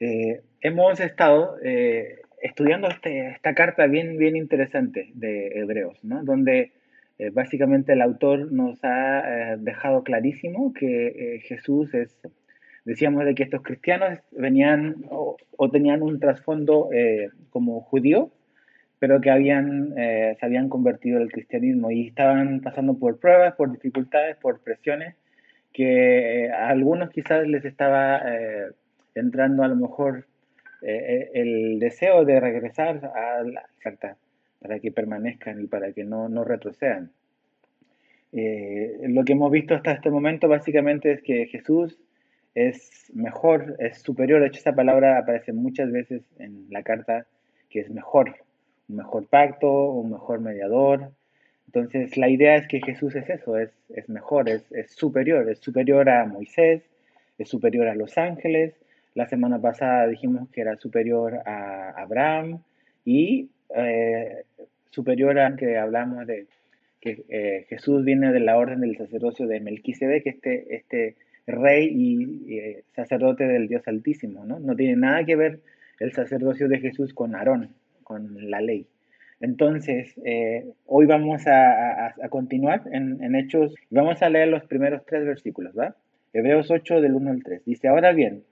Eh, 0.00 0.42
hemos 0.60 0.98
estado 1.00 1.56
eh, 1.62 2.20
estudiando 2.42 2.88
este, 2.88 3.28
esta 3.28 3.54
carta 3.54 3.86
bien, 3.86 4.18
bien 4.18 4.36
interesante 4.36 5.10
de 5.14 5.60
Hebreos, 5.60 5.98
¿no? 6.02 6.24
donde 6.24 6.72
eh, 7.18 7.30
básicamente 7.30 7.92
el 7.92 8.02
autor 8.02 8.50
nos 8.50 8.78
ha 8.82 9.56
dejado 9.58 10.02
clarísimo 10.02 10.74
que 10.74 11.40
Jesús 11.44 11.94
es, 11.94 12.18
decíamos 12.84 13.24
de 13.24 13.34
que 13.34 13.44
estos 13.44 13.62
cristianos 13.62 14.18
venían 14.32 14.96
o, 15.10 15.36
tenían 15.70 16.02
un 16.02 16.18
trasfondo 16.18 16.90
como 17.50 17.80
judío, 17.80 18.30
pero 18.98 19.20
que 19.20 19.30
habían, 19.30 19.94
se 19.94 20.38
habían 20.40 20.68
convertido 20.68 21.18
al 21.18 21.30
cristianismo 21.30 21.90
y 21.90 22.08
estaban 22.08 22.60
pasando 22.60 22.98
por 22.98 23.20
pruebas, 23.20 23.54
por 23.54 23.70
dificultades, 23.70 24.36
por 24.36 24.60
presiones, 24.60 25.14
que 25.72 26.50
a 26.50 26.68
algunos 26.68 27.10
quizás 27.10 27.46
les 27.46 27.64
estaba 27.64 28.20
entrando 29.14 29.62
a 29.62 29.68
lo 29.68 29.76
mejor 29.76 30.26
eh, 30.82 30.92
eh, 30.92 31.30
el 31.34 31.78
deseo 31.78 32.24
de 32.24 32.40
regresar 32.40 33.12
a 33.14 33.42
la 33.42 33.64
carta 33.78 34.16
para 34.60 34.78
que 34.78 34.92
permanezcan 34.92 35.60
y 35.62 35.66
para 35.66 35.92
que 35.92 36.04
no, 36.04 36.28
no 36.28 36.44
retrocedan. 36.44 37.10
Eh, 38.32 38.98
lo 39.08 39.24
que 39.24 39.32
hemos 39.32 39.50
visto 39.50 39.74
hasta 39.74 39.92
este 39.92 40.10
momento 40.10 40.48
básicamente 40.48 41.12
es 41.12 41.22
que 41.22 41.46
Jesús 41.46 41.98
es 42.54 43.10
mejor, 43.14 43.76
es 43.78 43.98
superior. 43.98 44.40
De 44.40 44.48
hecho, 44.48 44.58
esa 44.58 44.74
palabra 44.74 45.18
aparece 45.18 45.52
muchas 45.52 45.90
veces 45.92 46.22
en 46.38 46.66
la 46.70 46.82
carta, 46.82 47.26
que 47.70 47.80
es 47.80 47.90
mejor, 47.90 48.34
un 48.88 48.96
mejor 48.96 49.26
pacto, 49.26 49.70
un 49.70 50.10
mejor 50.10 50.40
mediador. 50.40 51.12
Entonces, 51.66 52.16
la 52.16 52.28
idea 52.28 52.56
es 52.56 52.66
que 52.66 52.80
Jesús 52.80 53.14
es 53.14 53.28
eso, 53.30 53.56
es, 53.56 53.70
es 53.88 54.08
mejor, 54.08 54.48
es, 54.48 54.70
es 54.72 54.90
superior, 54.92 55.48
es 55.48 55.60
superior 55.60 56.08
a 56.08 56.26
Moisés, 56.26 56.82
es 57.38 57.48
superior 57.48 57.88
a 57.88 57.94
los 57.94 58.18
ángeles, 58.18 58.74
la 59.14 59.28
semana 59.28 59.60
pasada 59.60 60.08
dijimos 60.08 60.48
que 60.50 60.60
era 60.60 60.76
superior 60.76 61.40
a 61.46 61.90
Abraham 61.96 62.60
y 63.04 63.48
eh, 63.76 64.44
superior 64.90 65.38
a 65.38 65.56
que 65.56 65.78
hablamos 65.78 66.26
de 66.26 66.46
que 67.00 67.22
eh, 67.28 67.66
Jesús 67.68 68.04
viene 68.04 68.32
de 68.32 68.40
la 68.40 68.56
orden 68.56 68.80
del 68.80 68.96
sacerdocio 68.96 69.46
de 69.46 69.60
Melquisedec, 69.60 70.26
este, 70.26 70.74
este 70.74 71.16
rey 71.46 71.90
y 71.92 72.58
eh, 72.58 72.84
sacerdote 72.96 73.44
del 73.46 73.68
Dios 73.68 73.86
Altísimo, 73.86 74.44
¿no? 74.44 74.58
No 74.58 74.74
tiene 74.74 74.96
nada 74.96 75.24
que 75.24 75.36
ver 75.36 75.60
el 76.00 76.12
sacerdocio 76.12 76.66
de 76.68 76.80
Jesús 76.80 77.12
con 77.12 77.34
Aarón, 77.34 77.70
con 78.02 78.50
la 78.50 78.60
ley. 78.60 78.86
Entonces, 79.40 80.14
hoy 80.86 81.06
vamos 81.06 81.42
a, 81.46 82.14
continuar 82.30 82.82
en, 82.90 83.22
en, 83.22 83.34
Hechos, 83.34 83.74
vamos 83.90 84.22
a 84.22 84.30
leer 84.30 84.48
los 84.48 84.64
primeros 84.64 85.04
tres 85.04 85.26
versículos, 85.26 85.74
¿va? 85.78 85.94
Hebreos 86.32 86.70
8 86.70 87.00
del 87.02 87.14
1 87.14 87.30
al 87.30 87.42
3. 87.42 87.64
Dice, 87.66 87.88
ahora 87.88 88.12
bien, 88.12 88.42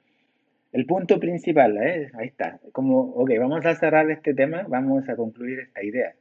el 0.72 0.86
punto 0.86 1.20
principal, 1.20 1.76
¿eh? 1.76 2.10
ahí 2.14 2.28
está. 2.28 2.58
Como, 2.72 3.00
ok, 3.00 3.30
vamos 3.38 3.66
a 3.66 3.74
cerrar 3.74 4.10
este 4.10 4.32
tema, 4.32 4.64
vamos 4.68 5.06
a 5.08 5.16
concluir 5.16 5.58
esta 5.58 5.84
idea. 5.84 6.14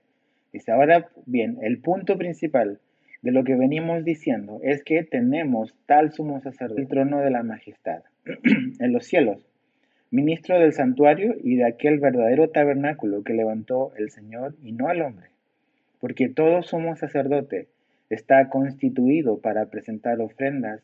Dice, 0.52 0.74
ahora 0.74 1.08
bien, 1.26 1.58
el 1.62 1.80
punto 1.80 2.18
principal 2.18 2.80
de 3.22 3.32
lo 3.32 3.46
que 3.46 3.56
venimos 3.56 4.04
diciendo 4.04 4.60
es 4.62 4.84
que 4.84 5.04
tenemos 5.04 5.74
tal 5.86 6.12
sumo 6.12 6.42
sacerdote, 6.42 6.82
el 6.82 6.88
trono 6.90 7.20
de 7.20 7.32
la 7.32 7.44
majestad, 7.44 8.04
en 8.80 8.92
los 8.92 9.06
cielos, 9.06 9.48
ministro 10.10 10.60
del 10.60 10.74
santuario 10.74 11.36
y 11.42 11.56
de 11.56 11.66
aquel 11.66 12.00
verdadero 12.00 12.50
tabernáculo 12.50 13.24
que 13.24 13.34
levantó 13.34 13.94
el 13.96 14.12
Señor 14.12 14.56
y 14.62 14.74
no 14.74 14.90
al 14.90 15.02
hombre. 15.02 15.28
Porque 16.02 16.28
todo 16.28 16.62
sumo 16.62 16.98
sacerdote 16.98 17.68
está 18.10 18.50
constituido 18.50 19.40
para 19.40 19.68
presentar 19.68 20.20
ofrendas 20.20 20.82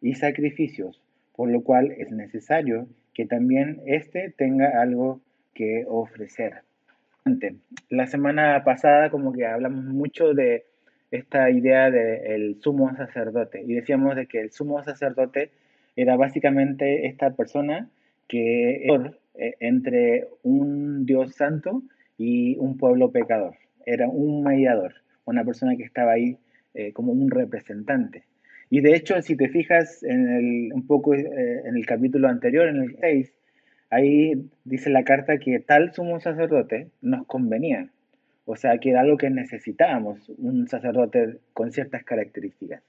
y 0.00 0.14
sacrificios 0.14 1.00
por 1.36 1.50
lo 1.50 1.62
cual 1.62 1.92
es 1.92 2.10
necesario 2.10 2.88
que 3.14 3.26
también 3.26 3.80
éste 3.86 4.34
tenga 4.36 4.80
algo 4.80 5.20
que 5.54 5.84
ofrecer. 5.88 6.62
La 7.88 8.06
semana 8.06 8.62
pasada 8.64 9.10
como 9.10 9.32
que 9.32 9.46
hablamos 9.46 9.84
mucho 9.84 10.32
de 10.32 10.64
esta 11.10 11.50
idea 11.50 11.90
del 11.90 12.60
sumo 12.60 12.94
sacerdote 12.96 13.62
y 13.62 13.74
decíamos 13.74 14.16
de 14.16 14.26
que 14.26 14.40
el 14.40 14.52
sumo 14.52 14.82
sacerdote 14.82 15.50
era 15.96 16.16
básicamente 16.16 17.06
esta 17.06 17.30
persona 17.30 17.88
que 18.28 18.86
eh, 19.34 19.54
entre 19.60 20.28
un 20.42 21.06
Dios 21.06 21.34
santo 21.34 21.82
y 22.18 22.56
un 22.58 22.76
pueblo 22.76 23.10
pecador. 23.10 23.54
Era 23.84 24.08
un 24.08 24.42
mediador, 24.42 24.94
una 25.24 25.44
persona 25.44 25.76
que 25.76 25.84
estaba 25.84 26.12
ahí 26.12 26.38
eh, 26.74 26.92
como 26.92 27.12
un 27.12 27.30
representante. 27.30 28.24
Y 28.70 28.80
de 28.80 28.94
hecho, 28.94 29.20
si 29.22 29.36
te 29.36 29.48
fijas 29.48 30.02
en 30.02 30.28
el, 30.28 30.72
un 30.72 30.86
poco 30.86 31.14
eh, 31.14 31.62
en 31.64 31.76
el 31.76 31.86
capítulo 31.86 32.28
anterior, 32.28 32.68
en 32.68 32.82
el 32.82 32.96
6, 32.96 33.32
ahí 33.90 34.48
dice 34.64 34.90
la 34.90 35.04
carta 35.04 35.38
que 35.38 35.60
tal 35.60 35.92
sumo 35.92 36.20
sacerdote 36.20 36.88
nos 37.00 37.26
convenía. 37.26 37.88
O 38.44 38.56
sea, 38.56 38.78
que 38.78 38.90
era 38.90 39.00
algo 39.00 39.16
que 39.16 39.30
necesitábamos, 39.30 40.28
un 40.38 40.68
sacerdote 40.68 41.38
con 41.52 41.72
ciertas 41.72 42.04
características. 42.04 42.82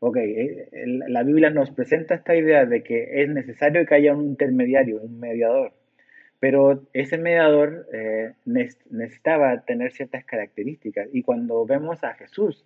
Ok, 0.00 0.16
eh, 0.18 0.68
la 1.08 1.22
Biblia 1.24 1.50
nos 1.50 1.70
presenta 1.70 2.14
esta 2.14 2.36
idea 2.36 2.66
de 2.66 2.82
que 2.82 3.22
es 3.22 3.28
necesario 3.28 3.84
que 3.84 3.94
haya 3.94 4.14
un 4.14 4.26
intermediario, 4.26 5.00
un 5.02 5.18
mediador, 5.18 5.72
pero 6.40 6.84
ese 6.92 7.18
mediador 7.18 7.86
eh, 7.92 8.32
necesitaba 8.44 9.60
tener 9.62 9.92
ciertas 9.92 10.24
características. 10.24 11.08
Y 11.12 11.22
cuando 11.22 11.66
vemos 11.66 12.04
a 12.04 12.14
Jesús, 12.14 12.64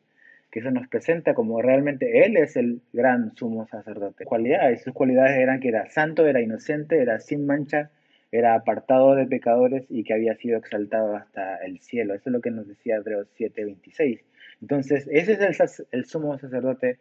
que 0.52 0.60
se 0.60 0.70
nos 0.70 0.86
presenta 0.86 1.32
como 1.32 1.62
realmente 1.62 2.26
Él 2.26 2.36
es 2.36 2.56
el 2.56 2.82
gran 2.92 3.34
sumo 3.34 3.66
sacerdote. 3.66 4.26
Cualidades, 4.26 4.82
sus 4.82 4.92
cualidades 4.92 5.38
eran 5.38 5.60
que 5.60 5.68
era 5.68 5.88
santo, 5.88 6.26
era 6.26 6.42
inocente, 6.42 7.00
era 7.00 7.18
sin 7.20 7.46
mancha, 7.46 7.90
era 8.30 8.54
apartado 8.54 9.14
de 9.14 9.26
pecadores 9.26 9.86
y 9.88 10.04
que 10.04 10.12
había 10.12 10.36
sido 10.36 10.58
exaltado 10.58 11.16
hasta 11.16 11.56
el 11.64 11.80
cielo. 11.80 12.12
Eso 12.12 12.24
es 12.28 12.32
lo 12.34 12.42
que 12.42 12.50
nos 12.50 12.68
decía 12.68 12.96
Hebreos 12.96 13.28
7:26. 13.38 14.20
Entonces, 14.60 15.08
ese 15.10 15.32
es 15.32 15.40
el, 15.40 15.86
el 15.90 16.04
sumo 16.04 16.38
sacerdote, 16.38 16.98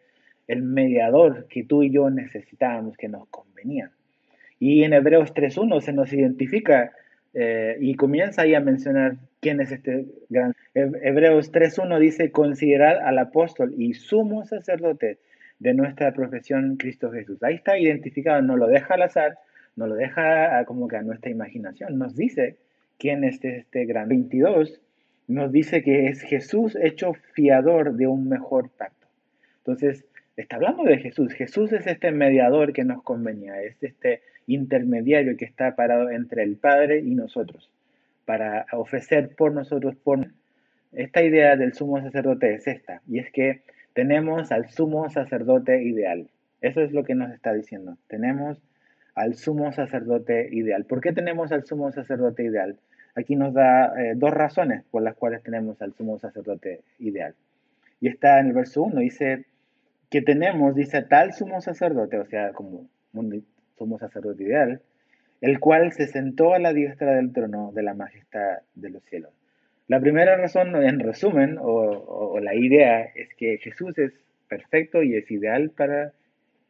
el 0.48 0.64
mediador 0.64 1.48
que 1.50 1.66
tú 1.66 1.84
y 1.84 1.92
yo 1.92 2.10
necesitábamos, 2.10 2.96
que 2.96 3.10
nos 3.10 3.28
convenía. 3.28 3.92
Y 4.60 4.86
en 4.86 4.94
Hebreos 4.94 5.34
3.1 5.34 5.82
se 5.82 5.92
nos 5.92 6.14
identifica 6.14 6.94
eh, 7.34 7.78
y 7.80 7.96
comienza 7.96 8.42
ahí 8.42 8.56
a 8.56 8.60
mencionar 8.60 9.18
quién 9.40 9.62
es 9.62 9.72
este 9.72 10.06
gran. 10.30 10.54
Hebreos 10.74 11.52
3.1 11.52 12.00
dice: 12.00 12.32
Considerad 12.32 13.00
al 13.06 13.18
apóstol 13.20 13.74
y 13.78 13.94
sumo 13.94 14.46
sacerdote 14.46 15.18
de 15.60 15.74
nuestra 15.74 16.14
profesión, 16.14 16.78
Cristo 16.78 17.12
Jesús. 17.12 17.42
Ahí 17.44 17.56
está 17.56 17.78
identificado, 17.78 18.42
no 18.42 18.58
lo 18.58 18.68
deja 18.68 18.96
al 18.96 19.04
azar, 19.04 19.38
no 19.76 19.88
lo 19.88 19.96
deja 19.96 20.64
como 20.66 20.88
que 20.88 20.98
a 20.98 21.04
nuestra 21.04 21.32
imaginación. 21.32 21.98
Nos 21.98 22.16
dice 22.16 22.58
quién 22.98 23.24
es 23.24 23.44
este 23.44 23.86
gran. 23.86 24.10
22 24.10 24.82
nos 25.32 25.52
dice 25.52 25.82
que 25.82 26.08
es 26.08 26.22
Jesús 26.22 26.76
hecho 26.76 27.14
fiador 27.34 27.96
de 27.96 28.08
un 28.08 28.28
mejor 28.28 28.70
pacto. 28.70 29.08
Entonces, 29.60 30.06
está 30.36 30.58
hablando 30.58 30.84
de 30.84 30.98
Jesús. 30.98 31.34
Jesús 31.34 31.72
es 31.72 31.88
este 31.88 32.12
mediador 32.12 32.74
que 32.74 32.84
nos 32.84 33.02
convenía, 33.04 33.62
es 33.62 33.82
este 33.82 34.22
intermediario 34.54 35.38
que 35.38 35.46
está 35.46 35.76
parado 35.76 36.10
entre 36.10 36.44
el 36.44 36.58
Padre 36.58 37.00
y 37.00 37.16
nosotros, 37.16 37.70
para 38.26 38.66
ofrecer 38.72 39.36
por 39.36 39.52
nosotros, 39.52 39.96
por 39.96 40.28
esta 40.92 41.24
idea 41.24 41.56
del 41.56 41.74
sumo 41.74 42.02
sacerdote 42.02 42.54
es 42.54 42.68
esta, 42.68 43.02
y 43.08 43.20
es 43.20 43.32
que 43.32 43.62
tenemos 43.94 44.52
al 44.52 44.70
sumo 44.70 45.10
sacerdote 45.10 45.84
ideal. 45.84 46.28
Eso 46.62 46.82
es 46.82 46.92
lo 46.92 47.04
que 47.04 47.16
nos 47.16 47.32
está 47.32 47.54
diciendo. 47.54 47.98
Tenemos 48.08 48.62
al 49.16 49.36
sumo 49.36 49.72
sacerdote 49.74 50.50
ideal. 50.52 50.86
¿Por 50.86 51.02
qué 51.02 51.12
tenemos 51.12 51.52
al 51.52 51.66
sumo 51.66 51.92
sacerdote 51.92 52.44
ideal? 52.44 52.78
Aquí 53.16 53.36
nos 53.36 53.54
da 53.54 53.94
eh, 54.00 54.14
dos 54.16 54.32
razones 54.32 54.84
por 54.90 55.02
las 55.02 55.16
cuales 55.16 55.44
tenemos 55.44 55.82
al 55.82 55.94
sumo 55.94 56.18
sacerdote 56.20 56.82
ideal. 57.00 57.36
Y 58.00 58.08
está 58.08 58.40
en 58.40 58.48
el 58.48 58.54
verso 58.54 58.84
1, 58.84 59.00
dice 59.02 59.46
que 60.10 60.22
tenemos, 60.22 60.76
dice, 60.76 61.02
tal 61.04 61.34
sumo 61.34 61.62
sacerdote, 61.62 62.20
o 62.20 62.26
sea, 62.26 62.52
como 62.52 62.88
sumo 63.82 63.98
sacerdote 63.98 64.44
ideal, 64.44 64.80
el 65.42 65.60
cual 65.60 65.92
se 65.92 66.06
sentó 66.06 66.54
a 66.54 66.60
la 66.60 66.72
diestra 66.72 67.16
del 67.16 67.34
trono 67.34 67.72
de 67.74 67.82
la 67.82 67.96
majestad 67.96 68.60
de 68.76 68.92
los 68.92 69.04
cielos. 69.06 69.32
La 69.88 70.00
primera 70.00 70.38
razón, 70.38 70.76
en 70.76 71.00
resumen, 71.00 71.58
o, 71.60 72.40
la 72.40 72.54
idea, 72.54 73.02
es 73.16 73.34
que 73.36 73.58
Jesús 73.58 73.98
es 73.98 74.14
perfecto 74.48 75.02
y 75.02 75.16
es 75.16 75.30
ideal 75.32 75.72
para 75.72 76.14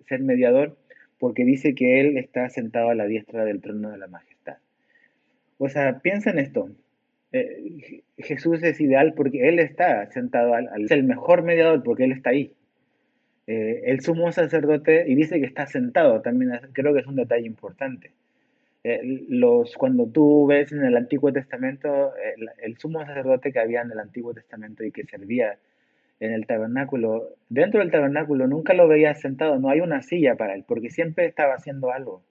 ser 0.07 0.21
mediador 0.21 0.77
porque 1.19 1.43
dice 1.43 1.75
que 1.75 1.99
Él 1.99 2.17
está 2.17 2.47
sentado 2.49 2.89
a 2.89 2.95
la 2.95 3.05
diestra 3.05 3.43
del 3.43 3.61
trono 3.61 3.91
de 3.91 3.97
la 3.97 4.07
majestad. 4.07 4.57
O 5.57 5.67
sea, 5.67 5.99
piensa 5.99 6.31
en 6.31 6.39
esto. 6.39 6.69
Eh, 7.33 8.03
Jesús 8.17 8.63
es 8.63 8.79
ideal 8.79 9.13
porque 9.15 9.49
Él 9.49 9.59
está 9.59 10.09
sentado 10.11 10.53
al, 10.53 10.69
es 10.81 10.91
el 10.91 11.03
mejor 11.03 11.43
mediador 11.43 11.83
porque 11.83 12.05
Él 12.05 12.13
está 12.13 12.29
ahí. 12.29 12.53
Eh, 13.53 13.91
el 13.91 13.99
sumo 13.99 14.31
sacerdote, 14.31 15.03
y 15.09 15.13
dice 15.15 15.41
que 15.41 15.45
está 15.45 15.67
sentado, 15.67 16.21
también 16.21 16.51
creo 16.71 16.93
que 16.93 17.01
es 17.01 17.05
un 17.05 17.17
detalle 17.17 17.45
importante. 17.45 18.11
Eh, 18.85 19.25
los, 19.27 19.75
cuando 19.75 20.07
tú 20.07 20.47
ves 20.47 20.71
en 20.71 20.85
el 20.85 20.95
Antiguo 20.95 21.33
Testamento, 21.33 22.13
el, 22.61 22.77
sumo 22.77 23.05
sacerdote 23.05 23.51
que 23.51 23.59
había 23.59 23.81
en 23.81 23.91
el 23.91 23.99
Antiguo 23.99 24.33
Testamento 24.33 24.85
y 24.85 24.93
que 24.93 25.03
servía 25.03 25.57
en 26.21 26.31
el 26.31 26.47
tabernáculo, 26.47 27.35
dentro 27.49 27.81
del 27.81 27.91
tabernáculo 27.91 28.47
nunca 28.47 28.73
lo 28.73 28.87
veías 28.87 29.19
sentado, 29.19 29.59
no 29.59 29.69
hay 29.69 29.81
una 29.81 30.01
silla 30.01 30.35
para 30.37 30.53
él, 30.53 30.63
porque 30.65 30.89
siempre 30.89 31.25
estaba 31.25 31.55
haciendo 31.55 31.91
algo. 31.91 32.23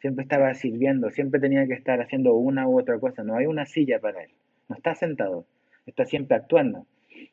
siempre 0.00 0.22
estaba 0.22 0.52
sirviendo, 0.52 1.08
siempre 1.10 1.40
tenía 1.40 1.66
que 1.66 1.72
estar 1.72 1.98
haciendo 2.02 2.34
una 2.34 2.68
u 2.68 2.78
otra 2.78 2.98
cosa, 2.98 3.24
no 3.24 3.36
hay 3.36 3.46
una 3.46 3.64
silla 3.64 4.00
para 4.00 4.22
él, 4.22 4.30
no 4.68 4.76
está 4.76 4.94
sentado, 4.94 5.46
está 5.86 6.04
siempre 6.04 6.36
actuando. 6.36 6.84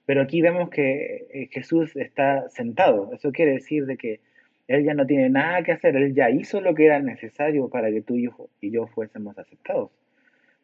Pero 0.06 0.22
aquí 0.22 0.42
vemos 0.42 0.70
que 0.70 1.28
eh, 1.34 1.50
Jesús 1.52 1.96
está 1.96 2.48
sentado, 2.50 3.12
eso 3.14 3.32
quiere 3.32 3.54
decir 3.54 3.86
de 3.86 3.98
que 3.98 4.20
él 4.68 4.84
ya 4.84 4.94
no 4.94 5.06
tiene 5.06 5.30
nada 5.30 5.64
que 5.64 5.72
hacer, 5.72 5.96
él 5.96 6.14
ya 6.14 6.30
hizo 6.30 6.62
lo 6.62 6.74
que 6.76 6.86
era 6.86 7.00
necesario 7.00 7.70
para 7.70 7.92
que 7.92 8.02
tú 8.02 8.16
y 8.16 8.72
yo 8.72 8.88
fuésemos 8.88 9.38
aceptados. 9.38 9.92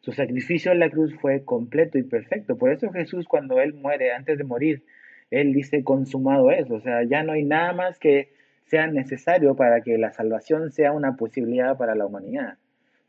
Su 0.02 0.10
sacrificio 0.10 0.72
en 0.72 0.80
la 0.80 0.90
cruz 0.90 1.14
fue 1.20 1.44
completo 1.44 1.96
y 1.96 2.02
perfecto. 2.02 2.58
Por 2.58 2.72
eso 2.72 2.90
Jesús 2.90 3.28
cuando 3.28 3.60
él 3.60 3.72
muere, 3.74 4.12
antes 4.12 4.36
de 4.36 4.42
morir, 4.42 4.82
él 5.30 5.52
dice 5.52 5.84
consumado 5.84 6.50
es. 6.50 6.68
O 6.72 6.80
sea, 6.80 7.04
ya 7.04 7.22
no 7.22 7.32
hay 7.32 7.44
nada 7.44 7.72
más 7.72 8.00
que 8.00 8.32
sea 8.64 8.88
necesario 8.88 9.54
para 9.54 9.80
que 9.80 9.96
la 9.98 10.12
salvación 10.12 10.72
sea 10.72 10.90
una 10.90 11.16
posibilidad 11.16 11.76
para 11.78 11.94
la 11.94 12.04
humanidad. 12.04 12.58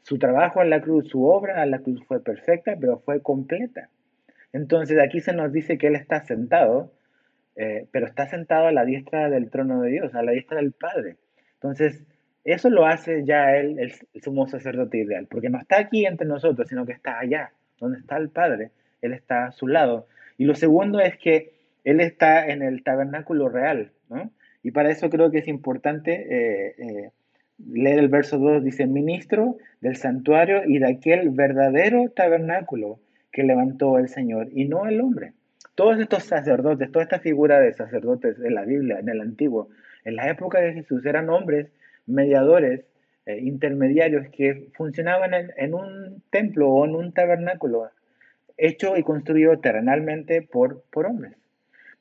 Su 0.04 0.20
trabajo 0.20 0.62
en 0.62 0.70
la 0.70 0.82
cruz, 0.82 1.08
su 1.10 1.26
obra 1.26 1.64
en 1.64 1.72
la 1.72 1.80
cruz 1.80 2.04
fue 2.06 2.24
perfecta, 2.24 2.76
pero 2.80 3.00
fue 3.00 3.24
completa. 3.24 3.90
Entonces 4.54 5.00
aquí 5.00 5.20
se 5.20 5.34
nos 5.34 5.52
dice 5.52 5.78
que 5.78 5.88
Él 5.88 5.96
está 5.96 6.24
sentado, 6.26 6.92
eh, 7.56 7.88
pero 7.92 8.06
está 8.06 8.28
sentado 8.28 8.68
a 8.68 8.72
la 8.72 8.86
diestra 8.86 9.30
del 9.30 9.50
trono 9.50 9.82
de 9.82 9.90
Dios, 9.90 10.16
a 10.16 10.24
la 10.24 10.32
diestra 10.32 10.58
del 10.58 10.72
Padre. 10.72 11.18
Entonces, 11.56 12.04
eso 12.46 12.70
lo 12.70 12.86
hace 12.86 13.26
ya 13.26 13.56
Él, 13.56 13.80
el 13.80 14.22
sumo 14.22 14.48
sacerdote 14.48 15.00
ideal, 15.00 15.28
porque 15.30 15.50
no 15.50 15.60
está 15.60 15.80
aquí 15.80 16.06
entre 16.06 16.28
nosotros, 16.28 16.68
sino 16.68 16.86
que 16.86 16.94
está 16.94 17.20
allá, 17.20 17.52
donde 17.80 18.00
está 18.00 18.18
el 18.18 18.30
Padre. 18.30 18.72
Él 19.02 19.14
está 19.14 19.48
a 19.48 19.52
su 19.52 19.68
lado. 19.68 20.08
Y 20.38 20.46
lo 20.46 20.56
segundo 20.56 21.00
es 21.00 21.18
que 21.18 21.54
Él 21.84 22.00
está 22.00 22.48
en 22.48 22.62
el 22.62 22.84
tabernáculo 22.84 23.50
real, 23.50 23.92
¿no? 24.10 24.32
Y 24.62 24.72
para 24.72 24.92
eso 24.92 25.10
creo 25.10 25.30
que 25.30 25.40
es 25.40 25.48
importante 25.48 26.14
eh, 26.14 26.76
eh, 26.78 27.12
leer 27.58 28.00
el 28.00 28.08
verso 28.08 28.38
2, 28.38 28.64
dice, 28.64 28.88
ministro 28.88 29.58
del 29.82 29.98
santuario 29.98 30.64
y 30.66 30.80
de 30.80 30.88
aquel 30.88 31.30
verdadero 31.32 32.10
tabernáculo 32.16 33.00
que 33.34 33.44
levantó 33.44 33.98
el 33.98 34.08
Señor 34.08 34.48
y 34.54 34.66
no 34.66 34.86
el 34.88 35.02
hombre. 35.02 35.34
Todos 35.76 36.00
estos 36.00 36.24
sacerdotes, 36.24 36.92
toda 36.92 37.04
esta 37.04 37.20
figura 37.20 37.60
de 37.60 37.74
sacerdotes 37.74 38.38
en 38.40 38.54
la 38.54 38.64
Biblia, 38.64 39.00
en 39.00 39.10
el 39.10 39.20
Antiguo, 39.20 39.70
en 40.06 40.16
la 40.16 40.30
época 40.30 40.62
de 40.62 40.74
Jesús, 40.74 41.04
eran 41.06 41.30
hombres 41.30 41.72
mediadores, 42.06 42.86
eh, 43.26 43.40
intermediarios 43.40 44.28
que 44.30 44.70
funcionaban 44.76 45.32
en, 45.34 45.74
un 45.74 46.22
templo 46.30 46.70
o 46.70 46.86
en 46.86 46.96
un 46.96 47.12
tabernáculo 47.12 47.90
hecho 48.58 48.98
y 48.98 49.04
construido 49.04 49.58
terrenalmente 49.60 50.44
por, 50.44 50.84
por 50.92 51.08
hombres. 51.08 51.34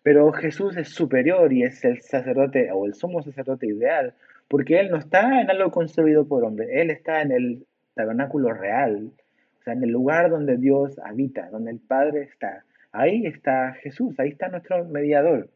Pero 0.02 0.32
Jesús 0.32 0.76
es 0.76 0.88
superior 0.88 1.52
y 1.52 1.62
es 1.62 1.82
el 1.84 2.02
sacerdote 2.02 2.70
o 2.73 2.84
el 2.84 2.94
sumo 2.94 3.23
sacerdote 3.23 3.69
ideal, 3.69 4.14
porque 4.49 4.81
Él 4.81 4.90
no 4.90 4.99
está 4.99 5.40
en 5.40 5.49
algo 5.49 5.70
construido 5.70 6.26
por 6.26 6.44
hombre, 6.44 6.82
Él 6.82 6.90
está 6.90 7.23
en 7.23 7.32
el 7.32 7.67
tabernáculo 7.94 8.52
real, 8.52 9.12
o 9.62 9.64
sea, 9.64 9.74
en 9.74 9.84
el 9.84 9.90
lugar 9.90 10.28
donde 10.28 10.56
Dios 10.56 10.98
habita, 11.04 11.48
donde 11.50 11.70
el 11.70 11.78
Padre 11.78 12.22
está. 12.22 12.64
Ahí 12.90 13.26
está 13.26 13.74
Jesús, 13.74 14.18
ahí 14.18 14.30
está 14.30 14.48
nuestro 14.48 14.84
mediador. 14.86 15.50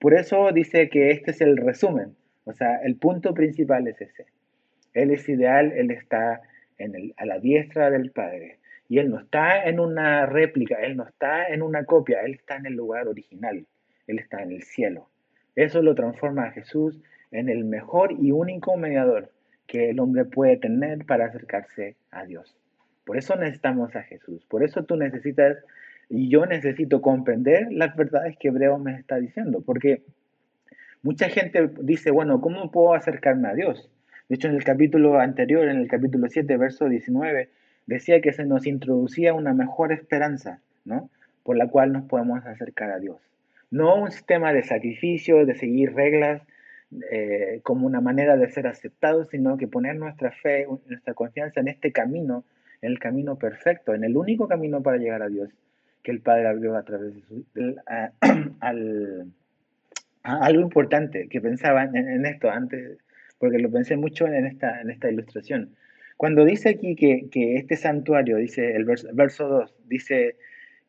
Por 0.00 0.14
eso 0.14 0.50
dice 0.50 0.88
que 0.88 1.12
este 1.12 1.30
es 1.30 1.40
el 1.40 1.56
resumen, 1.56 2.16
o 2.44 2.52
sea, 2.52 2.78
el 2.82 2.96
punto 2.96 3.34
principal 3.34 3.86
es 3.86 4.00
ese. 4.00 4.26
Él 4.94 5.12
es 5.12 5.28
ideal, 5.28 5.70
Él 5.76 5.92
está 5.92 6.42
en 6.76 7.12
a 7.16 7.24
la 7.24 7.38
diestra 7.38 7.88
del 7.88 8.10
Padre. 8.10 8.58
Y 8.88 8.98
Él 8.98 9.10
no 9.10 9.20
está 9.20 9.62
en 9.64 9.78
una 9.78 10.26
réplica, 10.26 10.74
Él 10.82 10.96
no 10.96 11.06
está 11.06 11.46
en 11.46 11.62
una 11.62 11.84
copia, 11.84 12.22
Él 12.22 12.34
está 12.34 12.56
en 12.56 12.66
el 12.66 12.74
lugar 12.74 13.06
original. 13.06 13.64
Él 14.08 14.18
está 14.18 14.42
en 14.42 14.50
el 14.50 14.64
cielo. 14.64 15.08
Eso 15.54 15.82
lo 15.82 15.94
transforma 15.94 16.46
a 16.46 16.50
Jesús 16.50 17.00
en 17.30 17.48
el 17.48 17.64
mejor 17.64 18.10
y 18.10 18.32
único 18.32 18.76
mediador 18.76 19.30
que 19.68 19.90
el 19.90 20.00
hombre 20.00 20.24
puede 20.24 20.56
tener 20.56 21.06
para 21.06 21.26
acercarse 21.26 21.94
a 22.10 22.24
Dios. 22.24 22.56
Por 23.04 23.16
eso 23.16 23.36
necesitamos 23.36 23.94
a 23.96 24.02
Jesús. 24.02 24.44
Por 24.48 24.62
eso 24.62 24.84
tú 24.84 24.96
necesitas 24.96 25.58
y 26.08 26.28
yo 26.28 26.46
necesito 26.46 27.00
comprender 27.00 27.68
las 27.70 27.96
verdades 27.96 28.36
que 28.38 28.48
Hebreo 28.48 28.78
me 28.78 28.94
está 28.94 29.16
diciendo. 29.16 29.62
Porque 29.64 30.02
mucha 31.02 31.28
gente 31.28 31.70
dice, 31.80 32.10
bueno, 32.10 32.40
¿cómo 32.40 32.70
puedo 32.70 32.94
acercarme 32.94 33.48
a 33.48 33.54
Dios? 33.54 33.90
De 34.28 34.36
hecho, 34.36 34.48
en 34.48 34.54
el 34.54 34.64
capítulo 34.64 35.18
anterior, 35.18 35.68
en 35.68 35.78
el 35.78 35.88
capítulo 35.88 36.28
7, 36.28 36.56
verso 36.56 36.88
19, 36.88 37.48
decía 37.86 38.20
que 38.20 38.32
se 38.32 38.44
nos 38.44 38.66
introducía 38.66 39.34
una 39.34 39.52
mejor 39.52 39.92
esperanza, 39.92 40.60
¿no? 40.84 41.10
Por 41.42 41.56
la 41.56 41.66
cual 41.66 41.92
nos 41.92 42.04
podemos 42.04 42.44
acercar 42.46 42.90
a 42.90 42.98
Dios. 42.98 43.18
No 43.70 43.96
un 43.96 44.10
sistema 44.10 44.52
de 44.52 44.62
sacrificio, 44.62 45.44
de 45.44 45.54
seguir 45.54 45.94
reglas 45.94 46.42
eh, 47.10 47.60
como 47.62 47.86
una 47.86 48.00
manera 48.02 48.36
de 48.36 48.48
ser 48.50 48.66
aceptados, 48.66 49.28
sino 49.30 49.56
que 49.56 49.66
poner 49.66 49.96
nuestra 49.96 50.30
fe, 50.30 50.66
nuestra 50.86 51.14
confianza 51.14 51.60
en 51.60 51.68
este 51.68 51.90
camino, 51.90 52.44
en 52.82 52.92
el 52.92 52.98
camino 52.98 53.38
perfecto, 53.38 53.94
en 53.94 54.04
el 54.04 54.16
único 54.16 54.48
camino 54.48 54.82
para 54.82 54.98
llegar 54.98 55.22
a 55.22 55.28
Dios 55.28 55.48
que 56.02 56.10
el 56.10 56.20
Padre 56.20 56.48
abrió 56.48 56.76
a 56.76 56.82
través 56.82 57.14
de 57.14 57.22
su... 57.22 57.46
algo 60.22 60.60
importante 60.60 61.28
que 61.28 61.40
pensaba 61.40 61.84
en, 61.84 62.26
esto 62.26 62.50
antes, 62.50 62.98
porque 63.38 63.58
lo 63.58 63.70
pensé 63.70 63.96
mucho 63.96 64.26
en 64.26 64.46
esta, 64.46 64.80
en 64.80 64.90
esta 64.90 65.10
ilustración. 65.10 65.74
Cuando 66.16 66.44
dice 66.44 66.70
aquí 66.70 66.94
que, 66.94 67.28
que 67.30 67.56
este 67.56 67.76
santuario, 67.76 68.36
dice 68.36 68.76
el 68.76 68.84
verso, 68.84 69.08
verso 69.12 69.48
2, 69.48 69.74
dice 69.86 70.36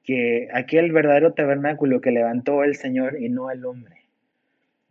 que 0.04 0.50
aquel 0.54 0.92
verdadero 0.92 1.34
tabernáculo 1.34 2.01
que 2.01 2.12
levantó 2.12 2.63
el 2.63 2.75
Señor 2.75 3.19
y 3.19 3.30
no 3.30 3.50
el 3.50 3.66
hombre. 3.66 3.95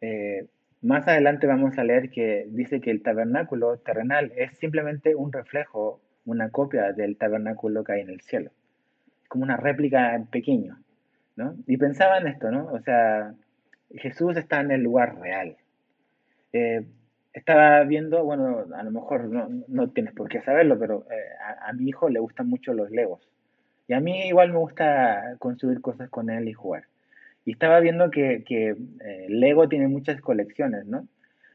Eh, 0.00 0.46
más 0.80 1.06
adelante 1.06 1.46
vamos 1.46 1.78
a 1.78 1.84
leer 1.84 2.10
que 2.10 2.46
dice 2.48 2.80
que 2.80 2.90
el 2.90 3.02
tabernáculo 3.02 3.78
terrenal 3.78 4.32
es 4.36 4.58
simplemente 4.58 5.14
un 5.14 5.32
reflejo, 5.32 6.00
una 6.24 6.50
copia 6.50 6.92
del 6.92 7.16
tabernáculo 7.16 7.84
que 7.84 7.92
hay 7.92 8.00
en 8.00 8.10
el 8.10 8.20
cielo. 8.20 8.50
como 9.28 9.44
una 9.44 9.56
réplica 9.56 10.14
en 10.14 10.26
pequeño, 10.26 10.78
¿no? 11.36 11.56
Y 11.66 11.78
pensaba 11.78 12.18
en 12.18 12.26
esto, 12.26 12.50
¿no? 12.50 12.66
O 12.66 12.80
sea, 12.80 13.34
Jesús 13.94 14.36
está 14.36 14.60
en 14.60 14.70
el 14.72 14.82
lugar 14.82 15.18
real. 15.20 15.56
Eh, 16.52 16.84
estaba 17.32 17.82
viendo, 17.84 18.24
bueno, 18.24 18.66
a 18.74 18.82
lo 18.82 18.90
mejor 18.90 19.24
no, 19.24 19.48
no 19.68 19.88
tienes 19.90 20.12
por 20.14 20.28
qué 20.28 20.42
saberlo, 20.42 20.78
pero 20.78 21.06
eh, 21.10 21.14
a, 21.66 21.72
mi 21.72 21.88
hijo 21.88 22.10
le 22.10 22.20
gustan 22.20 22.48
mucho 22.48 22.74
los 22.74 22.90
legos. 22.90 23.26
Y 23.88 23.94
a 23.94 24.00
mí 24.00 24.28
igual 24.28 24.52
me 24.52 24.58
gusta 24.58 25.36
construir 25.38 25.80
cosas 25.80 26.10
con 26.10 26.28
él 26.30 26.48
y 26.48 26.52
jugar. 26.52 26.84
Y 27.44 27.52
estaba 27.52 27.80
viendo 27.80 28.10
que, 28.10 28.44
que 28.46 28.76
eh, 29.04 29.26
Lego 29.28 29.68
tiene 29.68 29.88
muchas 29.88 30.20
colecciones, 30.20 30.84
¿no? 30.84 31.08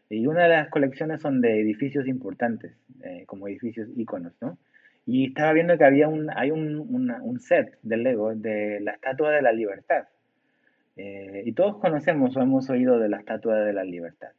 Y 0.09 0.25
una 0.27 0.43
de 0.43 0.49
las 0.49 0.69
colecciones 0.69 1.21
son 1.21 1.41
de 1.41 1.59
edificios 1.59 2.07
importantes, 2.07 2.73
eh, 3.03 3.23
como 3.25 3.47
edificios 3.47 3.89
íconos, 3.95 4.33
¿no? 4.41 4.57
Y 5.05 5.27
estaba 5.27 5.53
viendo 5.53 5.77
que 5.77 5.85
había 5.85 6.07
un, 6.07 6.29
hay 6.35 6.51
un, 6.51 6.79
un 6.79 7.39
set 7.39 7.77
de 7.81 7.97
Lego 7.97 8.35
de 8.35 8.79
la 8.81 8.91
Estatua 8.91 9.31
de 9.31 9.41
la 9.41 9.51
Libertad. 9.51 10.05
Eh, 10.97 11.43
y 11.45 11.51
todos 11.53 11.77
conocemos 11.77 12.35
o 12.35 12.41
hemos 12.41 12.69
oído 12.69 12.99
de 12.99 13.07
la 13.07 13.17
Estatua 13.17 13.61
de 13.61 13.71
la 13.71 13.83
Libertad. 13.83 14.29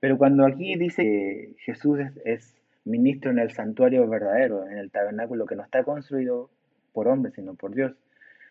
Pero 0.00 0.16
cuando 0.16 0.46
aquí 0.46 0.76
dice 0.76 1.02
que 1.02 1.54
Jesús 1.58 1.98
es, 1.98 2.20
es 2.24 2.54
ministro 2.84 3.30
en 3.30 3.40
el 3.40 3.50
santuario 3.50 4.06
verdadero, 4.08 4.68
en 4.68 4.78
el 4.78 4.90
tabernáculo 4.90 5.46
que 5.46 5.56
no 5.56 5.64
está 5.64 5.82
construido 5.82 6.48
por 6.92 7.08
hombres, 7.08 7.34
sino 7.34 7.54
por 7.54 7.74
Dios. 7.74 7.92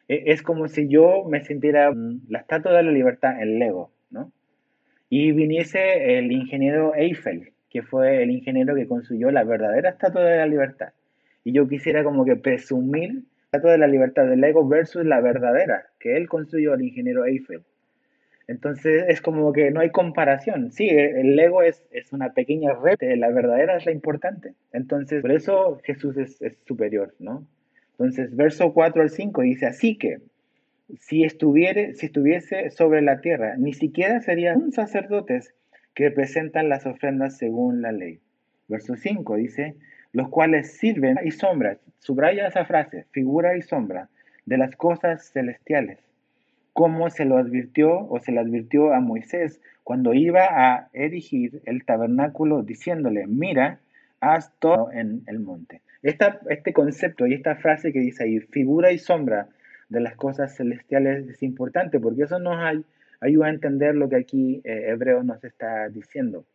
E, 0.09 0.23
es 0.27 0.41
como 0.41 0.67
si 0.67 0.87
yo 0.87 1.23
me 1.23 1.43
sintiera 1.43 1.91
la 2.27 2.39
estatua 2.39 2.73
de 2.73 2.83
la 2.83 2.91
libertad 2.91 3.41
en 3.41 3.57
Lego, 3.57 3.91
¿no? 4.11 4.31
Y 5.09 5.31
viniese 5.31 6.17
el 6.17 6.31
ingeniero 6.31 6.95
Eiffel, 6.95 7.53
que 7.69 7.83
fue 7.83 8.23
el 8.23 8.31
ingeniero 8.31 8.75
que 8.75 8.87
construyó 8.87 9.31
la 9.31 9.43
verdadera 9.43 9.89
estatua 9.89 10.23
de 10.23 10.37
la 10.37 10.47
libertad. 10.47 10.93
Y 11.43 11.51
yo 11.51 11.67
quisiera 11.67 12.03
como 12.03 12.25
que 12.25 12.35
presumir 12.35 13.13
la 13.13 13.21
estatua 13.45 13.71
de 13.73 13.77
la 13.77 13.87
libertad 13.87 14.25
de 14.25 14.37
Lego 14.37 14.67
versus 14.67 15.05
la 15.05 15.21
verdadera, 15.21 15.85
que 15.99 16.17
él 16.17 16.27
construyó 16.27 16.73
el 16.73 16.81
ingeniero 16.81 17.25
Eiffel. 17.25 17.63
Entonces 18.47 19.05
es 19.07 19.21
como 19.21 19.51
que 19.53 19.71
no 19.71 19.79
hay 19.79 19.89
comparación. 19.89 20.71
Sí, 20.71 20.87
el 20.89 21.35
Lego 21.35 21.63
es, 21.63 21.83
es 21.91 22.13
una 22.13 22.33
pequeña 22.33 22.73
red, 22.73 22.97
la 23.17 23.29
verdadera 23.29 23.77
es 23.77 23.85
la 23.85 23.91
importante. 23.91 24.53
Entonces, 24.71 25.21
por 25.21 25.31
eso 25.31 25.79
Jesús 25.83 26.17
es, 26.17 26.41
es 26.41 26.57
superior, 26.65 27.15
¿no? 27.19 27.47
Entonces, 27.91 28.35
verso 28.35 28.73
4 28.73 29.01
al 29.01 29.09
5 29.09 29.41
dice, 29.41 29.65
así 29.67 29.97
que 29.97 30.19
si, 30.99 31.23
estuviere, 31.23 31.93
si 31.93 32.07
estuviese 32.07 32.69
sobre 32.69 33.01
la 33.01 33.21
tierra, 33.21 33.55
ni 33.57 33.73
siquiera 33.73 34.21
serían 34.21 34.71
sacerdotes 34.71 35.53
que 35.93 36.11
presentan 36.11 36.69
las 36.69 36.85
ofrendas 36.85 37.37
según 37.37 37.81
la 37.81 37.91
ley. 37.91 38.19
Verso 38.67 38.95
5 38.95 39.35
dice, 39.35 39.75
los 40.11 40.29
cuales 40.29 40.77
sirven 40.77 41.19
y 41.23 41.31
sombras, 41.31 41.77
subraya 41.99 42.47
esa 42.47 42.65
frase, 42.65 43.05
figura 43.11 43.57
y 43.57 43.61
sombra 43.61 44.09
de 44.45 44.57
las 44.57 44.75
cosas 44.75 45.31
celestiales, 45.31 45.99
como 46.73 47.09
se 47.09 47.25
lo 47.25 47.37
advirtió 47.37 48.07
o 48.07 48.19
se 48.19 48.31
le 48.31 48.39
advirtió 48.39 48.93
a 48.93 48.99
Moisés 48.99 49.61
cuando 49.83 50.13
iba 50.13 50.45
a 50.49 50.89
erigir 50.93 51.61
el 51.65 51.85
tabernáculo 51.85 52.63
diciéndole, 52.63 53.27
mira, 53.27 53.79
haz 54.19 54.51
todo 54.59 54.91
en 54.91 55.23
el 55.27 55.39
monte 55.39 55.81
este 56.05 56.73
concepto 56.73 57.25
y 57.25 57.33
esta 57.33 57.55
frase 57.55 57.91
que 57.91 57.99
dice 57.99 58.25
ahí, 58.25 58.39
figura 58.39 58.91
y 58.91 58.99
sombra 58.99 59.47
de 59.89 59.99
las 59.99 60.15
cosas 60.15 60.55
celestiales, 60.55 61.27
es 61.27 61.43
importante 61.43 61.99
porque 61.99 62.23
eso 62.23 62.39
nos 62.39 62.57
ayuda 63.21 63.47
a 63.47 63.49
entender 63.49 63.95
lo 63.95 64.09
que 64.09 64.17
aquí 64.17 64.61
eh, 64.63 64.85
Hebreo 64.89 65.23
nos 65.23 65.43
está 65.43 65.89
diciendo. 65.89 66.45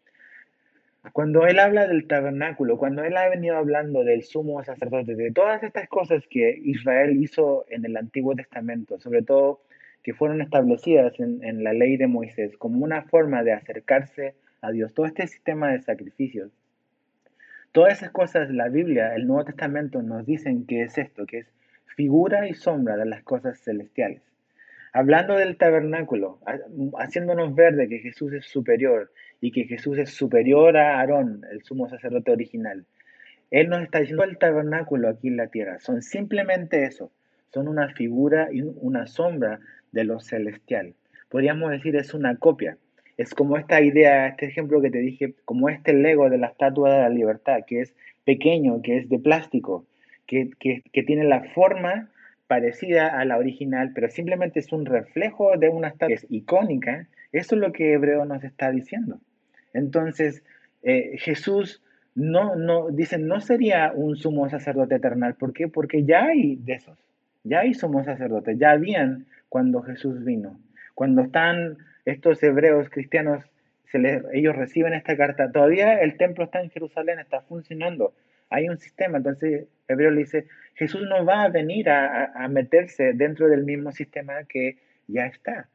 Cuando 1.13 1.47
él 1.47 1.59
habla 1.59 1.87
del 1.87 2.07
tabernáculo, 2.07 2.77
cuando 2.77 3.03
él 3.03 3.17
ha 3.17 3.29
venido 3.29 3.57
hablando 3.57 4.05
del 4.05 4.23
sumo 4.23 4.63
sacerdote, 4.63 5.15
de 5.15 5.31
todas 5.31 5.63
estas 5.63 5.89
cosas 5.89 6.27
que 6.29 6.61
Israel 6.63 7.17
hizo 7.23 7.65
en 7.71 7.87
el 7.87 7.97
Antiguo 7.97 8.35
Testamento, 8.35 9.01
sobre 9.01 9.23
todo 9.23 9.63
que 10.03 10.13
fueron 10.13 10.43
establecidas 10.43 11.19
en, 11.19 11.43
en 11.43 11.65
la 11.65 11.73
ley 11.73 11.97
de 11.97 12.07
Moisés 12.07 12.55
como 12.59 12.85
una 12.85 13.03
forma 13.03 13.43
de 13.43 13.53
acercarse 13.53 14.35
a 14.61 14.73
Dios, 14.73 14.93
todo 14.93 15.07
este 15.07 15.27
sistema 15.27 15.73
de 15.73 15.81
sacrificios, 15.81 16.53
todas 17.73 17.95
esas 17.95 18.11
cosas, 18.11 18.51
la 18.51 18.69
Biblia, 18.69 19.15
el 19.15 19.27
Nuevo 19.27 19.45
Testamento 19.47 20.03
nos 20.03 20.27
dicen 20.27 20.67
que 20.67 20.83
es 20.83 20.99
esto, 20.99 21.25
que 21.25 21.39
es 21.39 21.47
figura 21.97 22.49
y 22.49 22.55
sombra 22.55 22.97
de 22.97 23.07
las 23.07 23.23
cosas 23.23 23.61
celestiales. 23.61 24.23
Hablando 24.93 25.37
del 25.37 25.57
tabernáculo, 25.57 26.41
haciéndonos 26.99 27.55
ver 27.55 27.77
de 27.77 27.89
que 27.89 28.01
Jesús 28.01 28.33
es 28.33 28.47
superior 28.47 29.13
y 29.41 29.53
que 29.53 29.65
Jesús 29.65 29.99
es 29.99 30.11
superior 30.11 30.77
a 30.77 30.99
Aarón, 30.99 31.45
el 31.51 31.63
sumo 31.63 31.89
sacerdote 31.89 32.33
original. 32.33 32.85
Él 33.51 33.69
nos 33.69 33.83
está 33.83 34.01
diciendo 34.01 34.25
el 34.25 34.39
tabernáculo 34.39 35.09
aquí 35.09 35.29
en 35.29 35.37
la 35.37 35.49
tierra. 35.49 35.79
Son 35.81 36.03
simplemente 36.03 36.85
eso. 36.85 37.11
Son 37.53 37.69
una 37.69 37.89
figura 37.95 38.49
y 38.53 38.63
una 38.63 39.07
sombra 39.07 39.61
de 39.93 40.05
lo 40.05 40.21
celestial. 40.21 40.95
Podríamos 41.29 41.71
decir 41.71 41.97
es 41.97 42.15
una 42.15 42.37
copia. 42.37 42.77
Es 43.17 43.35
como 43.35 43.59
esta 43.59 43.81
idea, 43.81 44.29
este 44.29 44.47
ejemplo 44.47 44.81
que 44.81 44.91
te 44.91 44.99
dije, 44.99 45.35
como 45.45 45.69
este 45.69 45.93
Lego 45.93 46.31
de 46.31 46.39
la 46.39 46.49
Estatua 46.49 46.93
de 46.93 46.99
la 47.01 47.09
Libertad, 47.09 47.61
que 47.67 47.81
es 47.81 47.95
pequeño, 48.25 48.83
que 48.83 48.99
es 48.99 49.09
de 49.09 49.19
plástico, 49.19 49.85
que, 50.31 51.03
tiene 51.03 51.25
la 51.25 51.43
forma 51.55 52.09
parecida 52.47 53.19
a 53.19 53.25
la 53.25 53.37
original, 53.37 53.93
pero 53.95 54.09
simplemente 54.09 54.61
es 54.61 54.73
un 54.73 54.87
reflejo 54.87 55.57
de 55.57 55.69
una 55.69 55.89
estatua 55.89 56.09
que 56.09 56.15
es 56.15 56.27
icónica, 56.31 57.09
eso 57.33 57.55
es 57.55 57.61
lo 57.61 57.73
que 57.73 57.93
Hebreo 57.93 58.25
nos 58.25 58.43
está 58.45 58.71
diciendo. 58.71 59.19
Entonces, 59.73 60.43
eh, 60.83 61.17
Jesús 61.19 61.83
no, 62.15 62.57
no, 62.57 62.91
dicen, 62.91 63.27
no 63.27 63.41
sería 63.41 63.93
un 63.95 64.17
sumo 64.17 64.49
sacerdote 64.49 64.97
eternal. 64.97 65.35
¿Por 65.35 65.53
qué? 65.53 65.69
Porque 65.69 66.05
ya 66.05 66.25
hay 66.25 66.57
de 66.57 66.75
esos, 66.75 66.99
ya 67.45 67.61
hay 67.61 67.75
sumos 67.75 68.07
sacerdotes, 68.07 68.59
ya 68.59 68.73
habían 68.73 69.27
cuando 69.49 69.83
Jesús 69.83 70.25
vino. 70.25 70.59
Cuando 70.95 71.23
están 71.23 71.79
estos 72.05 72.43
hebreos 72.43 72.89
cristianos, 72.91 73.45
ellos 74.33 74.57
reciben 74.57 74.93
esta 74.93 75.17
carta, 75.17 75.51
todavía 75.51 76.01
el 76.01 76.17
templo 76.17 76.45
está 76.45 76.61
en 76.61 76.71
Jerusalén, 76.71 77.19
está 77.19 77.41
funcionando, 77.43 78.13
hay 78.51 78.69
un 78.69 78.79
sistema, 78.79 79.19
entonces 79.19 79.67
Hebreo 79.89 80.11
le 80.11 80.21
dice, 80.21 80.47
Jesús 80.75 81.03
no 81.09 81.25
va 81.25 81.45
a 81.45 81.49
venir 81.49 81.89
a, 81.89 82.49
meterse 82.49 83.13
dentro 83.13 83.49
del 83.49 83.65
mismo 83.65 83.93
sistema 83.93 84.45
que 84.45 84.79
ya 85.07 85.27
está. 85.27 85.69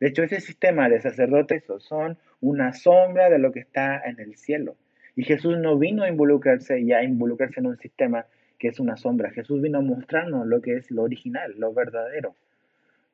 De 0.00 0.08
hecho, 0.08 0.22
ese 0.22 0.40
sistema 0.40 0.88
de 0.88 1.00
sacerdotes 1.00 1.64
son 1.78 2.18
una 2.40 2.72
sombra 2.72 3.30
de 3.30 3.38
lo 3.38 3.52
que 3.52 3.60
está 3.60 4.00
en 4.04 4.18
el 4.20 4.36
cielo. 4.36 4.76
Y 5.14 5.24
Jesús 5.24 5.58
no 5.58 5.78
vino 5.78 6.02
a 6.02 6.08
involucrarse 6.08 6.80
y 6.80 6.92
a 6.92 7.02
involucrarse 7.02 7.60
en 7.60 7.66
un 7.66 7.76
sistema 7.76 8.26
que 8.58 8.68
es 8.68 8.80
una 8.80 8.96
sombra. 8.96 9.30
Jesús 9.30 9.60
vino 9.60 9.78
a 9.78 9.82
mostrarnos 9.82 10.46
lo 10.46 10.60
que 10.60 10.76
es 10.76 10.90
lo 10.90 11.02
original, 11.02 11.54
lo 11.58 11.72
verdadero, 11.72 12.34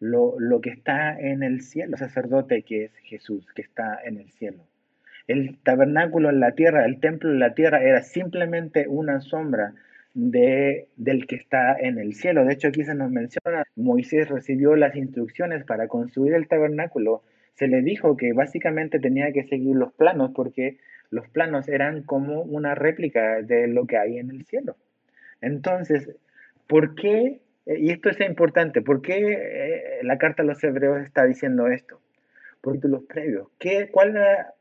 lo, 0.01 0.39
lo 0.39 0.61
que 0.61 0.71
está 0.71 1.19
en 1.19 1.43
el 1.43 1.63
cielo. 1.63 1.93
El 1.95 1.99
sacerdote 1.99 2.63
que 2.63 2.85
es 2.85 2.97
Jesús, 3.05 3.47
que 3.55 3.63
está 3.63 4.01
en 4.05 4.19
el 4.19 4.31
cielo. 4.31 4.65
El 5.29 5.59
tabernáculo 5.63 6.31
en 6.31 6.41
la 6.41 6.53
tierra, 6.53 6.85
el 6.87 7.01
templo 7.01 7.31
en 7.31 7.39
la 7.39 7.55
tierra 7.55 7.83
era 7.83 8.03
simplemente 8.03 8.87
una 8.89 9.21
sombra 9.21 9.75
de, 10.15 10.89
del 10.97 11.27
que 11.27 11.37
está 11.37 11.77
en 11.79 11.99
el 11.99 12.15
cielo. 12.15 12.45
De 12.45 12.55
hecho, 12.55 12.69
aquí 12.69 12.83
se 12.83 12.95
nos 12.95 13.11
menciona, 13.11 13.65
Moisés 13.77 14.29
recibió 14.29 14.75
las 14.75 14.97
instrucciones 14.97 15.65
para 15.65 15.87
construir 15.87 16.35
el 16.35 16.49
tabernáculo. 16.49 17.23
Se 17.55 17.69
le 17.69 17.83
dijo 17.83 18.17
que 18.17 18.33
básicamente 18.33 18.99
tenía 18.99 19.33
que 19.33 19.45
seguir 19.45 19.77
los 19.77 19.93
planos 19.93 20.33
porque 20.35 20.79
los 21.11 21.29
planos 21.29 21.69
eran 21.69 22.03
como 22.03 22.43
una 22.43 22.75
réplica 22.75 23.43
de 23.43 23.69
lo 23.69 23.87
que 23.87 23.97
hay 23.97 24.19
en 24.19 24.31
el 24.31 24.45
cielo. 24.45 24.77
Entonces, 25.41 26.11
¿por 26.67 26.95
qué? 26.95 27.41
Y 27.67 27.91
esto 27.91 28.09
es 28.09 28.21
importante, 28.21 28.81
¿por 28.81 29.03
qué 29.03 29.19
eh, 29.19 29.99
la 30.03 30.17
carta 30.19 30.43
a 30.43 30.47
los 30.47 30.63
hebreos 30.65 31.03
está 31.03 31.27
diciendo 31.27 31.69
esto? 31.69 32.01
Por 32.61 32.83
los 32.85 33.05
previos. 33.05 33.49
¿Qué, 33.59 33.89
¿Cuál 33.91 34.17
era 34.17 34.55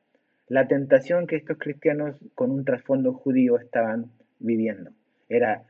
la 0.48 0.68
tentación 0.68 1.28
que 1.28 1.36
estos 1.36 1.58
cristianos 1.58 2.16
con 2.36 2.52
un 2.52 2.64
trasfondo 2.64 3.14
judío 3.14 3.58
estaban 3.58 4.12
viviendo. 4.40 4.92
Era, 5.30 5.64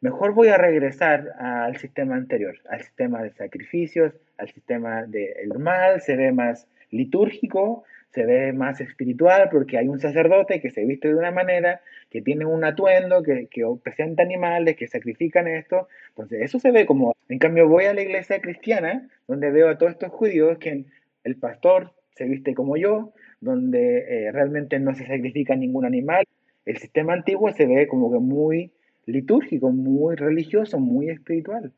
mejor 0.00 0.34
voy 0.34 0.48
a 0.48 0.58
regresar 0.58 1.32
al 1.38 1.76
sistema 1.76 2.16
anterior, 2.16 2.56
al 2.68 2.82
sistema 2.82 3.22
de 3.22 3.30
sacrificios, 3.30 4.14
al 4.38 4.48
sistema 4.48 5.04
de 5.04 5.34
normal, 5.46 6.00
se 6.00 6.16
ve 6.16 6.32
más 6.32 6.66
litúrgico, 6.90 7.84
se 8.10 8.24
ve 8.24 8.52
más 8.52 8.80
espiritual 8.80 9.48
porque 9.50 9.78
hay 9.78 9.88
un 9.88 10.00
sacerdote 10.00 10.60
que 10.60 10.70
se 10.70 10.84
viste 10.84 11.08
de 11.08 11.14
una 11.14 11.30
manera, 11.30 11.80
que 12.10 12.22
tiene 12.22 12.46
un 12.46 12.64
atuendo, 12.64 13.22
que, 13.22 13.46
que 13.48 13.62
presenta 13.82 14.22
animales, 14.22 14.76
que 14.76 14.88
sacrifican 14.88 15.46
esto. 15.46 15.88
Entonces, 16.08 16.42
eso 16.42 16.58
se 16.58 16.70
ve 16.70 16.86
como... 16.86 17.14
En 17.28 17.38
cambio, 17.38 17.68
voy 17.68 17.84
a 17.84 17.94
la 17.94 18.02
iglesia 18.02 18.40
cristiana, 18.40 19.08
donde 19.28 19.50
veo 19.50 19.68
a 19.68 19.78
todos 19.78 19.92
estos 19.92 20.10
judíos 20.10 20.58
que 20.58 20.84
el 21.24 21.36
pastor 21.36 21.92
se 22.14 22.24
viste 22.24 22.54
como 22.54 22.76
yo, 22.76 23.12
donde 23.40 23.98
eh, 23.98 24.32
realmente 24.32 24.78
no 24.78 24.94
se 24.94 25.06
sacrifica 25.06 25.54
ningún 25.54 25.84
animal. 25.84 26.24
El 26.64 26.78
sistema 26.78 27.12
antiguo 27.12 27.52
se 27.52 27.66
ve 27.66 27.86
como 27.86 28.10
que 28.12 28.18
muy 28.18 28.72
litúrgico, 29.06 29.70
muy 29.70 30.16
religioso, 30.16 30.78
muy 30.80 31.10
espiritual. 31.10 31.72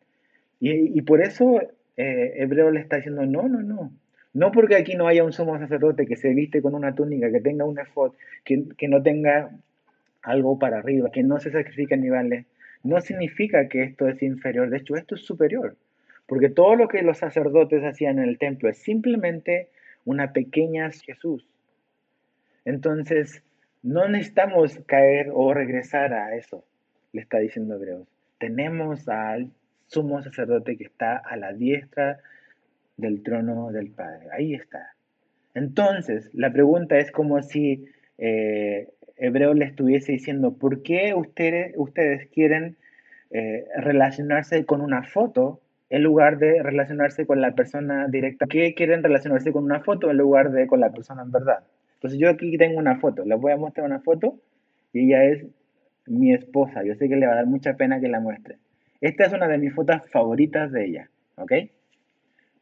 Y, 0.61 1.01
por 1.03 1.21
eso 1.21 1.61
eh, 1.97 2.35
Hebreo 2.37 2.71
le 2.71 2.81
está 2.81 2.97
diciendo, 2.97 3.25
no, 3.27 3.49
no, 3.49 3.63
no. 3.63 3.93
No 4.35 4.53
porque 4.53 4.77
aquí 4.77 4.95
no 4.95 5.07
haya 5.07 5.25
un 5.25 5.33
sumo 5.33 5.59
sacerdote 5.59 6.07
que 6.07 6.17
se 6.17 6.35
viste 6.35 6.61
con 6.63 6.75
una 6.75 6.95
túnica, 6.95 7.31
que 7.31 7.41
tenga 7.41 7.65
un 7.65 7.79
efod, 7.79 8.13
que, 8.45 8.65
que 8.77 8.89
no 8.89 9.03
tenga 9.03 9.51
algo 10.23 10.59
para 10.59 10.79
arriba, 10.79 11.11
que 11.11 11.23
no 11.23 11.39
se 11.39 11.51
sacrifica 11.51 11.95
animales, 11.95 12.47
no 12.83 13.01
significa 13.01 13.69
que 13.69 13.83
esto 13.83 14.09
es 14.09 14.23
inferior. 14.23 14.71
De 14.71 14.79
hecho, 14.79 14.97
esto 14.97 15.15
es 15.15 15.23
superior. 15.23 15.77
Porque 16.27 16.51
todo 16.51 16.75
lo 16.77 16.89
que 16.89 17.03
los 17.03 17.19
sacerdotes 17.19 17.83
hacían 17.85 18.19
en 18.19 18.29
el 18.29 18.39
templo 18.39 18.69
es 18.69 18.79
simplemente 18.79 19.69
una 20.05 20.33
pequeña 20.33 20.91
Jesús. 20.91 21.45
Entonces, 22.65 23.43
no 23.83 24.09
necesitamos 24.09 24.79
caer 24.87 25.31
o 25.33 25.55
regresar 25.55 26.13
a 26.13 26.35
eso, 26.35 26.65
le 27.13 27.23
está 27.23 27.39
diciendo 27.39 27.75
Hebreos. 27.75 28.09
Tenemos 28.39 29.09
al 29.09 29.51
sumo 29.87 30.23
sacerdote 30.23 30.77
que 30.77 30.85
está 30.85 31.17
a 31.17 31.37
la 31.37 31.53
diestra 31.53 32.21
del 32.97 33.23
trono 33.23 33.73
del 33.73 33.91
Padre. 33.91 34.29
Ahí 34.33 34.55
está. 34.55 34.95
Entonces, 35.55 36.31
la 36.35 36.53
pregunta 36.53 36.99
es 36.99 37.11
como 37.11 37.43
si 37.43 37.87
eh, 38.19 38.89
Hebreo 39.17 39.55
le 39.55 39.65
estuviese 39.65 40.13
diciendo, 40.13 40.53
¿por 40.53 40.83
qué 40.83 41.15
ustedes, 41.15 41.73
ustedes 41.77 42.29
quieren 42.29 42.77
eh, 43.31 43.67
relacionarse 43.77 44.65
con 44.65 44.81
una 44.81 45.03
foto 45.03 45.61
en 45.91 46.03
lugar 46.03 46.39
de 46.39 46.63
relacionarse 46.63 47.27
con 47.27 47.41
la 47.41 47.55
persona 47.55 48.09
directa. 48.09 48.47
¿Qué 48.47 48.75
quieren 48.75 49.03
relacionarse 49.03 49.53
con 49.53 49.65
una 49.65 49.81
foto 49.81 50.11
en 50.11 50.19
lugar 50.19 50.51
de 50.53 50.67
con 50.67 50.81
la 50.81 50.91
persona 50.91 51.23
en 51.23 51.33
verdad? 51.33 51.65
Entonces 51.95 52.19
yo 52.19 52.29
aquí 52.29 52.57
tengo 52.59 52.79
una 52.79 52.99
foto, 52.99 53.25
les 53.25 53.41
voy 53.41 53.53
a 53.53 53.57
mostrar 53.57 53.87
una 53.87 54.01
foto 54.01 54.39
y 54.93 55.07
ella 55.07 55.25
es 55.25 55.47
mi 56.07 56.33
esposa. 56.33 56.85
Yo 56.85 56.95
sé 56.95 57.09
que 57.09 57.17
le 57.17 57.27
va 57.27 57.33
a 57.33 57.37
dar 57.37 57.47
mucha 57.47 57.75
pena 57.75 58.01
que 58.01 58.09
la 58.09 58.21
muestre. 58.21 58.59
Esta 59.01 59.27
es 59.27 59.33
una 59.33 59.49
de 59.49 59.59
mis 59.59 59.75
fotos 59.75 60.03
favoritas 60.11 60.73
de 60.73 60.87
ella, 60.87 61.11
¿ok? 61.37 61.53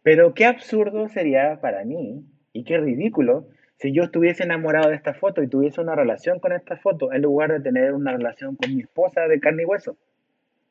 Pero 0.03 0.35
qué 0.35 0.45
absurdo 0.45 1.09
sería 1.09 1.61
para 1.61 1.85
mí 1.85 2.25
y 2.53 2.65
qué 2.65 2.79
ridículo 2.79 3.49
si 3.77 3.93
yo 3.93 4.05
estuviese 4.05 4.45
enamorado 4.45 4.89
de 4.89 4.97
esta 4.97 5.15
foto 5.15 5.43
y 5.43 5.49
tuviese 5.49 5.81
una 5.81 5.95
relación 5.95 6.41
con 6.41 6.53
esta 6.53 6.77
foto 6.77 7.13
en 7.13 7.23
lugar 7.23 7.53
de 7.53 7.61
tener 7.61 7.93
una 7.93 8.13
relación 8.13 8.57
con 8.57 8.75
mi 8.75 8.83
esposa 8.83 9.29
de 9.29 9.41
carne 9.41 9.63
y 9.63 9.67
hueso. 9.67 9.97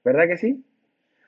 ¿Verdad 0.03 0.27
que 0.27 0.37
sí? 0.37 0.63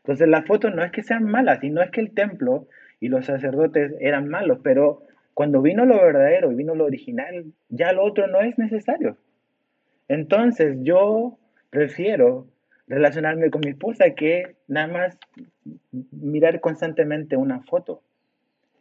Entonces 0.07 0.29
las 0.29 0.45
fotos 0.45 0.73
no 0.73 0.85
es 0.85 0.91
que 0.93 1.03
sean 1.03 1.25
malas, 1.25 1.61
y 1.65 1.69
no 1.69 1.81
es 1.81 1.91
que 1.91 1.99
el 1.99 2.11
templo 2.11 2.69
y 3.01 3.09
los 3.09 3.25
sacerdotes 3.25 3.93
eran 3.99 4.29
malos, 4.29 4.59
pero 4.63 5.03
cuando 5.33 5.61
vino 5.61 5.83
lo 5.83 6.01
verdadero 6.01 6.49
y 6.49 6.55
vino 6.55 6.75
lo 6.75 6.85
original, 6.85 7.51
ya 7.67 7.91
lo 7.91 8.05
otro 8.05 8.25
no 8.27 8.39
es 8.39 8.57
necesario. 8.57 9.17
Entonces 10.07 10.77
yo 10.81 11.37
prefiero 11.69 12.47
relacionarme 12.87 13.49
con 13.49 13.59
mi 13.65 13.71
esposa 13.71 14.11
que 14.15 14.55
nada 14.69 14.87
más 14.87 15.19
mirar 15.91 16.61
constantemente 16.61 17.35
una 17.35 17.59
foto. 17.63 18.01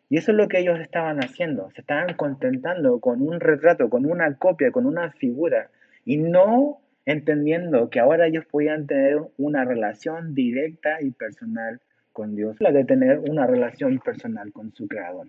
Y 0.09 0.19
eso 0.19 0.31
es 0.31 0.37
lo 0.37 0.47
que 0.47 0.61
ellos 0.61 0.79
estaban 0.79 1.19
haciendo. 1.19 1.73
Se 1.73 1.81
estaban 1.81 2.15
contentando 2.15 3.01
con 3.01 3.21
un 3.21 3.41
retrato, 3.41 3.91
con 3.91 4.07
una 4.07 4.33
copia, 4.37 4.71
con 4.71 4.87
una 4.87 5.11
figura. 5.11 5.71
Y 6.05 6.19
no 6.19 6.79
entendiendo 7.07 7.89
que 7.89 8.01
ahora 8.01 8.27
ellos 8.27 8.45
podían 8.47 8.87
tener 8.87 9.19
una 9.39 9.65
relación 9.65 10.35
directa 10.35 11.01
y 11.01 11.13
personal 11.13 11.81
con 12.13 12.35
Dios, 12.35 12.57
la 12.61 12.73
de 12.73 12.85
tener 12.85 13.21
una 13.21 13.47
relación 13.47 13.99
personal 14.01 14.53
con 14.53 14.75
su 14.75 14.89
creador. 14.89 15.29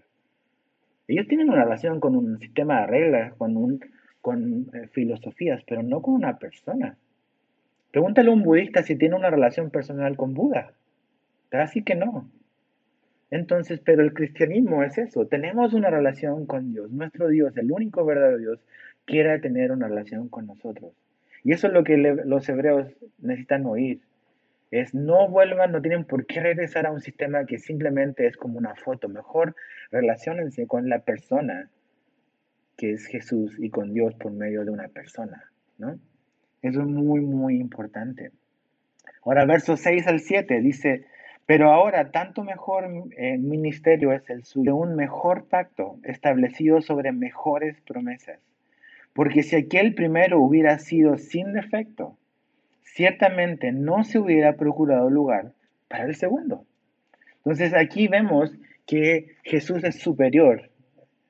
Ellos 1.07 1.27
tienen 1.27 1.49
una 1.49 1.63
relación 1.63 1.99
con 1.99 2.15
un 2.15 2.39
sistema 2.39 2.81
de 2.81 2.87
reglas, 2.87 3.33
con, 3.35 3.55
un, 3.55 3.79
con 4.21 4.69
eh, 4.73 4.87
filosofías, 4.91 5.63
pero 5.67 5.83
no 5.83 6.01
con 6.01 6.15
una 6.15 6.37
persona. 6.39 6.97
Pregúntale 7.91 8.29
a 8.29 8.33
un 8.33 8.43
budista 8.43 8.83
si 8.83 8.95
tiene 8.95 9.15
una 9.15 9.29
relación 9.29 9.69
personal 9.69 10.17
con 10.17 10.33
Buda. 10.33 10.73
Casi 11.49 11.83
que 11.83 11.95
no. 11.95 12.29
Entonces, 13.29 13.79
pero 13.83 14.01
el 14.01 14.13
cristianismo 14.13 14.83
es 14.83 14.97
eso. 14.97 15.27
Tenemos 15.27 15.73
una 15.73 15.89
relación 15.89 16.45
con 16.45 16.71
Dios, 16.71 16.91
nuestro 16.91 17.27
Dios, 17.27 17.55
el 17.55 17.71
único 17.71 18.03
verdadero 18.05 18.37
Dios, 18.37 18.59
quiera 19.05 19.39
tener 19.39 19.71
una 19.71 19.87
relación 19.87 20.27
con 20.27 20.47
nosotros. 20.47 20.91
Y 21.47 21.53
eso 21.53 21.67
es 21.67 21.73
lo 21.73 21.85
que 21.85 21.95
los 21.95 22.49
hebreos 22.49 22.93
necesitan 23.19 23.65
oír. 23.67 24.01
Es 24.69 24.93
no 24.93 25.29
vuelvan, 25.29 25.71
no 25.71 25.81
tienen 25.81 26.03
por 26.03 26.25
qué 26.25 26.41
regresar 26.41 26.85
a 26.85 26.91
un 26.91 26.99
sistema 26.99 27.45
que 27.45 27.57
simplemente 27.57 28.27
es 28.27 28.35
como 28.35 28.57
una 28.57 28.75
foto. 28.75 29.07
Mejor 29.07 29.55
relacionense 29.89 30.67
con 30.67 30.89
la 30.89 30.99
persona 30.99 31.69
que 32.75 32.91
es 32.91 33.05
Jesús 33.05 33.55
y 33.59 33.69
con 33.69 33.93
Dios 33.93 34.13
por 34.15 34.33
medio 34.33 34.65
de 34.65 34.71
una 34.71 34.89
persona, 34.89 35.49
¿no? 35.77 35.97
Eso 36.61 36.81
es 36.81 36.85
muy, 36.85 37.21
muy 37.21 37.61
importante. 37.61 38.31
Ahora, 39.23 39.45
versos 39.45 39.79
6 39.79 40.05
al 40.05 40.19
7 40.19 40.59
dice, 40.59 41.05
pero 41.45 41.71
ahora 41.71 42.11
tanto 42.11 42.43
mejor 42.43 42.89
eh, 43.15 43.37
ministerio 43.37 44.11
es 44.11 44.29
el 44.29 44.43
suyo, 44.43 44.75
un 44.75 44.97
mejor 44.97 45.45
pacto 45.45 45.97
establecido 46.03 46.81
sobre 46.81 47.13
mejores 47.13 47.79
promesas. 47.87 48.41
Porque 49.17 49.41
si 49.41 49.55
aquel 49.55 49.95
primero 49.95 50.39
hubiera 50.39 50.77
sido 50.77 51.17
sin 51.17 51.51
defecto, 51.51 52.19
ciertamente 52.83 53.71
no 53.71 54.03
se 54.03 54.19
hubiera 54.19 54.57
procurado 54.57 55.09
lugar 55.09 55.53
para 55.87 56.05
el 56.05 56.13
segundo. 56.13 56.67
Entonces 57.37 57.73
aquí 57.73 58.07
vemos 58.07 58.51
que 58.85 59.35
Jesús 59.41 59.83
es 59.83 59.95
superior. 59.95 60.69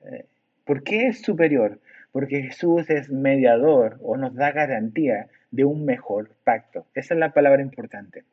Eh, 0.04 0.26
¿Por 0.66 0.82
qué 0.82 1.06
es 1.06 1.22
superior? 1.22 1.80
Porque 2.12 2.42
Jesús 2.42 2.90
es 2.90 3.08
mediador 3.08 3.98
o 4.02 4.18
nos 4.18 4.34
da 4.34 4.52
garantía 4.52 5.28
de 5.50 5.64
un 5.64 5.86
mejor 5.86 6.36
pacto. 6.44 6.84
Esa 6.94 7.14
es 7.14 7.20
la 7.20 7.32
palabra 7.32 7.62
importante. 7.62 8.24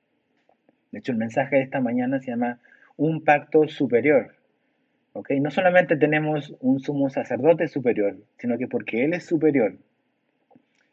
De 0.92 1.00
hecho, 1.00 1.14
el 1.14 1.18
mensaje 1.18 1.56
de 1.56 1.62
esta 1.62 1.80
mañana 1.80 2.20
se 2.20 2.32
llama 2.32 2.60
un 2.98 3.24
pacto 3.24 3.70
superior. 3.70 4.36
¿Ok? 5.16 5.32
No 5.40 5.50
solamente 5.50 5.96
tenemos 5.96 6.54
un 6.60 6.82
sumo 6.82 7.10
sacerdote 7.10 7.70
superior, 7.70 8.18
sino 8.38 8.58
que 8.58 8.68
porque 8.68 9.06
Él 9.06 9.14
es 9.14 9.26
superior, 9.26 9.78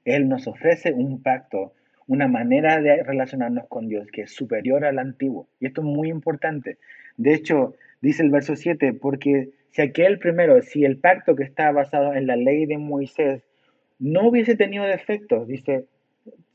Él 0.05 0.29
nos 0.29 0.47
ofrece 0.47 0.93
un 0.93 1.23
pacto 1.23 1.73
una 2.07 2.29
manera 2.29 2.81
de 2.81 3.03
relacionarnos 3.03 3.67
con 3.67 3.89
Dios 3.89 4.07
que 4.13 4.23
es 4.23 4.33
superior 4.33 4.85
al 4.85 4.99
antiguo. 4.99 5.49
Y 5.59 5.67
esto 5.67 5.81
es 5.81 5.87
muy 5.87 6.09
importante. 6.09 6.79
De 7.17 7.35
hecho, 7.35 7.75
dice 8.01 8.23
el 8.23 8.31
verso 8.31 8.55
7, 8.55 8.93
porque 8.95 9.51
si 9.71 9.83
aquel 9.83 10.19
primero, 10.19 10.61
si 10.63 10.85
el 10.85 10.99
pacto 10.99 11.35
que 11.35 11.45
está 11.45 11.73
basado 11.73 12.15
en 12.15 12.27
la 12.27 12.37
ley 12.37 12.67
de 12.67 12.79
Moisés 12.79 13.43
no 13.99 14.29
hubiese 14.29 14.57
tenido 14.57 14.85
defectos, 14.85 15.49
dice, 15.49 15.87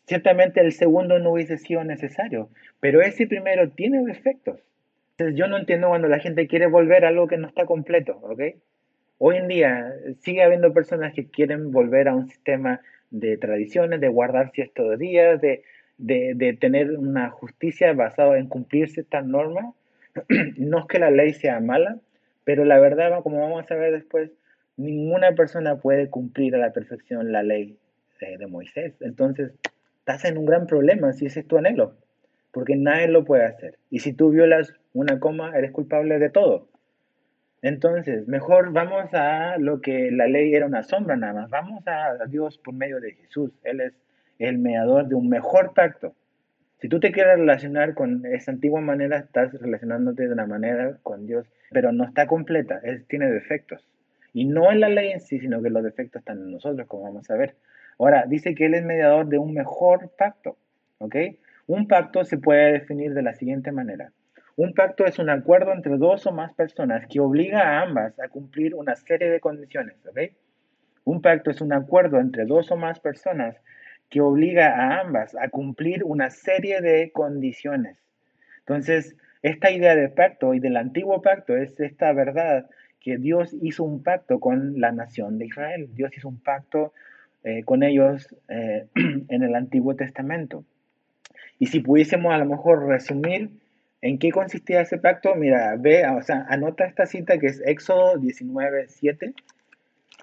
ciertamente 0.06 0.62
el 0.62 0.72
segundo 0.72 1.20
no 1.20 1.32
hubiese 1.32 1.58
sido 1.58 1.84
necesario, 1.84 2.50
pero 2.80 3.02
ese 3.02 3.28
primero 3.28 3.70
tiene 3.70 4.04
defectos. 4.06 4.67
Entonces 5.18 5.36
yo 5.36 5.48
no 5.48 5.58
entiendo 5.58 5.88
cuando 5.88 6.08
la 6.08 6.20
gente 6.20 6.46
quiere 6.46 6.68
volver 6.68 7.04
a 7.04 7.08
algo 7.08 7.28
que 7.28 7.38
no 7.38 7.48
está 7.48 7.66
completo, 7.66 8.20
¿ok? 8.22 8.40
Hoy 9.18 9.38
en 9.38 9.48
día 9.48 9.92
sigue 10.20 10.44
habiendo 10.44 10.72
personas 10.74 11.12
que 11.16 11.28
quieren 11.28 11.72
volver 11.72 12.08
a 12.08 12.14
un 12.14 12.30
sistema 12.30 12.82
de 13.10 13.36
tradiciones, 13.38 14.00
de 14.00 14.10
guardar 14.10 14.52
ciertos 14.52 15.00
días, 15.00 15.42
de, 15.42 15.64
de, 15.98 16.58
tener 16.62 16.92
una 16.92 17.32
justicia 17.32 17.94
basada 17.94 18.38
en 18.38 18.48
cumplir 18.48 18.90
ciertas 18.90 19.26
normas. 19.26 19.74
no 20.58 20.80
es 20.82 20.86
que 20.86 21.00
la 21.00 21.10
ley 21.10 21.34
sea 21.34 21.60
mala, 21.62 21.98
pero 22.44 22.64
la 22.64 22.78
verdad, 22.78 23.24
como 23.24 23.40
vamos 23.40 23.72
a 23.72 23.76
ver 23.76 23.94
después, 23.94 24.30
ninguna 24.76 25.32
persona 25.32 25.78
puede 25.78 26.12
cumplir 26.12 26.54
a 26.54 26.60
la 26.60 26.74
perfección 26.74 27.32
la 27.32 27.42
ley 27.42 27.80
de, 28.22 28.38
de 28.38 28.46
Moisés. 28.46 28.94
Entonces, 29.00 29.52
estás 29.98 30.26
en 30.26 30.38
un 30.38 30.46
gran 30.46 30.68
problema 30.68 31.12
si 31.14 31.26
ese 31.26 31.40
es 31.40 31.48
tu 31.48 31.58
anhelo, 31.58 31.96
porque 32.58 32.76
nadie 32.76 33.08
lo 33.08 33.24
puede 33.24 33.44
hacer. 33.44 33.78
Y 33.92 34.00
si 34.00 34.14
tú 34.14 34.32
violas 34.32 34.74
una 34.92 35.20
coma, 35.20 35.56
eres 35.56 35.70
culpable 35.70 36.18
de 36.18 36.32
todo. 36.32 36.68
Entonces, 37.62 38.28
mejor 38.28 38.74
vamos 38.74 39.14
a 39.14 39.60
lo 39.60 39.80
que 39.80 40.10
la 40.10 40.26
ley 40.26 40.56
era 40.56 40.66
una 40.66 40.82
sombra 40.82 41.16
nada 41.16 41.34
más. 41.34 41.52
Vamos 41.52 41.84
a 41.86 42.26
Dios 42.28 42.58
por 42.58 42.74
medio 42.74 43.00
de 43.00 43.12
Jesús. 43.12 43.52
Él 43.64 43.82
es 43.82 43.94
el 44.40 44.58
mediador 44.58 45.08
de 45.08 45.14
un 45.14 45.30
mejor 45.30 45.76
pacto. 45.76 46.16
Si 46.82 46.90
tú 46.90 47.00
te 47.00 47.12
quieres 47.12 47.38
relacionar 47.38 47.94
con 47.94 48.26
esa 48.26 48.50
antigua 48.50 48.82
manera, 48.82 49.20
estás 49.20 49.54
relacionándote 49.54 50.24
de 50.24 50.34
una 50.34 50.48
manera 50.48 50.98
con 51.04 51.28
Dios, 51.28 51.46
pero 51.70 51.92
no 51.92 52.06
está 52.06 52.26
completa. 52.26 52.80
Él 52.82 53.06
tiene 53.08 53.30
defectos. 53.30 53.88
Y 54.34 54.46
no 54.46 54.72
en 54.72 54.80
la 54.80 54.90
ley 54.90 55.12
en 55.12 55.20
sí, 55.20 55.40
sino 55.40 55.62
que 55.62 55.70
los 55.70 55.84
defectos 55.84 56.22
están 56.22 56.40
en 56.40 56.54
nosotros, 56.54 56.88
como 56.88 57.04
vamos 57.04 57.30
a 57.30 57.36
ver. 57.36 57.54
Ahora, 58.00 58.26
dice 58.28 58.56
que 58.56 58.66
Él 58.66 58.74
es 58.74 58.84
mediador 58.84 59.28
de 59.28 59.38
un 59.38 59.54
mejor 59.54 60.10
pacto. 60.18 60.58
¿Ok? 60.98 61.16
Un 61.68 61.88
pacto 61.88 62.24
se 62.24 62.38
puede 62.38 62.72
definir 62.72 63.14
de 63.14 63.22
la 63.22 63.34
siguiente 63.34 63.74
manera. 63.74 64.12
Un 64.56 64.74
pacto 64.74 65.06
es 65.06 65.20
un 65.20 65.30
acuerdo 65.30 65.74
entre 65.74 65.98
dos 65.98 66.26
o 66.26 66.32
más 66.32 66.54
personas 66.54 67.06
que 67.08 67.20
obliga 67.20 67.62
a 67.62 67.82
ambas 67.82 68.18
a 68.20 68.30
cumplir 68.30 68.74
una 68.74 68.96
serie 68.96 69.30
de 69.30 69.42
condiciones. 69.42 69.96
Un 71.04 71.22
pacto 71.22 71.52
es 71.52 71.60
un 71.60 71.74
acuerdo 71.74 72.20
entre 72.20 72.46
dos 72.46 72.72
o 72.72 72.78
más 72.78 73.02
personas 73.02 73.58
que 74.10 74.22
obliga 74.22 74.68
a 74.68 75.02
ambas 75.02 75.36
a 75.36 75.50
cumplir 75.50 76.06
una 76.06 76.30
serie 76.30 76.80
de 76.82 77.12
condiciones. 77.12 77.98
Entonces, 78.60 79.18
esta 79.42 79.70
idea 79.70 79.96
de 79.96 80.08
pacto 80.08 80.54
y 80.54 80.60
del 80.60 80.78
antiguo 80.78 81.22
pacto 81.22 81.56
es 81.56 81.78
esta 81.82 82.14
verdad 82.14 82.70
que 83.02 83.18
Dios 83.18 83.54
hizo 83.62 83.84
un 83.84 84.04
pacto 84.04 84.40
con 84.40 84.80
la 84.80 84.94
nación 84.94 85.38
de 85.38 85.48
Israel. 85.48 85.90
Dios 85.94 86.16
hizo 86.16 86.30
un 86.30 86.40
pacto 86.40 86.94
eh, 87.44 87.64
con 87.64 87.84
ellos 87.84 88.34
eh, 88.48 88.88
en 88.96 89.44
el 89.44 89.54
Antiguo 89.54 89.96
Testamento. 89.96 90.64
Y 91.60 91.68
si 91.68 91.80
pudiésemos 91.80 92.34
a 92.34 92.38
lo 92.38 92.46
mejor 92.46 92.88
resumir 92.88 93.50
¿En 94.02 94.20
qué 94.20 94.32
consistía 94.32 94.82
ese 94.82 94.98
pacto? 94.98 95.34
Mira, 95.36 95.76
ve, 95.78 96.08
o 96.08 96.22
sea, 96.22 96.46
anota 96.50 96.86
esta 96.86 97.06
cita 97.06 97.40
que 97.40 97.48
es 97.48 97.62
Éxodo 97.66 98.16
19.7. 98.16 99.34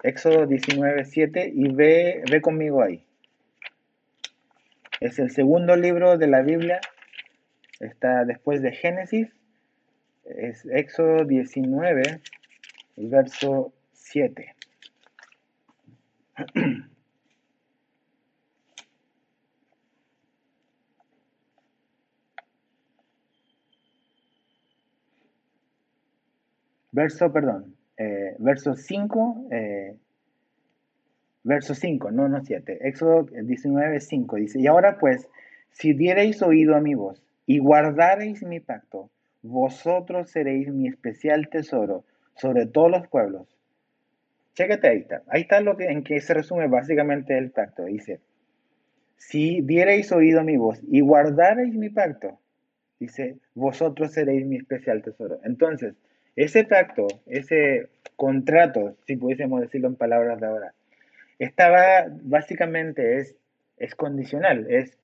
Éxodo 0.03 0.47
19.7 0.47 1.51
y 1.53 1.73
ve, 1.73 2.23
ve 2.29 2.41
conmigo 2.41 2.81
ahí. 2.81 3.03
Es 5.01 5.19
el 5.19 5.29
segundo 5.29 5.75
libro 5.75 6.17
de 6.17 6.27
la 6.27 6.41
Biblia. 6.41 6.79
Está 7.79 8.23
después 8.23 8.61
de 8.61 8.71
Génesis. 8.71 9.27
Es 10.23 10.65
Éxodo 10.65 11.25
19, 11.25 12.21
verso 12.95 13.73
7. 13.91 14.55
verso, 26.95 27.31
perdón, 27.31 27.75
eh, 27.97 28.35
verso 28.39 28.73
5, 28.73 29.47
eh, 29.51 29.97
verso 31.43 31.75
5, 31.75 32.11
no, 32.11 32.29
no 32.29 32.41
7, 32.41 32.87
Éxodo 32.87 33.23
19, 33.23 33.99
5, 33.99 34.35
dice, 34.37 34.59
y 34.61 34.67
ahora 34.67 34.97
pues, 34.97 35.27
si 35.71 35.93
diereis 35.93 36.41
oído 36.41 36.73
a 36.73 36.79
mi 36.79 36.95
voz 36.95 37.21
y 37.45 37.59
guardareis 37.59 38.43
mi 38.43 38.61
pacto, 38.61 39.09
vosotros 39.41 40.31
seréis 40.31 40.69
mi 40.69 40.87
especial 40.87 41.49
tesoro 41.49 42.05
sobre 42.35 42.65
todos 42.65 42.89
los 42.89 43.07
pueblos. 43.09 43.45
Chécate 44.53 44.87
ahí 44.87 44.97
está. 44.99 45.21
Ahí 45.27 45.41
está 45.41 45.59
lo 45.59 45.75
que, 45.75 45.87
en 45.87 46.01
que 46.01 46.21
se 46.21 46.33
resume 46.33 46.67
básicamente 46.67 47.37
el 47.37 47.51
pacto. 47.51 47.83
Dice, 47.83 48.21
si 49.17 49.61
diereis 49.61 50.13
oído 50.13 50.39
a 50.39 50.43
mi 50.43 50.55
voz 50.55 50.81
y 50.89 51.01
guardareis 51.01 51.75
mi 51.75 51.89
pacto, 51.89 52.39
dice, 52.99 53.37
vosotros 53.53 54.13
seréis 54.13 54.45
mi 54.47 54.55
especial 54.55 55.03
tesoro. 55.03 55.39
Entonces, 55.43 55.95
ese 56.35 56.63
pacto, 56.63 57.07
ese 57.27 57.87
contrato, 58.15 58.95
si 59.05 59.15
pudiésemos 59.15 59.61
decirlo 59.61 59.87
en 59.87 59.95
palabras 59.95 60.39
de 60.39 60.47
ahora, 60.47 60.73
estaba 61.39 62.07
básicamente 62.23 63.17
es, 63.17 63.35
es 63.77 63.95
condicional, 63.95 64.67
es 64.69 64.97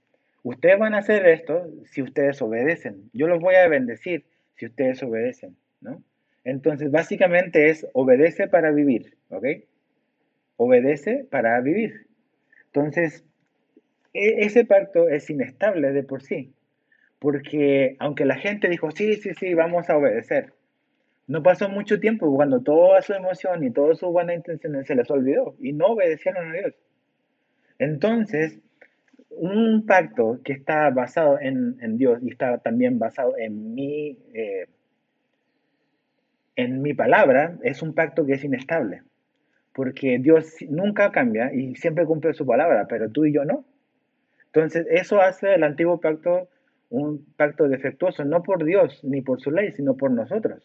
ustedes 0.44 0.80
van 0.80 0.94
a 0.94 1.00
hacer 1.00 1.26
esto 1.28 1.68
si 1.86 2.02
ustedes 2.02 2.42
obedecen. 2.42 3.10
Yo 3.14 3.28
los 3.28 3.40
voy 3.40 3.56
a 3.56 3.68
bendecir 3.68 4.26
si 4.56 4.66
ustedes 4.66 5.02
obedecen, 5.04 5.56
¿no? 5.82 6.02
Entonces, 6.44 6.90
básicamente 6.90 7.70
es 7.70 7.86
obedece 7.94 8.48
para 8.48 8.72
vivir, 8.72 9.16
¿ok? 9.30 9.46
Obedece 10.58 11.26
para 11.30 11.60
vivir. 11.62 12.08
Entonces, 12.68 13.24
e, 14.14 14.46
ese 14.46 14.66
pacto 14.66 15.08
es 15.10 15.30
inestable 15.30 15.92
de 15.92 16.04
por 16.04 16.24
sí, 16.24 16.54
porque 17.20 17.96
aunque 18.00 18.26
la 18.26 18.38
gente 18.38 18.70
dijo, 18.70 18.92
sí, 18.92 19.16
sí, 19.16 19.34
sí, 19.36 19.54
vamos 19.54 19.90
a 19.90 19.98
obedecer, 19.98 20.54
no 21.32 21.42
pasó 21.42 21.70
mucho 21.70 21.98
tiempo 21.98 22.30
cuando 22.36 22.60
toda 22.60 23.02
su 23.02 23.14
emoción 23.14 23.64
y 23.64 23.72
todas 23.72 24.00
sus 24.00 24.12
buenas 24.12 24.36
intenciones 24.36 24.86
se 24.86 24.96
les 24.96 25.10
olvidó 25.10 25.56
y 25.62 25.72
no 25.72 25.86
obedecieron 25.94 26.50
a 26.50 26.54
Dios. 26.54 26.74
Entonces, 27.80 28.60
un 29.30 29.86
pacto 29.86 30.42
que 30.44 30.52
está 30.52 30.90
basado 30.90 31.40
en, 31.40 31.98
Dios 31.98 32.20
y 32.22 32.32
está 32.32 32.58
también 32.58 33.00
basado 33.00 33.38
en 33.38 33.74
mi, 33.74 34.18
eh, 34.34 34.68
en 36.58 36.82
mi 36.82 36.94
palabra 36.94 37.58
es 37.64 37.82
un 37.82 37.94
pacto 37.94 38.26
que 38.26 38.34
es 38.34 38.44
inestable. 38.44 39.04
Porque 39.72 40.20
Dios 40.20 40.58
nunca 40.68 41.14
cambia 41.14 41.54
y 41.54 41.76
siempre 41.76 42.06
cumple 42.06 42.34
su 42.34 42.46
palabra, 42.46 42.88
pero 42.90 43.10
tú 43.10 43.24
y 43.24 43.32
yo 43.32 43.46
no. 43.46 43.64
Entonces, 44.48 44.86
eso 44.90 45.22
hace 45.22 45.54
el 45.54 45.64
antiguo 45.64 46.02
pacto 46.02 46.50
un 46.90 47.26
pacto 47.38 47.70
defectuoso, 47.70 48.26
no 48.26 48.44
por 48.44 48.66
Dios 48.66 49.02
ni 49.06 49.22
por 49.22 49.40
su 49.40 49.50
ley, 49.50 49.72
sino 49.72 49.96
por 49.96 50.12
nosotros 50.12 50.62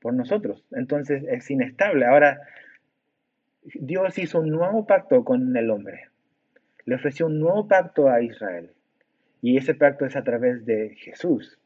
por 0.00 0.14
nosotros. 0.14 0.64
Entonces 0.72 1.24
es 1.28 1.50
inestable. 1.50 2.06
Ahora, 2.06 2.40
Dios 3.62 4.18
hizo 4.18 4.40
un 4.40 4.50
nuevo 4.50 4.86
pacto 4.86 5.24
con 5.24 5.56
el 5.56 5.70
hombre. 5.70 6.08
Le 6.84 6.94
ofreció 6.94 7.26
un 7.26 7.38
nuevo 7.38 7.68
pacto 7.68 8.08
a 8.08 8.22
Israel. 8.22 8.70
Y 9.42 9.56
ese 9.56 9.74
pacto 9.74 10.06
es 10.06 10.16
a 10.16 10.24
través 10.24 10.64
de 10.64 10.94
Jesús. 10.96 11.58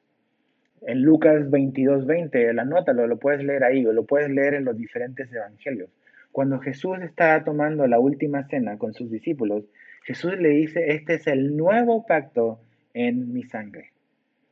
En 0.83 1.03
Lucas 1.03 1.49
22, 1.49 2.07
20, 2.07 2.53
la 2.55 2.65
nota 2.65 2.93
lo 2.93 3.19
puedes 3.19 3.45
leer 3.45 3.63
ahí 3.65 3.87
o 3.87 3.93
lo 3.93 4.05
puedes 4.05 4.31
leer 4.31 4.55
en 4.55 4.65
los 4.65 4.77
diferentes 4.77 5.33
evangelios. 5.33 5.91
Cuando 6.33 6.59
Jesús 6.59 6.99
está 7.03 7.45
tomando 7.45 7.87
la 7.87 8.01
última 8.01 8.49
cena 8.49 8.79
con 8.79 8.95
sus 8.95 9.11
discípulos, 9.11 9.65
Jesús 10.05 10.37
le 10.39 10.49
dice, 10.49 10.93
este 10.93 11.15
es 11.15 11.27
el 11.29 11.57
nuevo 11.57 12.05
pacto 12.05 12.59
en 12.95 13.33
mi 13.33 13.45
sangre. 13.45 13.93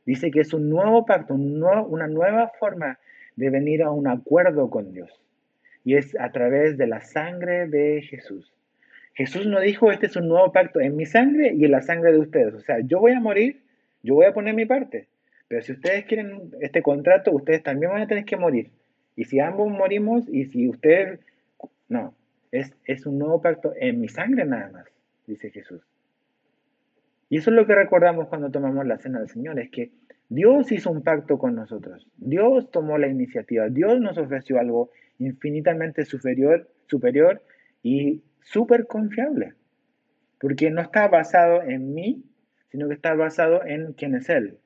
Dice 0.05 0.31
que 0.31 0.39
es 0.39 0.53
un 0.53 0.69
nuevo 0.69 1.05
pacto, 1.05 1.33
una 1.33 2.07
nueva 2.07 2.51
forma 2.59 2.97
de 3.35 3.49
venir 3.49 3.83
a 3.83 3.91
un 3.91 4.07
acuerdo 4.07 4.69
con 4.69 4.93
Dios. 4.93 5.09
Y 5.83 5.95
es 5.95 6.15
a 6.19 6.31
través 6.31 6.77
de 6.77 6.87
la 6.87 7.01
sangre 7.01 7.67
de 7.67 8.01
Jesús. 8.01 8.53
Jesús 9.13 9.45
no 9.45 9.59
dijo, 9.59 9.91
este 9.91 10.05
es 10.05 10.15
un 10.15 10.27
nuevo 10.27 10.51
pacto 10.51 10.79
en 10.79 10.95
mi 10.95 11.05
sangre 11.05 11.53
y 11.53 11.65
en 11.65 11.71
la 11.71 11.81
sangre 11.81 12.11
de 12.11 12.19
ustedes. 12.19 12.53
O 12.53 12.59
sea, 12.59 12.79
yo 12.79 12.99
voy 12.99 13.11
a 13.11 13.19
morir, 13.19 13.61
yo 14.03 14.15
voy 14.15 14.25
a 14.25 14.33
poner 14.33 14.53
mi 14.53 14.65
parte. 14.65 15.07
Pero 15.47 15.61
si 15.63 15.73
ustedes 15.73 16.05
quieren 16.05 16.51
este 16.61 16.81
contrato, 16.81 17.31
ustedes 17.31 17.63
también 17.63 17.91
van 17.91 18.03
a 18.03 18.07
tener 18.07 18.25
que 18.25 18.37
morir. 18.37 18.69
Y 19.15 19.25
si 19.25 19.39
ambos 19.39 19.69
morimos 19.69 20.27
y 20.29 20.45
si 20.45 20.67
ustedes... 20.69 21.19
No, 21.89 22.13
es, 22.51 22.73
es 22.85 23.05
un 23.05 23.19
nuevo 23.19 23.41
pacto 23.41 23.73
en 23.75 23.99
mi 23.99 24.07
sangre 24.07 24.45
nada 24.45 24.69
más, 24.69 24.85
dice 25.27 25.49
Jesús. 25.49 25.81
Y 27.29 27.37
eso 27.37 27.49
es 27.49 27.55
lo 27.55 27.65
que 27.65 27.75
recordamos 27.75 28.27
cuando 28.27 28.49
tomamos 28.49 28.85
la 28.85 28.97
cena 28.97 29.19
del 29.19 29.29
Señor, 29.29 29.59
es 29.59 29.69
que 29.69 29.89
Dios 30.31 30.71
hizo 30.71 30.89
un 30.89 31.03
pacto 31.03 31.37
con 31.37 31.55
nosotros. 31.55 32.07
Dios 32.15 32.71
tomó 32.71 32.97
la 32.97 33.09
iniciativa. 33.09 33.67
Dios 33.67 33.99
nos 33.99 34.17
ofreció 34.17 34.61
algo 34.61 34.89
infinitamente 35.19 36.05
superior, 36.05 36.69
superior 36.87 37.43
y 37.83 38.23
súper 38.39 38.87
confiable. 38.87 39.55
Porque 40.39 40.71
no 40.71 40.79
está 40.79 41.09
basado 41.09 41.61
en 41.63 41.93
mí, 41.93 42.23
sino 42.69 42.87
que 42.87 42.93
está 42.93 43.13
basado 43.13 43.65
en 43.65 43.91
quién 43.91 44.15
es 44.15 44.29
Él. 44.29 44.57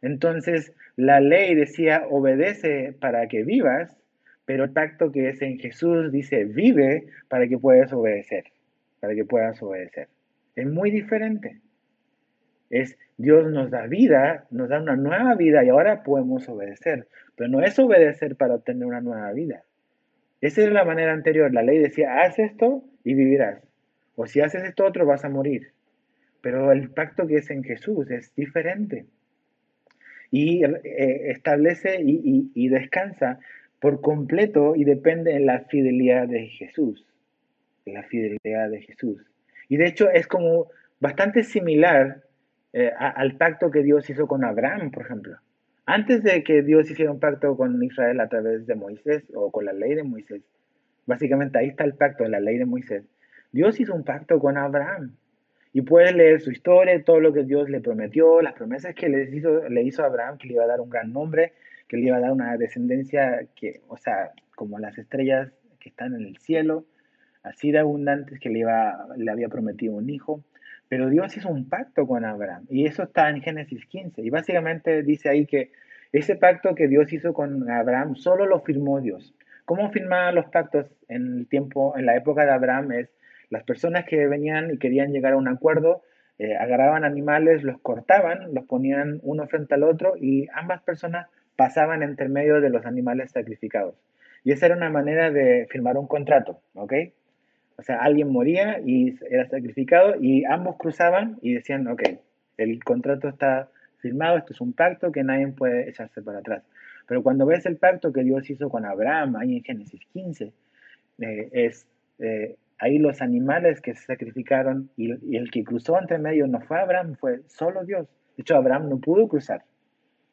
Entonces, 0.00 0.72
la 0.94 1.18
ley 1.18 1.56
decía, 1.56 2.06
obedece 2.08 2.92
para 3.00 3.26
que 3.26 3.42
vivas, 3.42 3.96
pero 4.44 4.62
el 4.62 4.70
pacto 4.70 5.10
que 5.10 5.28
es 5.28 5.42
en 5.42 5.58
Jesús 5.58 6.12
dice, 6.12 6.44
vive 6.44 7.08
para 7.26 7.48
que 7.48 7.58
puedas 7.58 7.92
obedecer, 7.92 8.44
para 9.00 9.16
que 9.16 9.24
puedas 9.24 9.60
obedecer. 9.60 10.06
Es 10.54 10.68
muy 10.68 10.92
diferente. 10.92 11.58
Es 12.70 12.96
Dios 13.18 13.50
nos 13.50 13.70
da 13.70 13.86
vida, 13.86 14.46
nos 14.50 14.68
da 14.68 14.80
una 14.80 14.96
nueva 14.96 15.34
vida 15.34 15.64
y 15.64 15.68
ahora 15.68 16.02
podemos 16.02 16.48
obedecer. 16.48 17.08
Pero 17.36 17.50
no 17.50 17.62
es 17.62 17.78
obedecer 17.78 18.36
para 18.36 18.54
obtener 18.54 18.86
una 18.86 19.00
nueva 19.00 19.32
vida. 19.32 19.64
Esa 20.40 20.62
es 20.62 20.70
la 20.70 20.84
manera 20.84 21.12
anterior. 21.12 21.52
La 21.52 21.62
ley 21.62 21.78
decía, 21.78 22.22
haz 22.22 22.38
esto 22.38 22.84
y 23.04 23.14
vivirás. 23.14 23.62
O 24.14 24.26
si 24.26 24.40
haces 24.40 24.64
esto 24.64 24.86
otro, 24.86 25.04
vas 25.04 25.24
a 25.24 25.28
morir. 25.28 25.72
Pero 26.40 26.72
el 26.72 26.90
pacto 26.90 27.26
que 27.26 27.36
es 27.36 27.50
en 27.50 27.64
Jesús 27.64 28.10
es 28.10 28.34
diferente 28.34 29.06
y 30.30 30.64
eh, 30.64 31.30
establece 31.30 32.00
y, 32.02 32.68
descansa 32.68 33.38
por 33.80 34.00
completo 34.00 34.74
y 34.76 34.84
depende 34.84 35.34
en 35.34 35.46
la 35.46 35.60
fidelidad 35.60 36.28
de 36.28 36.46
Jesús, 36.46 37.06
la 37.86 38.02
fidelidad 38.04 38.70
de 38.70 38.82
Jesús. 38.82 39.24
Y 39.68 39.76
de 39.76 39.86
hecho 39.86 40.10
es 40.10 40.26
como 40.26 40.66
bastante 41.00 41.44
similar 41.44 42.22
eh, 42.72 42.92
al 42.96 43.36
pacto 43.36 43.70
que 43.70 43.82
Dios 43.82 44.08
hizo 44.10 44.26
con 44.26 44.44
Abraham, 44.44 44.90
por 44.90 45.04
ejemplo. 45.04 45.36
Antes 45.86 46.22
de 46.22 46.44
que 46.44 46.62
Dios 46.62 46.90
hiciera 46.90 47.10
un 47.10 47.20
pacto 47.20 47.56
con 47.56 47.82
Israel 47.82 48.20
a 48.20 48.28
través 48.28 48.66
de 48.66 48.74
Moisés 48.74 49.24
o 49.34 49.50
con 49.50 49.64
la 49.64 49.72
ley 49.72 49.94
de 49.94 50.02
Moisés, 50.02 50.42
básicamente 51.06 51.58
ahí 51.58 51.68
está 51.68 51.84
el 51.84 51.94
pacto 51.94 52.24
de 52.24 52.30
la 52.30 52.40
ley 52.40 52.58
de 52.58 52.66
Moisés, 52.66 53.04
Dios 53.52 53.80
hizo 53.80 53.94
un 53.94 54.04
pacto 54.04 54.38
con 54.38 54.58
Abraham. 54.58 55.16
Y 55.72 55.82
puedes 55.82 56.14
leer 56.14 56.40
su 56.40 56.50
historia, 56.50 57.02
todo 57.04 57.20
lo 57.20 57.32
que 57.32 57.44
Dios 57.44 57.68
le 57.68 57.80
prometió, 57.80 58.40
las 58.42 58.54
promesas 58.54 58.94
que 58.94 59.08
le 59.08 59.24
hizo, 59.34 59.68
le 59.68 59.82
hizo 59.82 60.02
a 60.02 60.06
Abraham, 60.06 60.38
que 60.38 60.48
le 60.48 60.54
iba 60.54 60.64
a 60.64 60.66
dar 60.66 60.80
un 60.80 60.90
gran 60.90 61.12
nombre, 61.12 61.52
que 61.88 61.96
le 61.96 62.06
iba 62.06 62.16
a 62.16 62.20
dar 62.20 62.32
una 62.32 62.56
descendencia 62.56 63.46
que, 63.54 63.80
o 63.88 63.96
sea, 63.96 64.32
como 64.54 64.78
las 64.78 64.98
estrellas 64.98 65.50
que 65.80 65.88
están 65.88 66.14
en 66.14 66.26
el 66.26 66.36
cielo, 66.38 66.84
así 67.42 67.70
de 67.70 67.78
abundantes 67.78 68.40
que 68.40 68.50
le 68.50 68.64
había 69.30 69.48
prometido 69.48 69.94
un 69.94 70.10
hijo. 70.10 70.42
Pero 70.88 71.10
Dios 71.10 71.36
hizo 71.36 71.48
un 71.48 71.68
pacto 71.68 72.06
con 72.06 72.24
Abraham 72.24 72.66
y 72.70 72.86
eso 72.86 73.02
está 73.02 73.28
en 73.30 73.42
Génesis 73.42 73.84
15. 73.86 74.22
Y 74.22 74.30
básicamente 74.30 75.02
dice 75.02 75.28
ahí 75.28 75.46
que 75.46 75.70
ese 76.12 76.36
pacto 76.36 76.74
que 76.74 76.88
Dios 76.88 77.12
hizo 77.12 77.34
con 77.34 77.70
Abraham 77.70 78.16
solo 78.16 78.46
lo 78.46 78.60
firmó 78.60 79.00
Dios. 79.00 79.34
¿Cómo 79.66 79.90
firmaban 79.90 80.34
los 80.34 80.46
pactos 80.46 80.90
en 81.08 81.40
el 81.40 81.46
tiempo, 81.46 81.94
en 81.98 82.06
la 82.06 82.16
época 82.16 82.46
de 82.46 82.52
Abraham? 82.52 82.92
Es 82.92 83.10
las 83.50 83.64
personas 83.64 84.06
que 84.06 84.26
venían 84.26 84.70
y 84.70 84.78
querían 84.78 85.12
llegar 85.12 85.34
a 85.34 85.36
un 85.36 85.48
acuerdo, 85.48 86.02
eh, 86.38 86.56
agarraban 86.56 87.04
animales, 87.04 87.62
los 87.64 87.78
cortaban, 87.80 88.54
los 88.54 88.64
ponían 88.64 89.20
uno 89.22 89.46
frente 89.46 89.74
al 89.74 89.82
otro 89.82 90.14
y 90.16 90.48
ambas 90.54 90.82
personas 90.82 91.26
pasaban 91.56 92.02
entre 92.02 92.28
medio 92.28 92.60
de 92.60 92.70
los 92.70 92.86
animales 92.86 93.32
sacrificados. 93.32 93.94
Y 94.44 94.52
esa 94.52 94.66
era 94.66 94.76
una 94.76 94.88
manera 94.88 95.30
de 95.30 95.66
firmar 95.68 95.98
un 95.98 96.06
contrato, 96.06 96.60
¿ok? 96.74 96.94
O 97.78 97.82
sea, 97.82 97.98
alguien 98.00 98.32
moría 98.32 98.80
y 98.84 99.16
era 99.30 99.48
sacrificado 99.48 100.14
y 100.20 100.44
ambos 100.44 100.76
cruzaban 100.76 101.38
y 101.42 101.54
decían, 101.54 101.86
ok, 101.86 102.02
el 102.56 102.82
contrato 102.82 103.28
está 103.28 103.70
firmado, 103.98 104.36
esto 104.36 104.52
es 104.52 104.60
un 104.60 104.72
pacto 104.72 105.12
que 105.12 105.22
nadie 105.22 105.46
puede 105.48 105.88
echarse 105.88 106.20
para 106.20 106.40
atrás. 106.40 106.64
Pero 107.06 107.22
cuando 107.22 107.46
ves 107.46 107.66
el 107.66 107.76
pacto 107.76 108.12
que 108.12 108.24
Dios 108.24 108.50
hizo 108.50 108.68
con 108.68 108.84
Abraham, 108.84 109.36
ahí 109.36 109.56
en 109.56 109.62
Génesis 109.62 110.00
15, 110.12 110.52
eh, 111.20 111.48
es 111.52 111.86
eh, 112.18 112.56
ahí 112.78 112.98
los 112.98 113.22
animales 113.22 113.80
que 113.80 113.94
se 113.94 114.06
sacrificaron 114.06 114.90
y, 114.96 115.36
el 115.36 115.50
que 115.50 115.62
cruzó 115.62 115.98
entre 115.98 116.18
medio 116.18 116.48
no 116.48 116.60
fue 116.60 116.80
Abraham, 116.80 117.14
fue 117.14 117.42
solo 117.46 117.84
Dios. 117.84 118.08
De 118.36 118.42
hecho, 118.42 118.56
Abraham 118.56 118.88
no 118.88 118.98
pudo 118.98 119.28
cruzar. 119.28 119.62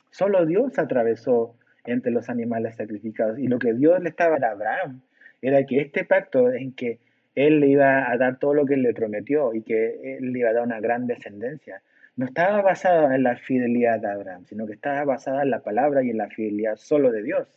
Solo 0.09 0.45
Dios 0.45 0.77
atravesó 0.79 1.55
entre 1.85 2.11
los 2.11 2.27
animales 2.29 2.75
sacrificados. 2.75 3.37
Y 3.37 3.47
lo 3.47 3.59
que 3.59 3.73
Dios 3.73 4.01
le 4.01 4.09
estaba 4.09 4.35
a 4.35 4.51
Abraham 4.51 5.01
era 5.41 5.63
que 5.65 5.81
este 5.81 6.05
pacto 6.05 6.51
en 6.51 6.73
que 6.73 6.99
él 7.35 7.59
le 7.59 7.67
iba 7.67 8.09
a 8.09 8.17
dar 8.17 8.39
todo 8.39 8.53
lo 8.53 8.65
que 8.65 8.77
le 8.77 8.93
prometió 8.93 9.53
y 9.53 9.61
que 9.61 10.17
él 10.17 10.31
le 10.31 10.39
iba 10.39 10.49
a 10.49 10.53
dar 10.53 10.63
una 10.63 10.79
gran 10.79 11.05
descendencia, 11.05 11.81
no 12.15 12.25
estaba 12.25 12.61
basado 12.61 13.11
en 13.11 13.23
la 13.23 13.35
fidelidad 13.35 13.99
de 13.99 14.07
Abraham, 14.07 14.45
sino 14.45 14.65
que 14.65 14.73
estaba 14.73 15.03
basada 15.03 15.43
en 15.43 15.49
la 15.49 15.59
palabra 15.59 16.01
y 16.01 16.11
en 16.11 16.17
la 16.17 16.29
fidelidad 16.29 16.77
solo 16.77 17.11
de 17.11 17.23
Dios. 17.23 17.47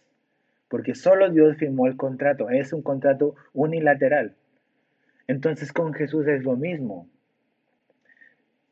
Porque 0.68 0.94
solo 0.96 1.30
Dios 1.30 1.56
firmó 1.56 1.86
el 1.86 1.96
contrato. 1.96 2.50
Es 2.50 2.72
un 2.72 2.82
contrato 2.82 3.36
unilateral. 3.54 4.34
Entonces 5.28 5.72
con 5.72 5.94
Jesús 5.94 6.26
es 6.26 6.42
lo 6.42 6.56
mismo. 6.56 7.08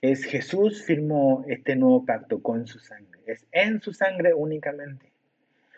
Es 0.03 0.25
Jesús 0.25 0.85
firmó 0.85 1.45
este 1.49 1.77
nuevo 1.77 2.05
pacto 2.05 2.43
con 2.43 2.67
su 2.67 2.81
sangre. 2.81 3.21
Es 3.27 3.47
en 3.53 3.81
su 3.81 3.93
sangre 3.93 4.35
únicamente. 4.35 5.13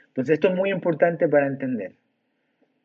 Entonces 0.08 0.34
esto 0.34 0.48
es 0.48 0.54
muy 0.54 0.70
importante 0.70 1.28
para 1.28 1.46
entender. 1.46 1.92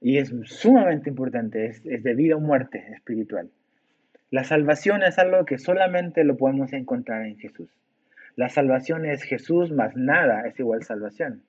Y 0.03 0.17
es 0.17 0.33
sumamente 0.43 1.09
importante. 1.09 1.65
Es, 1.65 1.81
de 1.81 2.13
vida 2.13 2.35
o 2.35 2.39
muerte 2.41 2.85
espiritual. 2.93 3.49
La 4.29 4.43
salvación 4.43 5.01
es 5.01 5.17
algo 5.17 5.45
que 5.45 5.57
solamente 5.57 6.25
lo 6.25 6.35
podemos 6.35 6.73
encontrar 6.73 7.25
en 7.25 7.37
Jesús. 7.37 7.69
La 8.35 8.49
salvación 8.49 9.05
es 9.05 9.23
Jesús 9.23 9.71
más 9.71 9.95
nada 9.95 10.45
es 10.45 10.59
igual 10.59 10.83
salvación. 10.83 11.41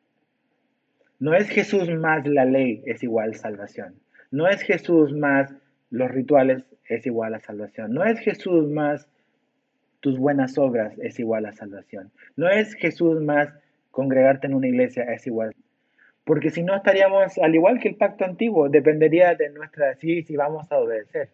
No 1.19 1.35
es 1.35 1.49
Jesús 1.49 1.91
más 1.91 2.27
la 2.27 2.45
ley 2.45 2.83
es 2.87 3.03
igual 3.03 3.35
salvación. 3.35 3.95
No 4.31 4.47
es 4.47 4.63
Jesús 4.63 5.13
más 5.13 5.53
los 5.91 6.11
rituales 6.11 6.63
es 6.89 7.07
igual 7.07 7.35
a 7.35 7.41
salvación. 7.41 7.93
No 7.93 8.05
es 8.05 8.21
Jesús 8.21 8.71
más 8.71 9.09
tus 9.99 10.17
buenas 10.17 10.59
obras 10.59 10.97
es 10.99 11.19
igual 11.19 11.47
a 11.47 11.53
salvación. 11.53 12.13
No 12.37 12.49
es 12.49 12.75
Jesús 12.75 13.21
más 13.21 13.49
congregarte 13.91 14.47
en 14.47 14.55
una 14.55 14.69
iglesia 14.69 15.05
es 15.05 15.27
igual. 15.27 15.55
Porque 16.25 16.51
si 16.51 16.63
no 16.63 16.75
estaríamos, 16.75 17.37
al 17.39 17.55
igual 17.55 17.79
que 17.79 17.89
el 17.89 17.97
pacto 17.97 18.25
antiguo, 18.25 18.71
dependería 18.71 19.35
de 19.35 19.51
nuestra 19.51 19.95
sí 19.97 20.23
si 20.23 20.37
vamos 20.37 20.71
a 20.73 20.79
obedecer. 20.79 21.31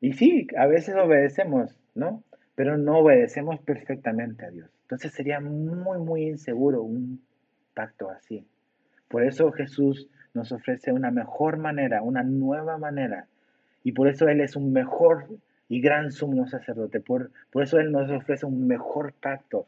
Y 0.00 0.14
sí, 0.14 0.48
a 0.56 0.66
veces 0.66 0.96
obedecemos, 0.96 1.78
¿no? 1.94 2.24
Pero 2.56 2.76
no 2.76 2.98
obedecemos 2.98 3.60
perfectamente 3.60 4.44
a 4.44 4.50
Dios. 4.50 4.70
Entonces 4.82 5.12
sería 5.12 5.40
muy, 5.40 5.98
muy 5.98 6.24
inseguro 6.24 6.82
un 6.82 7.22
pacto 7.74 8.10
así. 8.10 8.44
Por 9.08 9.22
eso 9.24 9.52
Jesús 9.52 10.08
nos 10.34 10.50
ofrece 10.50 10.92
una 10.92 11.12
mejor 11.12 11.58
manera, 11.58 12.02
una 12.02 12.24
nueva 12.24 12.76
manera. 12.76 13.26
Y 13.84 13.92
por 13.92 14.08
eso 14.08 14.28
Él 14.28 14.40
es 14.40 14.56
un 14.56 14.72
mejor 14.72 15.26
y 15.68 15.80
gran 15.80 16.10
sumo 16.10 16.48
sacerdote. 16.48 17.00
Por, 17.00 17.30
por 17.52 17.62
eso 17.62 17.78
Él 17.78 17.92
nos 17.92 18.10
ofrece 18.10 18.46
un 18.46 18.66
mejor 18.66 19.12
pacto 19.12 19.66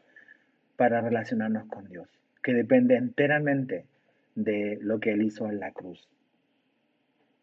para 0.75 0.99
relacionarnos 0.99 1.65
con 1.67 1.87
Dios, 1.87 2.07
que 2.41 2.53
depende 2.53 2.95
enteramente 2.95 3.85
de 4.35 4.77
lo 4.81 4.99
que 4.99 5.11
Él 5.11 5.23
hizo 5.23 5.49
en 5.49 5.59
la 5.59 5.71
cruz. 5.71 6.09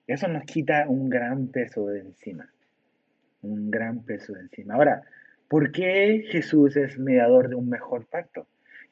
Eso 0.07 0.29
nos 0.29 0.45
quita 0.45 0.89
un 0.89 1.09
gran 1.09 1.49
peso 1.49 1.87
de 1.87 2.01
encima. 2.01 2.51
Un 3.43 3.71
gran 3.71 4.03
peso 4.03 4.33
de 4.33 4.41
encima. 4.41 4.75
Ahora, 4.75 5.03
¿por 5.49 5.73
qué 5.73 6.25
Jesús 6.31 6.77
es 6.77 6.99
mediador 6.99 7.49
de 7.49 7.55
un 7.55 7.69
mejor 7.69 8.07
pacto? 8.07 8.47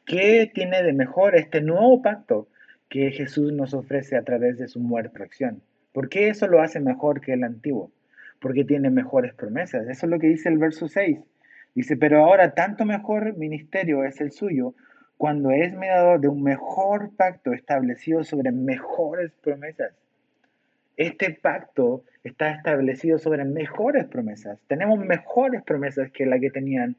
¿Qué 0.04 0.50
tiene 0.54 0.82
de 0.82 0.92
mejor 0.92 1.36
este 1.36 1.60
nuevo 1.60 2.00
pacto 2.00 2.48
que 2.88 3.10
Jesús 3.10 3.52
nos 3.52 3.74
ofrece 3.74 4.16
a 4.16 4.22
través 4.22 4.58
de 4.58 4.68
su 4.68 4.80
muerte 4.80 5.22
acción. 5.22 5.62
¿Por 5.92 6.08
qué 6.08 6.28
eso 6.28 6.46
lo 6.46 6.60
hace 6.60 6.80
mejor 6.80 7.20
que 7.20 7.32
el 7.32 7.44
antiguo? 7.44 7.92
Porque 8.40 8.64
tiene 8.64 8.90
mejores 8.90 9.34
promesas. 9.34 9.88
Eso 9.88 10.06
es 10.06 10.10
lo 10.10 10.18
que 10.18 10.28
dice 10.28 10.48
el 10.48 10.58
verso 10.58 10.88
6. 10.88 11.18
Dice, 11.74 11.96
pero 11.96 12.24
ahora 12.24 12.54
tanto 12.54 12.84
mejor 12.84 13.36
ministerio 13.36 14.04
es 14.04 14.20
el 14.20 14.32
suyo 14.32 14.74
cuando 15.18 15.50
es 15.50 15.74
mediador 15.74 16.20
de 16.20 16.28
un 16.28 16.44
mejor 16.44 17.10
pacto 17.16 17.52
establecido 17.52 18.22
sobre 18.22 18.52
mejores 18.52 19.32
promesas. 19.42 19.92
Este 20.96 21.30
pacto 21.30 22.04
está 22.22 22.52
establecido 22.52 23.18
sobre 23.18 23.44
mejores 23.44 24.06
promesas. 24.06 24.60
Tenemos 24.68 25.00
mejores 25.00 25.62
promesas 25.64 26.10
que 26.12 26.24
la 26.24 26.38
que 26.38 26.50
tenían 26.50 26.96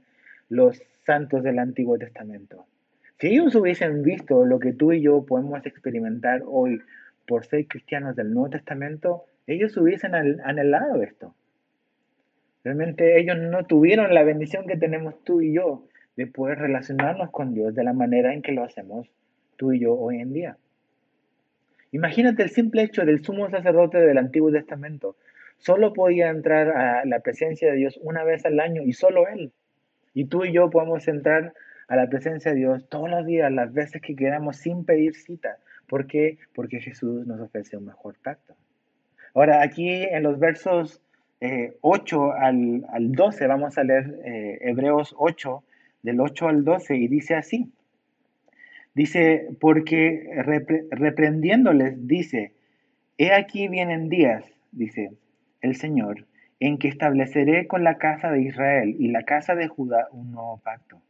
los 0.49 0.83
santos 1.05 1.43
del 1.43 1.59
Antiguo 1.59 1.97
Testamento. 1.97 2.65
Si 3.19 3.27
ellos 3.27 3.55
hubiesen 3.55 4.03
visto 4.03 4.45
lo 4.45 4.59
que 4.59 4.73
tú 4.73 4.91
y 4.91 5.01
yo 5.01 5.25
podemos 5.25 5.65
experimentar 5.65 6.43
hoy 6.45 6.81
por 7.25 7.45
ser 7.45 7.67
cristianos 7.67 8.17
del 8.17 8.33
Nuevo 8.33 8.49
Testamento, 8.49 9.25
ellos 9.47 9.75
hubiesen 9.77 10.13
anhelado 10.15 11.03
esto. 11.03 11.33
Realmente 12.65 13.19
ellos 13.19 13.37
no 13.37 13.65
tuvieron 13.65 14.13
la 14.13 14.23
bendición 14.23 14.67
que 14.67 14.75
tenemos 14.75 15.23
tú 15.23 15.41
y 15.41 15.53
yo 15.53 15.85
de 16.19 16.27
poder 16.27 16.59
relacionarnos 16.59 17.31
con 17.31 17.53
Dios 17.53 17.73
de 17.73 17.85
la 17.85 17.93
manera 17.93 18.33
en 18.33 18.41
que 18.41 18.51
lo 18.51 18.65
hacemos 18.65 19.09
tú 19.55 19.71
y 19.71 19.79
yo 19.79 19.93
hoy 19.93 20.19
en 20.19 20.33
día. 20.33 20.57
Imagínate 21.93 22.43
el 22.43 22.49
simple 22.49 22.83
hecho 22.83 23.05
del 23.05 23.23
sumo 23.23 23.49
sacerdote 23.49 23.99
del 23.99 24.17
Antiguo 24.17 24.51
Testamento. 24.51 25.15
Solo 25.59 25.93
podía 25.93 26.29
entrar 26.29 26.75
a 26.75 27.05
la 27.05 27.21
presencia 27.21 27.71
de 27.71 27.77
Dios 27.77 27.97
una 28.03 28.25
vez 28.25 28.45
al 28.45 28.59
año 28.59 28.81
y 28.83 28.91
solo 28.91 29.29
él. 29.29 29.53
Y 30.13 30.25
tú 30.25 30.43
y 30.43 30.51
yo 30.51 30.69
podemos 30.69 31.07
entrar 31.07 31.53
a 31.87 31.95
la 31.95 32.09
presencia 32.09 32.51
de 32.51 32.57
Dios 32.57 32.89
todos 32.89 33.09
los 33.09 33.25
días, 33.25 33.49
las 33.49 33.71
veces 33.71 34.01
que 34.01 34.17
queramos, 34.17 34.57
sin 34.57 34.83
pedir 34.83 35.15
cita. 35.15 35.55
¿Por 35.87 36.05
qué? 36.05 36.37
Porque 36.53 36.81
Jesús 36.81 37.25
nos 37.27 37.39
ofrece 37.39 37.77
un 37.77 37.85
mejor 37.85 38.15
pacto. 38.21 38.55
Ahora, 39.33 39.61
aquí 39.61 39.89
en 39.89 40.23
los 40.23 40.37
versos 40.37 41.01
8 41.79 42.33
eh, 42.35 42.83
al, 42.91 43.11
12, 43.13 43.47
vamos 43.47 43.77
a 43.77 43.85
leer 43.85 44.19
eh, 44.25 44.57
Hebreos 44.63 45.15
8, 45.17 45.63
del 46.01 46.19
8 46.19 46.47
al 46.47 46.63
12, 46.63 46.95
y 46.97 47.07
dice 47.07 47.35
así. 47.35 47.71
Dice, 48.95 49.49
porque 49.59 50.29
reprendiéndoles, 50.91 52.07
dice, 52.07 52.53
he 53.17 53.33
aquí 53.33 53.67
vienen 53.67 54.09
días, 54.09 54.43
dice 54.71 55.11
el 55.61 55.75
Señor, 55.75 56.25
en 56.59 56.77
que 56.77 56.87
estableceré 56.87 57.67
con 57.67 57.83
la 57.83 57.97
casa 57.97 58.31
de 58.31 58.41
Israel 58.41 58.95
y 58.99 59.09
la 59.09 59.23
casa 59.23 59.55
de 59.55 59.67
Judá 59.67 60.07
un 60.11 60.31
nuevo 60.31 60.57
pacto 60.57 61.01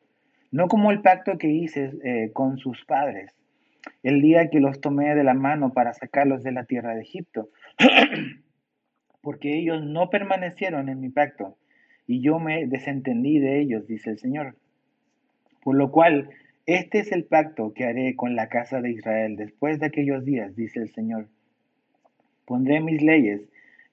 no 0.52 0.68
como 0.68 0.92
el 0.92 1.02
pacto 1.02 1.38
que 1.38 1.50
hice 1.50 1.92
eh, 2.04 2.32
con 2.34 2.58
sus 2.58 2.84
padres, 2.86 3.32
el 4.04 4.22
día 4.22 4.50
que 4.50 4.60
los 4.60 4.82
tomé 4.82 5.14
de 5.16 5.24
la 5.24 5.34
mano 5.34 5.74
para 5.74 5.94
sacarlos 5.94 6.44
de 6.44 6.52
la 6.52 6.66
tierra 6.66 6.96
de 6.96 7.02
Egipto, 7.02 7.50
porque 9.22 9.58
ellos 9.58 9.84
no 9.84 10.10
permanecieron 10.10 10.90
en 10.90 11.00
mi 11.00 11.10
pacto, 11.10 11.58
y 12.08 12.22
yo 12.22 12.40
me 12.40 12.66
desentendí 12.66 13.40
de 13.40 13.60
ellos, 13.60 13.88
dice 13.88 14.10
el 14.10 14.18
Señor. 14.18 14.56
Por 15.62 15.76
lo 15.76 15.92
cual, 15.92 16.30
este 16.66 17.00
es 17.00 17.12
el 17.12 17.26
pacto 17.26 17.74
que 17.74 17.86
haré 17.86 18.16
con 18.16 18.36
la 18.36 18.48
casa 18.48 18.82
de 18.82 18.92
Israel 18.92 19.36
después 19.36 19.80
de 19.80 19.88
aquellos 19.88 20.24
días, 20.24 20.56
dice 20.56 20.80
el 20.80 20.90
Señor. 20.90 21.28
Pondré 22.46 22.80
mis 22.80 23.02
leyes 23.02 23.42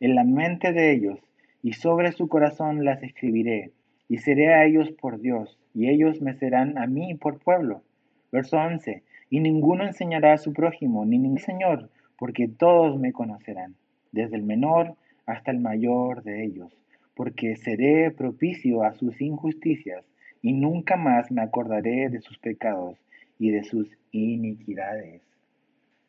en 0.00 0.14
la 0.14 0.24
mente 0.24 0.72
de 0.72 0.92
ellos, 0.92 1.18
y 1.62 1.72
sobre 1.72 2.12
su 2.12 2.28
corazón 2.28 2.84
las 2.84 3.02
escribiré, 3.02 3.72
y 4.08 4.18
seré 4.18 4.54
a 4.54 4.64
ellos 4.64 4.92
por 4.92 5.20
Dios, 5.20 5.58
y 5.74 5.88
ellos 5.88 6.20
me 6.20 6.34
serán 6.34 6.78
a 6.78 6.86
mí 6.86 7.14
por 7.14 7.38
pueblo. 7.38 7.82
Verso 8.30 8.58
11. 8.58 9.02
Y 9.30 9.40
ninguno 9.40 9.84
enseñará 9.84 10.34
a 10.34 10.38
su 10.38 10.52
prójimo, 10.52 11.04
ni 11.04 11.18
ningún 11.18 11.38
señor, 11.38 11.90
porque 12.18 12.48
todos 12.48 12.98
me 12.98 13.12
conocerán, 13.12 13.74
desde 14.12 14.36
el 14.36 14.42
menor 14.42 14.94
hasta 15.26 15.50
el 15.50 15.58
mayor 15.58 16.22
de 16.22 16.44
ellos, 16.44 16.72
porque 17.14 17.56
seré 17.56 18.10
propicio 18.10 18.82
a 18.82 18.92
sus 18.92 19.20
injusticias, 19.20 20.04
y 20.42 20.52
nunca 20.52 20.96
más 20.96 21.30
me 21.30 21.42
acordaré 21.42 22.08
de 22.08 22.20
sus 22.20 22.38
pecados 22.38 22.96
y 23.38 23.50
de 23.50 23.64
sus 23.64 23.88
iniquidades. 24.12 25.22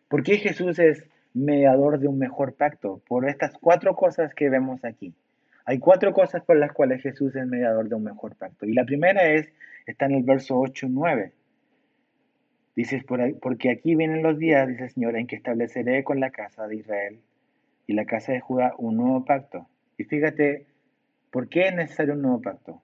¿Por 0.07 0.23
qué 0.23 0.37
Jesús 0.37 0.79
es 0.79 1.03
mediador 1.33 1.99
de 1.99 2.07
un 2.07 2.17
mejor 2.17 2.53
pacto? 2.53 3.01
Por 3.07 3.27
estas 3.27 3.57
cuatro 3.59 3.95
cosas 3.95 4.33
que 4.33 4.49
vemos 4.49 4.85
aquí. 4.85 5.13
Hay 5.65 5.79
cuatro 5.79 6.13
cosas 6.13 6.43
por 6.43 6.55
las 6.55 6.71
cuales 6.71 7.01
Jesús 7.01 7.35
es 7.35 7.45
mediador 7.45 7.89
de 7.89 7.95
un 7.95 8.03
mejor 8.03 8.35
pacto. 8.35 8.65
Y 8.65 8.73
la 8.73 8.85
primera 8.85 9.27
es, 9.29 9.49
está 9.85 10.05
en 10.05 10.13
el 10.13 10.23
verso 10.23 10.57
8 10.57 10.85
y 10.85 10.89
9. 10.89 11.31
Dices, 12.77 13.03
porque 13.03 13.71
aquí 13.71 13.95
vienen 13.95 14.23
los 14.23 14.37
días, 14.37 14.67
dice 14.67 14.85
el 14.85 14.89
Señor, 14.91 15.17
en 15.17 15.27
que 15.27 15.35
estableceré 15.35 16.03
con 16.03 16.19
la 16.19 16.29
casa 16.29 16.67
de 16.67 16.77
Israel 16.77 17.19
y 17.85 17.93
la 17.93 18.05
casa 18.05 18.31
de 18.31 18.39
Judá 18.39 18.75
un 18.77 18.97
nuevo 18.97 19.25
pacto. 19.25 19.67
Y 19.97 20.03
fíjate, 20.03 20.67
¿por 21.31 21.49
qué 21.49 21.67
es 21.67 21.75
necesario 21.75 22.13
un 22.13 22.21
nuevo 22.21 22.41
pacto? 22.41 22.81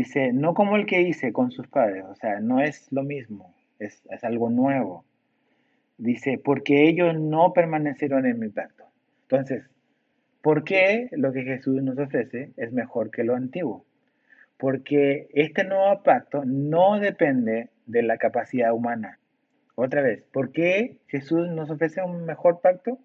Dice, 0.00 0.32
no 0.32 0.54
como 0.54 0.76
el 0.76 0.86
que 0.86 1.02
hice 1.02 1.32
con 1.32 1.50
sus 1.50 1.68
padres, 1.68 2.04
o 2.04 2.14
sea, 2.14 2.40
no 2.40 2.60
es 2.60 2.90
lo 2.90 3.02
mismo, 3.02 3.54
es, 3.78 4.02
es 4.10 4.24
algo 4.24 4.48
nuevo. 4.48 5.04
Dice, 5.98 6.38
porque 6.42 6.88
ellos 6.88 7.18
no 7.18 7.52
permanecieron 7.52 8.24
en 8.24 8.38
mi 8.38 8.48
pacto. 8.48 8.84
Entonces, 9.22 9.70
¿Por 10.42 10.64
qué 10.64 11.08
lo 11.12 11.32
que 11.32 11.42
Jesús 11.42 11.82
nos 11.82 11.98
ofrece 11.98 12.52
es 12.56 12.72
mejor 12.72 13.10
que 13.10 13.24
lo 13.24 13.34
antiguo? 13.34 13.84
Porque 14.56 15.28
este 15.34 15.64
nuevo 15.64 16.02
pacto 16.02 16.44
no 16.46 16.98
depende 16.98 17.68
de 17.84 18.02
la 18.02 18.16
capacidad 18.16 18.72
humana. 18.72 19.18
Otra 19.74 20.00
vez, 20.00 20.22
¿por 20.32 20.52
qué 20.52 20.96
Jesús 21.08 21.48
nos 21.50 21.70
ofrece 21.70 22.02
un 22.02 22.24
mejor 22.24 22.60
pacto? 22.62 22.98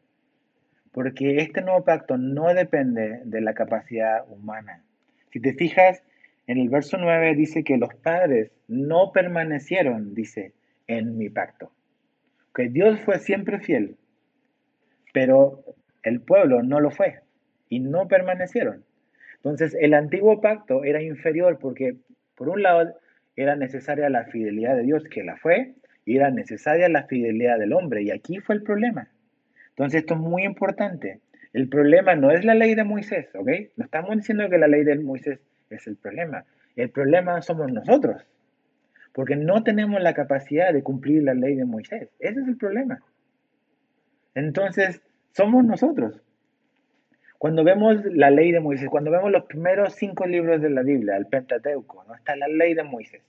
Porque 0.94 1.38
este 1.38 1.62
nuevo 1.62 1.84
pacto 1.84 2.18
no 2.18 2.54
depende 2.54 3.22
de 3.26 3.42
la 3.42 3.54
capacidad 3.54 4.24
humana. 4.30 4.82
Si 5.32 5.42
te 5.42 5.54
fijas, 5.54 6.04
en 6.48 6.58
el 6.58 6.70
verso 6.70 6.98
9 6.98 7.36
dice 7.36 7.64
que 7.64 7.78
los 7.78 7.94
padres 7.96 8.52
no 8.68 9.12
permanecieron, 9.12 10.14
dice, 10.14 10.54
en 10.88 11.18
mi 11.18 11.30
pacto. 11.30 11.72
Que 12.54 12.70
Dios 12.70 13.00
fue 13.02 13.20
siempre 13.20 13.60
fiel, 13.60 13.98
pero 15.14 15.64
el 16.04 16.22
pueblo 16.22 16.62
no 16.62 16.80
lo 16.80 16.92
fue 16.92 17.22
y 17.70 17.80
no 17.80 18.08
permanecieron. 18.08 18.86
Entonces, 19.38 19.76
el 19.80 19.94
antiguo 19.94 20.42
pacto 20.42 20.84
era 20.84 21.02
inferior 21.02 21.58
porque, 21.60 21.96
por 22.36 22.50
un 22.50 22.64
lado, 22.64 22.96
era 23.36 23.56
necesaria 23.56 24.10
la 24.10 24.26
fidelidad 24.26 24.76
de 24.76 24.84
Dios, 24.84 25.04
que 25.06 25.24
la 25.24 25.38
fue, 25.38 25.74
y 26.06 26.16
era 26.18 26.32
necesaria 26.32 26.88
la 26.90 27.04
fidelidad 27.04 27.60
del 27.60 27.74
hombre, 27.74 28.04
y 28.04 28.12
aquí 28.12 28.40
fue 28.40 28.56
el 28.56 28.64
problema. 28.64 29.10
Entonces, 29.70 30.02
esto 30.02 30.14
es 30.14 30.20
muy 30.20 30.44
importante. 30.44 31.20
El 31.54 31.70
problema 31.70 32.16
no 32.16 32.32
es 32.32 32.46
la 32.46 32.54
ley 32.54 32.76
de 32.76 32.84
Moisés, 32.84 33.28
¿ok? 33.36 33.50
No 33.76 33.86
estamos 33.86 34.16
diciendo 34.16 34.50
que 34.50 34.58
la 34.58 34.68
ley 34.68 34.84
de 34.84 34.98
Moisés 35.00 35.40
es 35.70 35.88
el 35.88 35.96
problema. 35.96 36.46
El 36.76 36.90
problema 36.90 37.42
somos 37.42 37.72
nosotros, 37.72 38.26
porque 39.14 39.36
no 39.36 39.64
tenemos 39.64 40.02
la 40.02 40.14
capacidad 40.14 40.74
de 40.74 40.84
cumplir 40.84 41.24
la 41.24 41.34
ley 41.34 41.56
de 41.56 41.66
Moisés. 41.66 42.10
Ese 42.20 42.42
es 42.42 42.48
el 42.48 42.58
problema. 42.58 43.02
Entonces, 44.34 45.02
somos 45.32 45.64
nosotros. 45.64 46.22
Cuando 47.38 47.64
vemos 47.64 48.04
la 48.06 48.30
ley 48.30 48.52
de 48.52 48.60
Moisés, 48.60 48.90
cuando 48.90 49.12
vemos 49.12 49.32
los 49.32 49.46
primeros 49.46 49.94
cinco 49.94 50.26
libros 50.26 50.62
de 50.62 50.70
la 50.70 50.82
Biblia, 50.82 51.18
el 51.18 51.28
Pentateuco, 51.28 52.04
¿no? 52.08 52.16
está 52.16 52.36
la 52.36 52.48
ley 52.48 52.74
de 52.74 52.84
Moisés. 52.84 53.22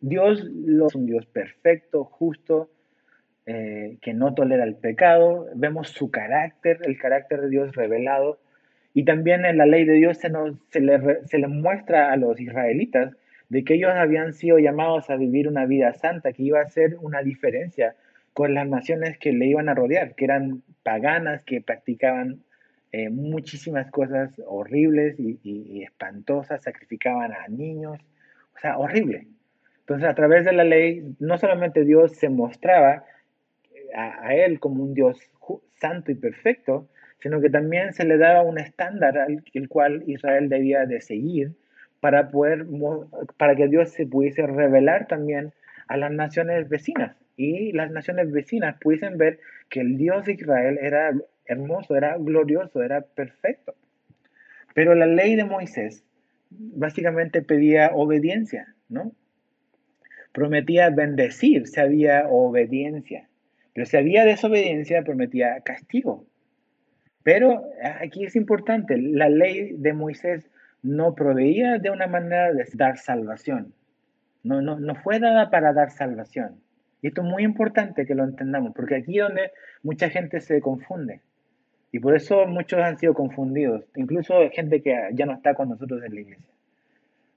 Dios 0.00 0.40
es 0.40 0.94
un 0.94 1.06
Dios 1.06 1.26
perfecto, 1.26 2.04
justo, 2.04 2.70
eh, 3.46 3.98
que 4.00 4.14
no 4.14 4.34
tolera 4.34 4.64
el 4.64 4.76
pecado. 4.76 5.46
Vemos 5.54 5.88
su 5.88 6.10
carácter, 6.10 6.80
el 6.84 6.98
carácter 6.98 7.40
de 7.42 7.48
Dios 7.48 7.74
revelado. 7.74 8.38
Y 8.94 9.04
también 9.04 9.44
en 9.44 9.56
la 9.58 9.66
ley 9.66 9.84
de 9.84 9.94
Dios 9.94 10.18
se, 10.18 10.28
nos, 10.28 10.56
se, 10.70 10.80
le, 10.80 11.24
se 11.26 11.38
le 11.38 11.48
muestra 11.48 12.12
a 12.12 12.16
los 12.16 12.38
israelitas 12.40 13.14
de 13.48 13.64
que 13.64 13.74
ellos 13.74 13.92
habían 13.94 14.32
sido 14.32 14.58
llamados 14.58 15.10
a 15.10 15.16
vivir 15.16 15.48
una 15.48 15.66
vida 15.66 15.92
santa, 15.92 16.32
que 16.32 16.42
iba 16.42 16.60
a 16.60 16.68
ser 16.68 16.96
una 17.00 17.22
diferencia 17.22 17.94
con 18.32 18.54
las 18.54 18.66
naciones 18.66 19.18
que 19.18 19.32
le 19.32 19.46
iban 19.46 19.68
a 19.68 19.74
rodear, 19.74 20.14
que 20.14 20.24
eran 20.24 20.62
paganas, 20.82 21.44
que 21.44 21.60
practicaban 21.60 22.42
eh, 22.92 23.08
muchísimas 23.08 23.90
cosas 23.90 24.30
horribles 24.46 25.16
y, 25.18 25.82
espantosas, 25.82 26.62
sacrificaban 26.62 27.32
a 27.32 27.48
niños, 27.48 27.98
o 28.54 28.58
sea, 28.58 28.78
horrible. 28.78 29.26
Entonces, 29.80 30.08
a 30.08 30.14
través 30.14 30.44
de 30.44 30.52
la 30.52 30.64
ley, 30.64 31.14
no 31.18 31.38
solamente 31.38 31.84
Dios 31.84 32.16
se 32.16 32.28
mostraba 32.28 33.04
a, 33.94 34.34
Él 34.34 34.60
como 34.60 34.82
un 34.82 34.94
Dios 34.94 35.18
santo 35.80 36.12
y 36.12 36.14
perfecto, 36.14 36.88
sino 37.22 37.40
que 37.40 37.50
también 37.50 37.92
se 37.92 38.04
le 38.04 38.18
daba 38.18 38.42
un 38.42 38.58
estándar 38.58 39.16
al 39.16 39.44
el 39.54 39.68
cual 39.68 40.02
Israel 40.06 40.48
debía 40.48 40.86
de 40.86 41.00
seguir 41.00 41.52
para 42.00 42.30
poder 42.30 42.66
para 43.36 43.54
que 43.54 43.68
Dios 43.68 43.90
se 43.90 44.06
pudiese 44.06 44.44
revelar 44.46 45.06
también 45.06 45.52
a 45.86 45.96
las 45.96 46.10
naciones 46.10 46.68
vecinas 46.68 47.16
y 47.36 47.72
las 47.72 47.90
naciones 47.90 48.32
vecinas 48.32 48.76
pudiesen 48.80 49.18
ver 49.18 49.38
que 49.68 49.80
el 49.80 49.96
Dios 49.96 50.26
de 50.26 50.32
Israel 50.32 50.78
era 50.82 51.12
hermoso, 51.46 51.96
era 51.96 52.16
glorioso, 52.18 52.82
era 52.82 53.02
perfecto. 53.02 53.74
Pero 54.74 54.94
la 54.94 55.06
ley 55.06 55.36
de 55.36 55.44
Moisés 55.44 56.04
básicamente 56.50 57.42
pedía 57.42 57.90
obediencia, 57.94 58.74
¿no? 58.88 59.12
Prometía 60.32 60.90
bendecir 60.90 61.66
si 61.66 61.80
había 61.80 62.26
obediencia, 62.28 63.28
pero 63.74 63.86
si 63.86 63.96
había 63.96 64.24
desobediencia 64.24 65.02
prometía 65.02 65.60
castigo. 65.60 66.26
Pero 67.22 67.62
aquí 68.00 68.24
es 68.24 68.36
importante, 68.36 68.96
la 68.98 69.28
ley 69.28 69.72
de 69.72 69.92
Moisés 69.92 70.50
no 70.82 71.14
proveía 71.14 71.78
de 71.78 71.90
una 71.90 72.06
manera 72.06 72.52
de 72.52 72.64
dar 72.74 72.98
salvación. 72.98 73.72
No, 74.42 74.60
no, 74.60 74.78
no 74.80 74.94
fue 74.96 75.20
dada 75.20 75.50
para 75.50 75.72
dar 75.72 75.90
salvación. 75.90 76.60
Y 77.00 77.08
esto 77.08 77.22
es 77.22 77.28
muy 77.28 77.44
importante 77.44 78.06
que 78.06 78.14
lo 78.14 78.24
entendamos, 78.24 78.72
porque 78.74 78.96
aquí 78.96 79.18
es 79.18 79.26
donde 79.26 79.52
mucha 79.82 80.08
gente 80.10 80.40
se 80.40 80.60
confunde. 80.60 81.20
Y 81.92 81.98
por 81.98 82.16
eso 82.16 82.46
muchos 82.46 82.80
han 82.80 82.98
sido 82.98 83.12
confundidos, 83.12 83.84
incluso 83.96 84.34
gente 84.50 84.82
que 84.82 85.10
ya 85.12 85.26
no 85.26 85.34
está 85.34 85.54
con 85.54 85.68
nosotros 85.68 86.02
en 86.02 86.14
la 86.14 86.20
iglesia. 86.20 86.46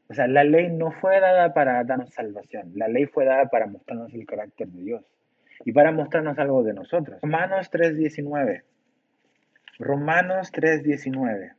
O 0.07 0.13
sea, 0.13 0.27
la 0.27 0.43
ley 0.43 0.71
no 0.71 0.91
fue 0.91 1.19
dada 1.19 1.53
para 1.53 1.83
darnos 1.83 2.13
salvación, 2.13 2.71
la 2.75 2.87
ley 2.87 3.05
fue 3.05 3.25
dada 3.25 3.47
para 3.49 3.65
mostrarnos 3.65 4.13
el 4.13 4.25
carácter 4.25 4.67
de 4.67 4.81
Dios 4.81 5.03
y 5.65 5.71
para 5.71 5.91
mostrarnos 5.91 6.37
algo 6.37 6.63
de 6.63 6.73
nosotros. 6.73 7.19
Romanos 7.21 7.71
3.19. 7.71 8.61
Romanos 9.79 10.53
3.19. 10.53 11.53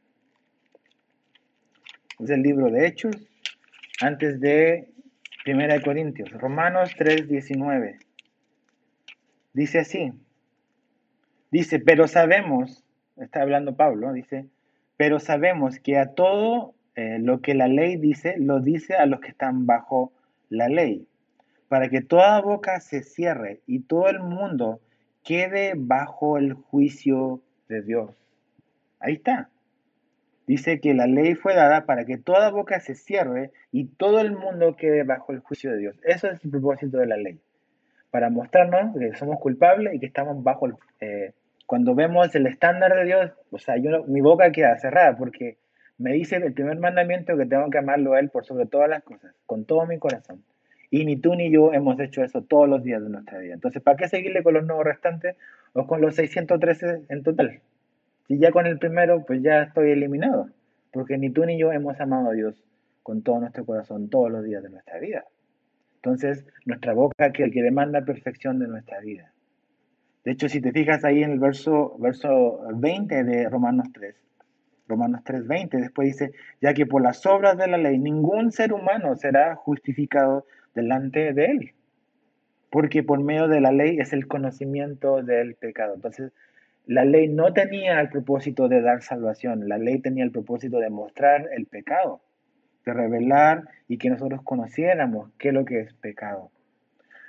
Es 2.21 2.31
el 2.31 2.43
libro 2.43 2.71
de 2.71 2.87
Hechos 2.87 3.15
antes 4.01 4.41
de 4.41 4.89
Primera 5.45 5.75
de 5.75 5.83
Corintios. 5.83 6.31
Romanos 6.31 6.97
3.19. 6.97 7.99
Dice 9.53 9.81
así. 9.81 10.13
Dice, 11.51 11.79
pero 11.79 12.09
sabemos, 12.09 12.85
está 13.17 13.43
hablando 13.43 13.77
Pablo, 13.77 14.13
dice, 14.15 14.47
pero 14.97 15.21
sabemos 15.21 15.79
que 15.79 15.99
a 15.99 16.15
todo 16.15 16.75
eh, 16.95 17.19
lo 17.21 17.43
que 17.43 17.55
la 17.55 17.69
ley 17.69 17.97
dice, 17.97 18.37
lo 18.39 18.61
dice 18.61 18.97
a 18.97 19.05
los 19.05 19.21
que 19.21 19.29
están 19.29 19.67
bajo 19.67 20.11
la 20.49 20.69
ley, 20.69 21.07
para 21.69 21.91
que 21.91 22.01
toda 22.01 22.41
boca 22.41 22.81
se 22.81 23.03
cierre 23.03 23.61
y 23.67 23.81
todo 23.81 24.09
el 24.09 24.21
mundo 24.21 24.81
quede 25.23 25.75
bajo 25.77 26.39
el 26.39 26.55
juicio 26.55 27.43
de 27.69 27.83
Dios. 27.83 28.11
Ahí 29.01 29.15
está. 29.15 29.51
Dice 30.47 30.81
que 30.81 30.95
la 30.95 31.07
ley 31.07 31.35
fue 31.35 31.55
dada 31.55 31.87
para 31.87 32.05
que 32.05 32.19
toda 32.19 32.51
boca 32.51 32.79
se 32.81 32.95
cierre 32.95 33.51
y 33.73 33.87
todo 33.87 34.21
el 34.21 34.33
mundo 34.33 34.77
quede 34.77 35.03
bajo 35.03 35.33
el 35.33 35.41
juicio 35.41 35.73
de 35.73 35.79
Dios. 35.79 35.97
Eso 36.05 36.29
es 36.29 36.45
el 36.45 36.51
propósito 36.51 36.99
de 36.99 37.07
la 37.07 37.17
ley. 37.17 37.41
Para 38.11 38.31
mostrarnos 38.31 38.97
que 38.97 39.15
somos 39.15 39.41
culpables 39.41 39.95
y 39.95 40.01
que 40.01 40.07
estamos 40.07 40.43
bajo 40.43 40.67
el... 40.67 40.75
Eh, 41.01 41.33
cuando 41.67 41.97
vemos 41.97 42.33
el 42.37 42.47
estándar 42.47 42.95
de 42.95 43.05
Dios, 43.05 43.33
o 43.51 43.59
sea, 43.59 43.77
yo, 43.77 44.05
mi 44.05 44.21
boca 44.21 44.53
queda 44.53 44.79
cerrada 44.79 45.17
porque 45.17 45.59
me 45.99 46.13
dice 46.13 46.37
el 46.37 46.53
primer 46.53 46.79
mandamiento 46.79 47.37
que 47.37 47.47
tengo 47.47 47.69
que 47.71 47.79
amarlo 47.79 48.15
a 48.15 48.21
Él 48.21 48.31
por 48.31 48.45
sobre 48.45 48.67
todas 48.67 48.89
las 48.89 49.03
cosas, 49.03 49.35
con 49.47 49.65
todo 49.65 49.85
mi 49.87 49.99
corazón. 49.99 50.45
Y 50.91 51.05
ni 51.05 51.17
tú 51.17 51.35
ni 51.35 51.51
yo 51.51 51.73
hemos 51.73 51.99
hecho 52.01 52.23
eso 52.23 52.43
todos 52.43 52.69
los 52.69 52.83
días 52.83 53.03
de 53.03 53.09
nuestra 53.09 53.39
vida. 53.39 53.55
Entonces, 53.55 53.83
¿para 53.83 53.97
qué 53.97 54.09
seguirle 54.09 54.43
con 54.43 54.55
los 54.55 54.65
nuevos 54.67 54.85
restantes 54.85 55.37
o 55.73 55.87
con 55.87 56.01
los 56.01 56.15
613 56.15 57.07
en 57.09 57.23
total? 57.23 57.61
Si 58.29 58.39
ya 58.39 58.51
con 58.51 58.67
el 58.67 58.79
primero, 58.79 59.25
pues 59.25 59.43
ya 59.43 59.63
estoy 59.63 59.91
eliminado, 59.91 60.49
porque 60.93 61.19
ni 61.19 61.31
tú 61.31 61.45
ni 61.45 61.59
yo 61.59 61.73
hemos 61.73 62.01
amado 62.01 62.31
a 62.31 62.33
Dios 62.33 62.63
con 63.03 63.23
todo 63.23 63.41
nuestro 63.41 63.65
corazón 63.65 64.09
todos 64.09 64.31
los 64.31 64.45
días 64.45 64.63
de 64.63 64.71
nuestra 64.71 64.99
vida. 64.99 65.25
Entonces, 65.97 66.45
nuestra 66.65 66.93
boca 66.93 67.33
que 67.33 67.51
que 67.51 67.63
demanda 67.63 68.05
perfección 68.05 68.59
de 68.59 68.69
nuestra 68.69 69.01
vida. 69.01 69.33
De 70.25 70.33
hecho, 70.33 70.49
si 70.49 70.61
te 70.61 70.73
fijas 70.73 71.05
ahí 71.05 71.23
en 71.23 71.31
el 71.33 71.39
verso, 71.39 71.97
verso 71.99 72.61
20 72.75 73.23
de 73.23 73.49
Romanos 73.49 73.87
3, 73.93 74.15
Romanos 74.89 75.23
3:20, 75.25 75.81
después 75.81 76.09
dice, 76.09 76.33
ya 76.61 76.75
que 76.75 76.87
por 76.87 77.03
las 77.03 77.25
obras 77.27 77.57
de 77.57 77.69
la 77.69 77.79
ley 77.79 77.99
ningún 77.99 78.53
ser 78.53 78.73
humano 78.73 79.15
será 79.17 79.55
justificado 79.55 80.45
delante 80.77 81.33
de 81.33 81.47
él, 81.47 81.73
porque 82.71 83.03
por 83.03 83.21
medio 83.21 83.49
de 83.49 83.61
la 83.61 83.73
ley 83.73 83.99
es 83.99 84.13
el 84.13 84.29
conocimiento 84.29 85.23
del 85.23 85.57
pecado. 85.57 85.95
Entonces, 85.95 86.33
la 86.87 87.05
ley 87.05 87.27
no 87.27 87.53
tenía 87.53 88.01
el 88.01 88.11
propósito 88.11 88.69
de 88.69 88.81
dar 88.81 89.03
salvación, 89.03 89.69
la 89.69 89.79
ley 89.79 89.99
tenía 89.99 90.23
el 90.23 90.31
propósito 90.31 90.79
de 90.79 90.91
mostrar 90.91 91.49
el 91.57 91.67
pecado, 91.67 92.21
de 92.85 92.93
revelar 92.93 93.65
y 93.89 93.99
que 93.99 94.11
nosotros 94.11 94.43
conociéramos 94.43 95.31
qué 95.39 95.49
es 95.49 95.55
lo 95.55 95.65
que 95.65 95.81
es 95.81 95.93
pecado. 95.95 96.53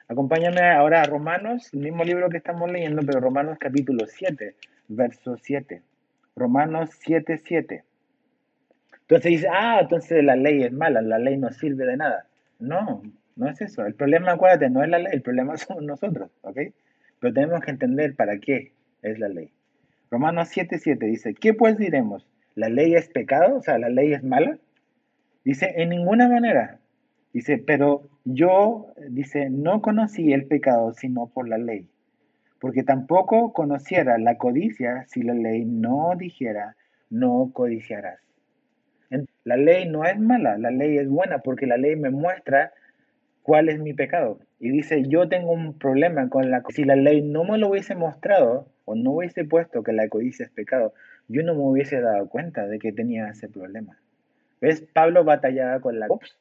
Acompáñame 0.10 0.62
ahora 0.62 1.01
a 1.01 1.05
Romanos, 1.05 1.73
el 1.73 1.79
mismo 1.79 2.03
libro 2.03 2.29
que 2.29 2.38
estamos 2.38 2.71
leyendo, 2.71 3.01
pero 3.03 3.19
Romanos 3.19 3.57
capítulo 3.60 4.05
7, 4.05 4.55
verso 4.89 5.38
7. 5.38 5.81
Romanos 6.36 6.91
7, 6.99 7.41
7. 7.43 7.83
Entonces 9.01 9.31
dice, 9.31 9.47
ah, 9.51 9.79
entonces 9.81 10.23
la 10.23 10.36
ley 10.36 10.63
es 10.63 10.71
mala, 10.71 11.01
la 11.01 11.17
ley 11.17 11.38
no 11.38 11.49
sirve 11.51 11.86
de 11.86 11.97
nada. 11.97 12.25
No, 12.60 13.01
no 13.38 13.50
es 13.50 13.62
eso. 13.62 13.86
El 13.86 13.93
problema, 13.93 14.32
acuérdate, 14.32 14.69
no 14.69 14.84
es 14.84 14.89
la 14.89 15.00
ley, 15.00 15.13
el 15.13 15.21
problema 15.21 15.58
somos 15.58 15.84
nosotros, 15.84 16.30
¿ok? 16.41 16.60
Pero 17.19 17.34
tenemos 17.34 17.62
que 17.62 17.71
entender 17.71 18.15
para 18.15 18.38
qué 18.39 18.73
es 19.02 19.19
la 19.19 19.30
ley. 19.30 19.52
Romanos 20.10 20.50
7:7 20.56 20.97
dice, 21.00 21.34
¿qué 21.34 21.54
pues 21.54 21.78
diremos? 21.78 22.28
¿La 22.56 22.69
ley 22.69 22.95
es 22.95 23.10
pecado? 23.10 23.58
O 23.58 23.62
sea, 23.62 23.78
¿la 23.78 23.89
ley 23.89 24.13
es 24.13 24.23
mala? 24.23 24.58
Dice, 25.43 25.73
en 25.78 25.89
ninguna 25.89 26.28
manera. 26.28 26.80
Dice, 27.34 27.58
pero 27.58 28.10
yo, 28.26 28.93
dice, 29.10 29.50
no 29.50 29.82
conocí 29.82 30.34
el 30.34 30.45
pecado 30.45 30.93
sino 30.93 31.28
por 31.28 31.47
la 31.47 31.58
ley, 31.58 31.88
porque 32.60 32.84
tampoco 32.84 33.54
conociera 33.54 34.17
la 34.17 34.38
codicia 34.38 35.06
si 35.08 35.21
la 35.21 35.34
ley 35.34 35.65
no 35.65 36.13
dijera, 36.17 36.76
no 37.10 37.52
codiciarás. 37.54 38.19
La 39.43 39.56
ley 39.56 39.88
no 39.88 40.04
es 40.04 40.19
mala, 40.19 40.58
la 40.58 40.71
ley 40.71 40.97
es 40.97 41.08
buena 41.08 41.39
porque 41.39 41.67
la 41.67 41.78
ley 41.78 41.95
me 41.95 42.10
muestra 42.10 42.73
cuál 43.47 43.69
es 43.69 43.79
mi 43.79 43.93
pecado. 43.93 44.39
Y 44.60 44.71
dice, 44.71 45.03
yo 45.07 45.29
tengo 45.29 45.53
un 45.53 45.79
problema 45.79 46.27
con 46.27 46.51
la 46.51 46.62
Si 46.67 46.83
la 46.83 46.97
ley 46.97 47.21
no 47.21 47.45
me 47.45 47.57
lo 47.57 47.69
hubiese 47.69 47.95
mostrado 47.95 48.67
o 48.83 48.93
no 48.93 49.12
hubiese 49.12 49.45
puesto 49.45 49.83
que 49.83 49.93
la 49.93 50.10
codicia 50.10 50.43
es 50.43 50.51
pecado, 50.51 50.93
yo 51.29 51.43
no 51.43 51.55
me 51.55 51.62
hubiese 51.62 52.01
dado 52.01 52.27
cuenta 52.27 52.67
de 52.67 52.77
que 52.77 52.91
tenía 52.91 53.29
ese 53.29 53.47
problema. 53.47 53.97
¿Ves? 54.60 54.81
Pablo 54.81 55.23
batallaba 55.23 55.79
con 55.79 55.97
la... 55.97 56.07
Ups, 56.10 56.38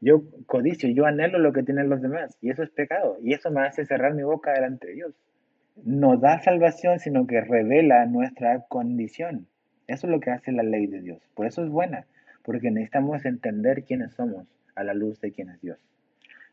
yo 0.00 0.22
codicio, 0.46 0.88
yo 0.90 1.06
anhelo 1.06 1.40
lo 1.40 1.52
que 1.52 1.64
tienen 1.64 1.88
los 1.88 2.00
demás 2.00 2.38
y 2.40 2.50
eso 2.50 2.62
es 2.62 2.70
pecado 2.70 3.18
y 3.20 3.32
eso 3.32 3.50
me 3.50 3.62
hace 3.62 3.84
cerrar 3.84 4.14
mi 4.14 4.22
boca 4.22 4.52
delante 4.52 4.86
de 4.86 4.94
Dios. 4.94 5.14
No 5.82 6.18
da 6.18 6.38
salvación, 6.38 7.00
sino 7.00 7.26
que 7.26 7.40
revela 7.40 8.06
nuestra 8.06 8.60
condición. 8.68 9.48
Eso 9.88 10.06
es 10.06 10.12
lo 10.12 10.20
que 10.20 10.30
hace 10.30 10.52
la 10.52 10.62
ley 10.62 10.86
de 10.86 11.00
Dios. 11.00 11.20
Por 11.34 11.46
eso 11.48 11.64
es 11.64 11.68
buena, 11.68 12.04
porque 12.44 12.70
necesitamos 12.70 13.24
entender 13.24 13.82
quiénes 13.82 14.12
somos 14.12 14.46
a 14.76 14.84
la 14.84 14.94
luz 14.94 15.20
de 15.20 15.32
quién 15.32 15.48
es 15.48 15.60
Dios 15.60 15.78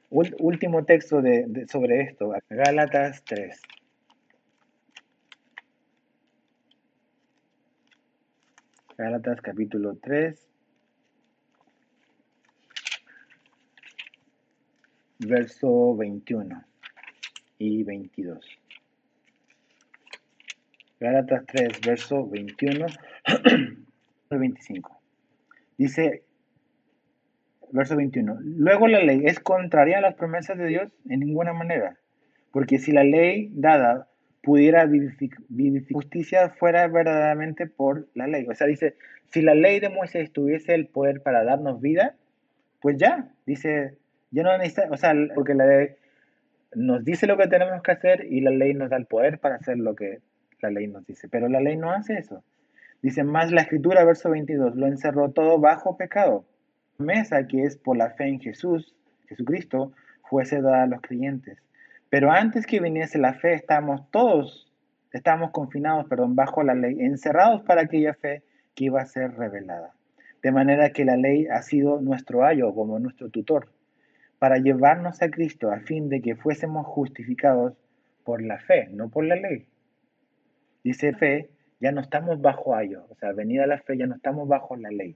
último 0.09 0.85
texto 0.85 1.21
de, 1.21 1.65
sobre 1.67 2.01
esto, 2.01 2.33
Gálatas 2.49 3.23
3. 3.25 3.61
Gálatas 8.97 9.41
capítulo 9.41 9.97
3, 9.97 10.47
verso 15.19 15.95
21 15.97 16.63
y 17.57 17.83
22. 17.83 18.39
Gálatas 20.99 21.45
3, 21.47 21.81
verso 21.81 22.27
21 22.29 22.85
y 24.31 24.35
25. 24.35 25.01
Dice, 25.77 26.24
verso 27.75 27.95
21. 27.95 28.39
Luego 28.41 28.87
la 28.87 29.03
ley 29.03 29.23
es 29.25 29.39
contraria 29.39 29.97
a 29.97 30.01
las 30.01 30.15
promesas 30.15 30.57
de 30.57 30.67
Dios 30.67 30.91
en 31.09 31.19
ninguna 31.19 31.53
manera, 31.53 31.97
porque 32.51 32.79
si 32.79 32.91
la 32.91 33.03
ley 33.03 33.49
dada 33.53 34.07
pudiera 34.41 34.85
vivir 34.85 35.85
justicia 35.91 36.49
fuera 36.51 36.87
verdaderamente 36.87 37.67
por 37.67 38.07
la 38.13 38.27
ley. 38.27 38.45
O 38.47 38.53
sea, 38.53 38.67
dice, 38.67 38.95
si 39.31 39.41
la 39.41 39.55
ley 39.55 39.79
de 39.79 39.89
Moisés 39.89 40.31
tuviese 40.31 40.75
el 40.75 40.87
poder 40.87 41.21
para 41.21 41.43
darnos 41.43 41.81
vida, 41.81 42.15
pues 42.79 42.97
ya, 42.97 43.29
dice, 43.45 43.97
yo 44.31 44.43
no 44.43 44.55
necesito, 44.57 44.83
o 44.91 44.97
sea, 44.97 45.13
porque 45.33 45.55
la 45.55 45.65
ley 45.65 45.89
nos 46.75 47.03
dice 47.03 47.25
lo 47.25 47.37
que 47.37 47.47
tenemos 47.47 47.81
que 47.81 47.91
hacer 47.91 48.25
y 48.29 48.41
la 48.41 48.51
ley 48.51 48.73
nos 48.73 48.89
da 48.89 48.97
el 48.97 49.05
poder 49.05 49.39
para 49.39 49.55
hacer 49.55 49.77
lo 49.77 49.95
que 49.95 50.19
la 50.61 50.69
ley 50.69 50.87
nos 50.87 51.05
dice, 51.05 51.27
pero 51.27 51.49
la 51.49 51.59
ley 51.59 51.75
no 51.75 51.91
hace 51.91 52.13
eso. 52.13 52.43
Dice 53.01 53.23
más 53.23 53.51
la 53.51 53.61
escritura, 53.61 54.05
verso 54.05 54.29
22, 54.29 54.75
lo 54.75 54.87
encerró 54.87 55.31
todo 55.31 55.59
bajo 55.59 55.97
pecado 55.97 56.45
promesa 56.97 57.47
que 57.47 57.63
es 57.63 57.77
por 57.77 57.97
la 57.97 58.11
fe 58.11 58.27
en 58.27 58.39
Jesús, 58.39 58.95
Jesucristo, 59.27 59.93
fuese 60.29 60.61
dada 60.61 60.83
a 60.83 60.87
los 60.87 61.01
creyentes. 61.01 61.57
Pero 62.09 62.31
antes 62.31 62.65
que 62.65 62.79
viniese 62.79 63.17
la 63.17 63.33
fe, 63.33 63.53
estamos 63.53 64.09
todos, 64.11 64.71
estamos 65.11 65.51
confinados, 65.51 66.05
perdón, 66.07 66.35
bajo 66.35 66.63
la 66.63 66.75
ley, 66.75 67.01
encerrados 67.01 67.61
para 67.63 67.81
aquella 67.81 68.13
fe 68.13 68.43
que 68.73 68.85
iba 68.85 69.01
a 69.01 69.05
ser 69.05 69.35
revelada. 69.35 69.93
De 70.41 70.51
manera 70.51 70.91
que 70.91 71.05
la 71.05 71.17
ley 71.17 71.47
ha 71.47 71.61
sido 71.61 71.99
nuestro 72.01 72.45
ayo 72.45 72.73
como 72.73 72.99
nuestro 72.99 73.29
tutor, 73.29 73.69
para 74.39 74.57
llevarnos 74.57 75.21
a 75.21 75.29
Cristo 75.29 75.71
a 75.71 75.79
fin 75.79 76.09
de 76.09 76.21
que 76.21 76.35
fuésemos 76.35 76.85
justificados 76.85 77.73
por 78.23 78.41
la 78.41 78.59
fe, 78.59 78.89
no 78.91 79.09
por 79.09 79.25
la 79.25 79.35
ley. 79.35 79.65
Dice 80.83 81.13
fe, 81.13 81.49
ya 81.79 81.91
no 81.91 82.01
estamos 82.01 82.41
bajo 82.41 82.75
ayo, 82.75 83.07
o 83.09 83.15
sea, 83.15 83.31
venida 83.31 83.65
la 83.65 83.79
fe, 83.79 83.97
ya 83.97 84.05
no 84.05 84.15
estamos 84.15 84.47
bajo 84.47 84.75
la 84.75 84.89
ley. 84.89 85.15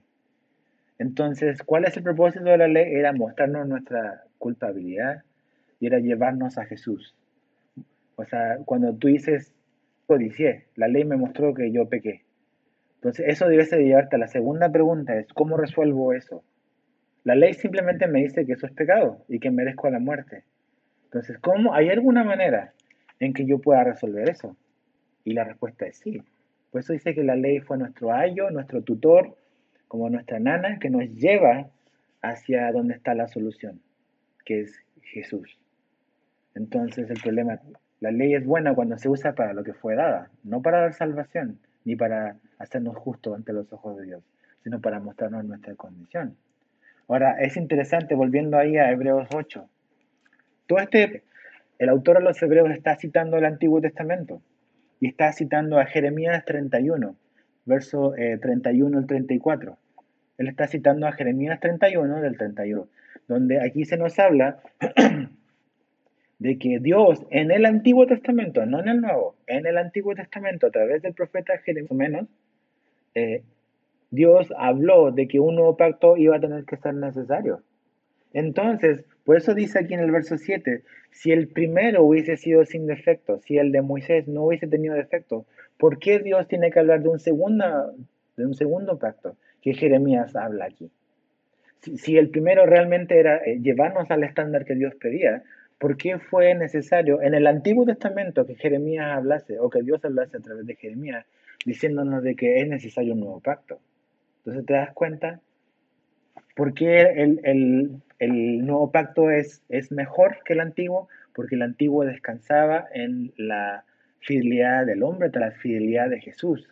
Entonces, 1.00 1.62
¿cuál 1.62 1.86
es 1.86 1.96
el 1.96 2.02
propósito 2.02 2.44
de 2.44 2.58
la 2.58 2.68
ley? 2.68 2.94
Era 2.94 3.14
mostrarnos 3.14 3.66
nuestra 3.66 4.24
culpabilidad 4.36 5.22
y 5.80 5.86
era 5.86 5.98
llevarnos 5.98 6.58
a 6.58 6.66
Jesús. 6.66 7.16
O 8.16 8.26
sea, 8.26 8.58
cuando 8.66 8.94
tú 8.94 9.08
dices, 9.08 9.54
codicié, 10.06 10.66
la 10.76 10.88
ley 10.88 11.04
me 11.06 11.16
mostró 11.16 11.54
que 11.54 11.72
yo 11.72 11.88
pequé. 11.88 12.26
Entonces, 12.96 13.24
eso 13.28 13.48
debe 13.48 13.64
ser 13.64 13.80
llevarte 13.80 14.16
a 14.16 14.18
la 14.18 14.26
segunda 14.26 14.70
pregunta, 14.70 15.18
es 15.18 15.32
¿cómo 15.32 15.56
resuelvo 15.56 16.12
eso? 16.12 16.44
La 17.24 17.34
ley 17.34 17.54
simplemente 17.54 18.06
me 18.06 18.20
dice 18.20 18.44
que 18.44 18.52
eso 18.52 18.66
es 18.66 18.72
pecado 18.72 19.24
y 19.26 19.40
que 19.40 19.50
merezco 19.50 19.88
la 19.88 20.00
muerte. 20.00 20.44
Entonces, 21.04 21.38
¿cómo? 21.38 21.72
¿Hay 21.72 21.88
alguna 21.88 22.24
manera 22.24 22.74
en 23.20 23.32
que 23.32 23.46
yo 23.46 23.58
pueda 23.58 23.84
resolver 23.84 24.28
eso? 24.28 24.54
Y 25.24 25.32
la 25.32 25.44
respuesta 25.44 25.86
es 25.86 25.96
sí. 25.96 26.22
Por 26.70 26.82
eso 26.82 26.92
dice 26.92 27.14
que 27.14 27.24
la 27.24 27.36
ley 27.36 27.60
fue 27.60 27.78
nuestro 27.78 28.12
ayo, 28.12 28.50
nuestro 28.50 28.82
tutor, 28.82 29.39
como 29.90 30.08
nuestra 30.08 30.38
nana, 30.38 30.78
que 30.78 30.88
nos 30.88 31.02
lleva 31.16 31.66
hacia 32.22 32.70
donde 32.70 32.94
está 32.94 33.12
la 33.12 33.26
solución, 33.26 33.80
que 34.44 34.60
es 34.60 34.78
Jesús. 35.02 35.58
Entonces 36.54 37.10
el 37.10 37.20
problema, 37.20 37.58
la 37.98 38.12
ley 38.12 38.34
es 38.34 38.46
buena 38.46 38.72
cuando 38.72 38.96
se 38.98 39.08
usa 39.08 39.34
para 39.34 39.52
lo 39.52 39.64
que 39.64 39.74
fue 39.74 39.96
dada, 39.96 40.30
no 40.44 40.62
para 40.62 40.82
dar 40.82 40.92
salvación, 40.94 41.58
ni 41.84 41.96
para 41.96 42.36
hacernos 42.60 42.96
justos 42.98 43.34
ante 43.34 43.52
los 43.52 43.72
ojos 43.72 43.96
de 43.96 44.06
Dios, 44.06 44.22
sino 44.62 44.80
para 44.80 45.00
mostrarnos 45.00 45.44
nuestra 45.44 45.74
condición. 45.74 46.36
Ahora, 47.08 47.40
es 47.40 47.56
interesante, 47.56 48.14
volviendo 48.14 48.58
ahí 48.58 48.76
a 48.76 48.92
Hebreos 48.92 49.26
8, 49.34 49.68
todo 50.68 50.78
este, 50.78 51.24
el 51.80 51.88
autor 51.88 52.18
de 52.18 52.24
los 52.26 52.40
Hebreos 52.40 52.70
está 52.70 52.94
citando 52.94 53.38
el 53.38 53.44
Antiguo 53.44 53.80
Testamento 53.80 54.40
y 55.00 55.08
está 55.08 55.32
citando 55.32 55.80
a 55.80 55.86
Jeremías 55.86 56.44
31, 56.44 57.16
verso 57.64 58.14
31 58.40 58.98
al 58.98 59.06
34. 59.06 59.76
Él 60.38 60.48
está 60.48 60.66
citando 60.66 61.06
a 61.06 61.12
Jeremías 61.12 61.60
31 61.60 62.20
del 62.20 62.38
31, 62.38 62.88
donde 63.28 63.60
aquí 63.60 63.84
se 63.84 63.96
nos 63.96 64.18
habla 64.18 64.60
de 66.38 66.58
que 66.58 66.78
Dios 66.80 67.26
en 67.30 67.50
el 67.50 67.66
Antiguo 67.66 68.06
Testamento, 68.06 68.64
no 68.64 68.80
en 68.80 68.88
el 68.88 69.00
Nuevo, 69.02 69.36
en 69.46 69.66
el 69.66 69.76
Antiguo 69.76 70.14
Testamento, 70.14 70.68
a 70.68 70.70
través 70.70 71.02
del 71.02 71.12
profeta 71.12 71.58
Jeremías, 71.58 72.26
eh, 73.14 73.42
Dios 74.10 74.52
habló 74.56 75.12
de 75.12 75.28
que 75.28 75.38
un 75.40 75.56
nuevo 75.56 75.76
pacto 75.76 76.16
iba 76.16 76.36
a 76.36 76.40
tener 76.40 76.64
que 76.64 76.76
ser 76.78 76.94
necesario. 76.94 77.62
Entonces, 78.32 79.04
por 79.24 79.36
eso 79.36 79.54
dice 79.54 79.78
aquí 79.78 79.94
en 79.94 80.00
el 80.00 80.10
verso 80.10 80.36
7, 80.38 80.82
si 81.10 81.32
el 81.32 81.48
primero 81.48 82.04
hubiese 82.04 82.36
sido 82.36 82.64
sin 82.64 82.86
defecto, 82.86 83.38
si 83.40 83.58
el 83.58 83.72
de 83.72 83.82
Moisés 83.82 84.28
no 84.28 84.44
hubiese 84.44 84.66
tenido 84.66 84.94
defecto, 84.94 85.46
¿por 85.78 85.98
qué 85.98 86.18
Dios 86.18 86.46
tiene 86.48 86.70
que 86.70 86.78
hablar 86.78 87.02
de 87.02 87.08
un, 87.08 87.18
segundo, 87.18 87.94
de 88.36 88.46
un 88.46 88.54
segundo 88.54 88.98
pacto 88.98 89.36
que 89.62 89.74
Jeremías 89.74 90.36
habla 90.36 90.66
aquí? 90.66 90.90
Si, 91.80 92.18
el 92.18 92.28
primero 92.28 92.66
realmente 92.66 93.18
era 93.18 93.38
eh, 93.38 93.58
llevarnos 93.60 94.10
al 94.10 94.22
estándar 94.22 94.64
que 94.64 94.74
Dios 94.74 94.94
pedía, 94.96 95.42
¿por 95.78 95.96
qué 95.96 96.18
fue 96.18 96.54
necesario 96.54 97.22
en 97.22 97.34
el 97.34 97.46
Antiguo 97.46 97.86
Testamento 97.86 98.46
que 98.46 98.54
Jeremías 98.54 99.16
hablase 99.16 99.58
o 99.58 99.70
que 99.70 99.82
Dios 99.82 100.04
hablase 100.04 100.36
a 100.36 100.40
través 100.40 100.66
de 100.66 100.76
Jeremías 100.76 101.24
diciéndonos 101.64 102.22
de 102.22 102.36
que 102.36 102.56
es 102.56 102.68
necesario 102.68 103.14
un 103.14 103.20
nuevo 103.20 103.40
pacto? 103.40 103.80
Entonces 104.44 104.66
te 104.66 104.74
das 104.74 104.92
cuenta 104.92 105.40
¿Por 106.60 106.74
qué 106.74 107.00
el, 107.00 108.02
nuevo 108.20 108.92
pacto 108.92 109.30
es, 109.30 109.62
es 109.68 109.90
mejor 109.90 110.38
que 110.44 110.52
el 110.52 110.60
antiguo? 110.60 111.08
Porque 111.34 111.54
el 111.54 111.62
antiguo 111.62 112.04
descansaba 112.04 112.86
en 112.92 113.32
la 113.36 113.84
fidelidad 114.20 114.86
del 114.86 115.02
hombre, 115.02 115.30
la 115.34 115.52
fidelidad 115.52 116.10
de 116.10 116.20
Jesús, 116.20 116.68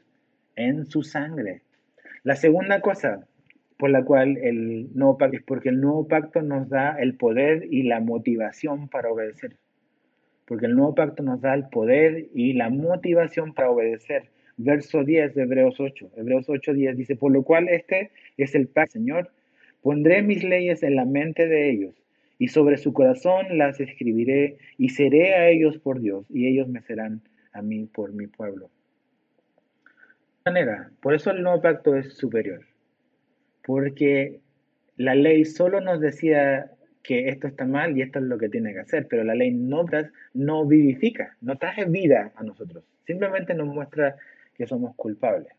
en 0.56 0.86
su 0.86 1.02
sangre. 1.02 1.62
La 2.22 2.36
segunda 2.36 2.80
cosa 2.80 3.26
por 3.78 3.90
la 3.90 4.04
cual 4.04 4.36
el 4.38 4.88
nuevo 4.94 5.16
pacto 5.16 5.36
es 5.36 5.42
porque 5.44 5.68
el 5.68 5.80
nuevo 5.80 6.06
pacto 6.08 6.42
nos 6.42 6.68
da 6.68 6.96
el 6.98 7.14
poder 7.14 7.66
y 7.70 7.84
la 7.84 8.00
motivación 8.00 8.88
para 8.88 9.10
obedecer. 9.10 9.56
Porque 10.46 10.66
el 10.66 10.74
nuevo 10.74 10.94
pacto 10.94 11.22
nos 11.22 11.40
da 11.40 11.54
el 11.54 11.68
poder 11.68 12.26
y 12.34 12.54
la 12.54 12.70
motivación 12.70 13.54
para 13.54 13.70
obedecer. 13.70 14.30
Verso 14.56 15.04
10 15.04 15.34
de 15.36 15.42
Hebreos 15.42 15.78
8. 15.78 16.10
Hebreos 16.16 16.48
8, 16.48 16.74
10 16.74 16.96
dice, 16.96 17.14
por 17.14 17.30
lo 17.30 17.44
cual 17.44 17.68
este 17.68 18.10
es 18.36 18.56
el 18.56 18.66
pacto, 18.66 18.94
Señor, 18.94 19.30
Pondré 19.82 20.22
mis 20.22 20.44
leyes 20.44 20.82
en 20.82 20.96
la 20.96 21.04
mente 21.04 21.46
de 21.46 21.70
ellos, 21.70 21.94
y 22.38 22.48
sobre 22.48 22.78
su 22.78 22.92
corazón 22.92 23.58
las 23.58 23.80
escribiré, 23.80 24.58
y 24.76 24.90
seré 24.90 25.34
a 25.34 25.48
ellos 25.48 25.78
por 25.78 26.00
Dios, 26.00 26.26
y 26.30 26.46
ellos 26.46 26.68
me 26.68 26.82
serán 26.82 27.22
a 27.52 27.62
mí 27.62 27.86
por 27.86 28.12
mi 28.12 28.26
pueblo. 28.26 28.70
De 30.44 30.52
manera, 30.52 30.90
por 31.00 31.14
eso 31.14 31.30
el 31.30 31.42
nuevo 31.42 31.60
pacto 31.60 31.96
es 31.96 32.14
superior, 32.14 32.64
porque 33.64 34.40
la 34.96 35.14
ley 35.14 35.44
solo 35.44 35.80
nos 35.80 36.00
decía 36.00 36.72
que 37.02 37.28
esto 37.28 37.46
está 37.46 37.64
mal 37.64 37.96
y 37.96 38.02
esto 38.02 38.18
es 38.18 38.24
lo 38.24 38.38
que 38.38 38.48
tiene 38.48 38.72
que 38.72 38.80
hacer, 38.80 39.06
pero 39.08 39.24
la 39.24 39.34
ley 39.34 39.50
no, 39.50 39.84
no 40.34 40.66
vivifica, 40.66 41.36
no 41.40 41.56
trae 41.56 41.84
vida 41.86 42.32
a 42.34 42.42
nosotros, 42.42 42.84
simplemente 43.06 43.54
nos 43.54 43.68
muestra 43.68 44.16
que 44.54 44.66
somos 44.66 44.94
culpables, 44.96 45.52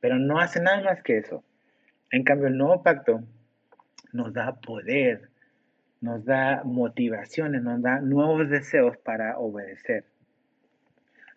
pero 0.00 0.18
no 0.18 0.40
hace 0.40 0.60
nada 0.60 0.82
más 0.82 1.02
que 1.02 1.18
eso. 1.18 1.44
En 2.16 2.24
cambio, 2.24 2.46
el 2.46 2.56
nuevo 2.56 2.82
pacto 2.82 3.22
nos 4.14 4.32
da 4.32 4.58
poder, 4.58 5.28
nos 6.00 6.24
da 6.24 6.62
motivaciones, 6.64 7.62
nos 7.62 7.82
da 7.82 8.00
nuevos 8.00 8.48
deseos 8.48 8.96
para 8.96 9.38
obedecer. 9.38 10.06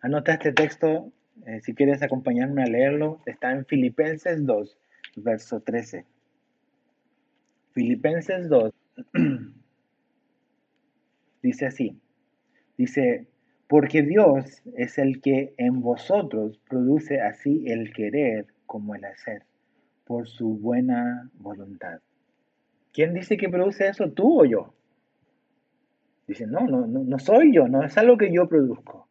Anota 0.00 0.32
este 0.32 0.52
texto, 0.52 1.12
eh, 1.44 1.60
si 1.60 1.74
quieres 1.74 2.02
acompañarme 2.02 2.62
a 2.62 2.66
leerlo, 2.66 3.20
está 3.26 3.52
en 3.52 3.66
Filipenses 3.66 4.46
2, 4.46 4.78
verso 5.16 5.60
13. 5.60 6.06
Filipenses 7.72 8.48
2 8.48 8.72
dice 11.42 11.66
así, 11.66 12.00
dice, 12.78 13.26
porque 13.68 14.00
Dios 14.00 14.62
es 14.78 14.96
el 14.96 15.20
que 15.20 15.52
en 15.58 15.82
vosotros 15.82 16.58
produce 16.70 17.20
así 17.20 17.64
el 17.66 17.92
querer 17.92 18.46
como 18.64 18.94
el 18.94 19.04
hacer 19.04 19.42
por 20.10 20.26
su 20.26 20.58
buena 20.58 21.30
voluntad. 21.34 22.00
¿Quién 22.92 23.14
dice 23.14 23.36
que 23.36 23.48
produce 23.48 23.86
eso, 23.86 24.10
tú 24.10 24.40
o 24.40 24.44
yo? 24.44 24.74
Dice, 26.26 26.48
no, 26.48 26.66
no, 26.66 26.84
no, 26.84 27.04
no 27.04 27.18
soy 27.20 27.54
yo, 27.54 27.68
no 27.68 27.84
es 27.84 27.96
algo 27.96 28.18
que 28.18 28.32
yo 28.32 28.48
produzco, 28.48 29.06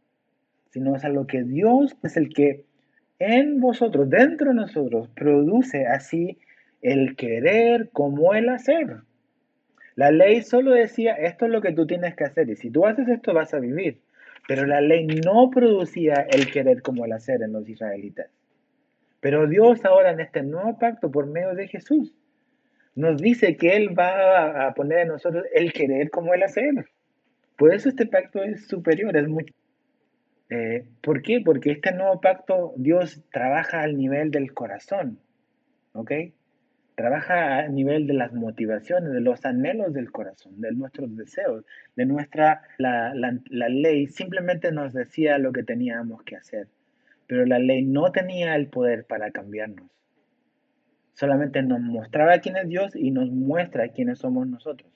sino 0.72 0.98
es 0.98 1.06
algo 1.06 1.26
que 1.26 1.44
Dios 1.44 1.96
es 2.04 2.18
el 2.18 2.28
que 2.34 2.66
en 3.18 3.62
vosotros, 3.62 4.10
dentro 4.10 4.50
de 4.50 4.56
nosotros, 4.56 5.08
produce 5.16 5.88
así 5.88 6.38
el 6.82 7.16
querer 7.16 7.92
como 7.94 8.34
el 8.34 8.50
hacer. 8.50 8.98
La 9.96 10.12
ley 10.12 10.42
solo 10.42 10.72
decía, 10.72 11.14
esto 11.14 11.46
es 11.46 11.52
lo 11.54 11.62
que 11.62 11.72
tú 11.72 11.88
tienes 11.88 12.14
que 12.18 12.26
hacer 12.26 12.50
y 12.50 12.58
si 12.58 12.72
tú 12.72 12.86
haces 12.86 13.08
esto 13.08 13.34
vas 13.34 13.54
a 13.54 13.60
vivir. 13.60 14.02
Pero 14.50 14.66
la 14.66 14.82
ley 14.82 15.08
no 15.08 15.50
producía 15.50 16.28
el 16.30 16.52
querer 16.52 16.82
como 16.82 17.06
el 17.06 17.14
hacer 17.14 17.42
en 17.42 17.54
los 17.54 17.70
israelitas. 17.70 18.28
Pero 19.22 19.48
Dios 19.48 19.84
ahora 19.86 20.12
en 20.12 20.20
este 20.20 20.44
nuevo 20.44 20.78
pacto 20.78 21.12
por 21.12 21.28
medio 21.28 21.54
de 21.54 21.68
Jesús 21.68 22.14
nos 22.96 23.22
dice 23.22 23.58
que 23.58 23.76
Él 23.76 23.98
va 23.98 24.68
a 24.68 24.74
poner 24.74 25.00
en 25.00 25.10
nosotros 25.10 25.46
el 25.54 25.74
querer 25.74 26.10
como 26.10 26.34
el 26.34 26.44
hacer. 26.44 26.86
Por 27.58 27.74
eso 27.74 27.90
este 27.90 28.06
pacto 28.06 28.44
es 28.44 28.68
superior, 28.68 29.16
es 29.16 29.28
mucho. 29.28 29.54
Eh, 30.50 30.86
¿Por 31.02 31.22
qué? 31.22 31.42
Porque 31.44 31.72
este 31.72 31.94
nuevo 31.94 32.20
pacto 32.20 32.74
Dios 32.78 33.22
trabaja 33.32 33.82
al 33.82 33.98
nivel 33.98 34.32
del 34.32 34.54
corazón, 34.54 35.20
¿ok? 35.94 36.12
Trabaja 36.96 37.60
a 37.60 37.68
nivel 37.68 38.08
de 38.08 38.14
las 38.14 38.34
motivaciones, 38.34 39.14
de 39.14 39.22
los 39.22 39.46
anhelos 39.46 39.94
del 39.94 40.12
corazón, 40.12 40.60
de 40.60 40.72
nuestros 40.72 41.16
deseos, 41.16 41.64
de 41.96 42.06
nuestra, 42.06 42.64
la, 42.78 43.14
la 43.14 43.70
ley 43.70 44.08
simplemente 44.08 44.72
nos 44.72 44.92
decía 44.92 45.38
lo 45.38 45.54
que 45.54 45.64
teníamos 45.64 46.24
que 46.24 46.36
hacer 46.36 46.68
pero 47.30 47.46
la 47.46 47.60
ley 47.60 47.84
no 47.84 48.12
tenía 48.12 48.56
el 48.56 48.70
poder 48.70 49.06
para 49.06 49.30
cambiarnos. 49.30 49.88
Solamente 51.14 51.62
nos 51.62 51.80
mostraba 51.80 52.40
quién 52.40 52.58
es 52.58 52.68
Dios 52.68 52.96
y 52.96 53.12
nos 53.12 53.30
muestra 53.30 53.90
quiénes 53.90 54.18
somos 54.18 54.48
nosotros. 54.48 54.92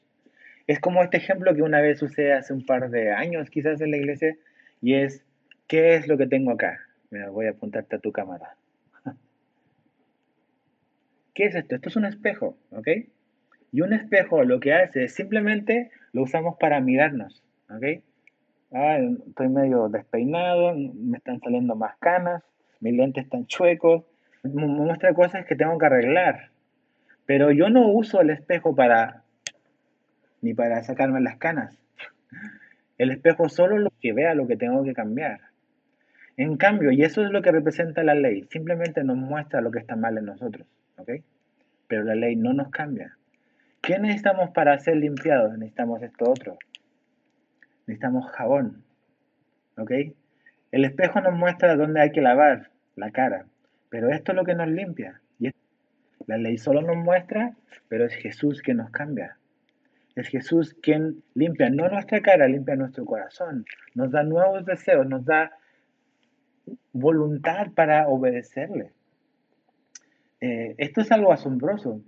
Es 0.66 0.80
como 0.80 1.04
este 1.04 1.18
ejemplo 1.18 1.54
que 1.54 1.62
una 1.62 1.80
vez 1.80 2.02
usé 2.02 2.34
hace 2.34 2.52
un 2.52 2.66
par 2.66 2.90
de 2.90 3.12
años 3.12 3.52
quizás 3.52 3.80
en 3.82 3.92
la 3.92 3.98
iglesia 3.98 4.36
y 4.82 4.96
es, 4.96 5.24
¿qué 5.68 5.94
es 5.94 6.08
lo 6.08 6.18
que 6.18 6.26
tengo 6.26 6.50
acá? 6.50 6.80
Mira, 7.12 7.30
voy 7.30 7.46
a 7.46 7.52
apuntarte 7.52 7.98
a 7.98 8.00
tu 8.00 8.12
cámara. 8.12 8.56
¿Qué 11.36 11.46
es 11.46 11.54
esto? 11.54 11.76
Esto 11.76 11.90
es 11.90 11.96
un 11.98 12.06
espejo, 12.06 12.58
¿ok? 12.72 12.88
Y 13.72 13.82
un 13.82 13.94
espejo 13.94 14.44
lo 14.44 14.60
que 14.60 14.74
hace 14.74 15.04
es 15.04 15.14
simplemente 15.14 15.92
lo 16.14 16.24
usamos 16.24 16.56
para 16.60 16.80
mirarnos, 16.80 17.44
¿ok? 17.70 18.02
Estoy 18.74 19.50
medio 19.50 19.88
despeinado, 19.88 20.74
me 20.76 21.18
están 21.18 21.40
saliendo 21.40 21.76
más 21.76 21.96
canas, 22.00 22.42
mis 22.80 22.96
lentes 22.96 23.26
están 23.26 23.46
chuecos, 23.46 24.04
me 24.42 24.66
muestra 24.66 25.14
cosas 25.14 25.46
que 25.46 25.56
tengo 25.56 25.78
que 25.78 25.86
arreglar. 25.86 26.50
Pero 27.28 27.52
yo 27.52 27.70
no 27.70 27.88
uso 27.88 28.20
el 28.22 28.32
espejo 28.32 28.76
para 28.76 29.22
ni 30.42 30.56
para 30.56 30.84
sacarme 30.84 31.22
las 31.22 31.38
canas. 31.38 31.78
El 32.98 33.12
espejo 33.12 33.48
solo 33.48 33.78
lo 33.78 33.92
que 34.02 34.12
vea 34.12 34.34
lo 34.34 34.48
que 34.48 34.58
tengo 34.58 34.84
que 34.84 34.94
cambiar. 34.94 35.42
En 36.36 36.58
cambio, 36.58 36.92
y 36.92 37.04
eso 37.04 37.24
es 37.24 37.30
lo 37.30 37.44
que 37.44 37.52
representa 37.52 38.04
la 38.04 38.16
ley, 38.16 38.48
simplemente 38.50 39.04
nos 39.04 39.18
muestra 39.18 39.62
lo 39.62 39.70
que 39.70 39.80
está 39.80 39.96
mal 39.96 40.18
en 40.18 40.26
nosotros, 40.26 40.66
¿ok? 40.98 41.12
Pero 41.88 42.04
la 42.04 42.16
ley 42.16 42.36
no 42.36 42.54
nos 42.54 42.70
cambia. 42.70 43.16
¿Qué 43.84 44.00
necesitamos 44.00 44.50
para 44.50 44.80
ser 44.80 44.98
limpiados? 44.98 45.56
Necesitamos 45.60 46.02
esto 46.02 46.32
otro 46.32 46.58
necesitamos 47.88 48.30
jabón. 48.32 48.84
¿Ok? 49.78 49.92
El 50.72 50.86
espejo 50.86 51.22
nos 51.22 51.34
muestra 51.34 51.76
dónde 51.76 52.02
hay 52.02 52.12
que 52.12 52.22
lavar 52.22 52.70
la 52.96 53.12
cara, 53.12 53.46
pero 53.90 54.10
esto 54.10 54.32
es 54.32 54.36
lo 54.36 54.44
que 54.44 54.56
nos 54.56 54.68
limpia. 54.68 55.22
Y 55.40 55.52
la 56.26 56.38
ley 56.38 56.58
solo 56.58 56.82
nos 56.82 56.98
muestra, 56.98 57.56
pero 57.88 58.06
es 58.06 58.16
Jesús 58.16 58.62
quien 58.62 58.78
nos 58.78 58.90
cambia. 58.92 59.38
Es 60.16 60.28
Jesús 60.28 60.76
quien 60.82 61.24
limpia 61.34 61.70
no 61.70 61.90
nuestra 61.90 62.22
cara, 62.22 62.48
limpia 62.48 62.76
nuestro 62.76 63.06
corazón, 63.06 63.66
nos 63.96 64.12
da 64.12 64.24
nuevos 64.24 64.66
deseos, 64.66 65.08
nos 65.08 65.26
da 65.26 65.52
voluntad 66.92 67.72
para 67.76 68.08
obedecerle. 68.08 68.92
Eh, 70.40 70.76
esto 70.78 71.02
es 71.02 71.12
algo 71.12 71.32
asombroso. 71.32 72.02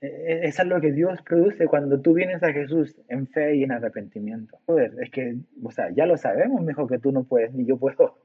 Eh, 0.00 0.40
es 0.44 0.60
algo 0.60 0.80
que 0.80 0.92
Dios 0.92 1.20
produce 1.22 1.66
cuando 1.66 2.00
tú 2.00 2.14
vienes 2.14 2.42
a 2.42 2.52
Jesús 2.52 2.96
en 3.08 3.26
fe 3.26 3.56
y 3.56 3.64
en 3.64 3.72
arrepentimiento. 3.72 4.58
Joder, 4.66 4.94
es 5.02 5.10
que, 5.10 5.36
o 5.62 5.70
sea, 5.70 5.90
ya 5.90 6.06
lo 6.06 6.16
sabemos 6.16 6.62
mejor 6.62 6.88
que 6.88 6.98
tú 6.98 7.12
no 7.12 7.24
puedes, 7.24 7.52
ni 7.52 7.64
yo 7.66 7.78
puedo. 7.78 8.18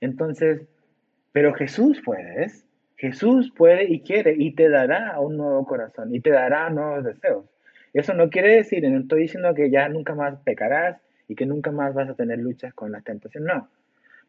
Entonces, 0.00 0.66
pero 1.32 1.54
Jesús 1.54 2.00
puedes. 2.04 2.66
Jesús 2.96 3.52
puede 3.56 3.84
y 3.90 4.00
quiere 4.02 4.34
y 4.38 4.54
te 4.54 4.68
dará 4.68 5.18
un 5.18 5.36
nuevo 5.36 5.66
corazón 5.66 6.14
y 6.14 6.20
te 6.20 6.30
dará 6.30 6.70
nuevos 6.70 7.02
deseos. 7.02 7.46
Eso 7.92 8.14
no 8.14 8.30
quiere 8.30 8.56
decir, 8.56 8.88
no 8.88 9.00
estoy 9.00 9.22
diciendo 9.22 9.52
que 9.54 9.70
ya 9.70 9.88
nunca 9.88 10.14
más 10.14 10.38
pecarás 10.44 11.00
y 11.26 11.34
que 11.34 11.44
nunca 11.44 11.72
más 11.72 11.94
vas 11.94 12.08
a 12.08 12.14
tener 12.14 12.38
luchas 12.38 12.72
con 12.74 12.92
las 12.92 13.02
tentaciones, 13.02 13.52
no. 13.52 13.68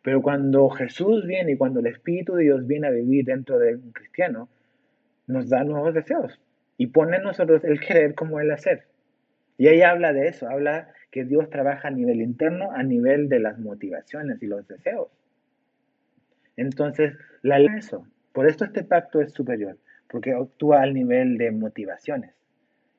Pero 0.01 0.21
cuando 0.21 0.69
Jesús 0.69 1.25
viene 1.25 1.51
y 1.53 1.57
cuando 1.57 1.79
el 1.79 1.87
Espíritu 1.87 2.33
de 2.33 2.43
Dios 2.43 2.65
viene 2.65 2.87
a 2.87 2.91
vivir 2.91 3.25
dentro 3.25 3.59
de 3.59 3.75
un 3.75 3.91
cristiano, 3.91 4.49
nos 5.27 5.49
da 5.49 5.63
nuevos 5.63 5.93
deseos 5.93 6.39
y 6.77 6.87
pone 6.87 7.17
en 7.17 7.23
nosotros 7.23 7.63
el 7.63 7.79
querer 7.79 8.15
como 8.15 8.39
el 8.39 8.51
hacer. 8.51 8.83
Y 9.57 9.67
ahí 9.67 9.81
habla 9.81 10.13
de 10.13 10.27
eso, 10.27 10.49
habla 10.49 10.89
que 11.11 11.23
Dios 11.23 11.49
trabaja 11.49 11.89
a 11.89 11.91
nivel 11.91 12.21
interno, 12.21 12.71
a 12.71 12.83
nivel 12.83 13.29
de 13.29 13.39
las 13.39 13.59
motivaciones 13.59 14.41
y 14.41 14.47
los 14.47 14.67
deseos. 14.67 15.09
Entonces, 16.57 17.13
la 17.41 17.59
ley 17.59 17.69
eso. 17.77 18.07
Por 18.31 18.47
esto 18.47 18.65
este 18.65 18.83
pacto 18.83 19.21
es 19.21 19.31
superior, 19.31 19.77
porque 20.09 20.33
actúa 20.33 20.81
al 20.81 20.93
nivel 20.93 21.37
de 21.37 21.51
motivaciones 21.51 22.31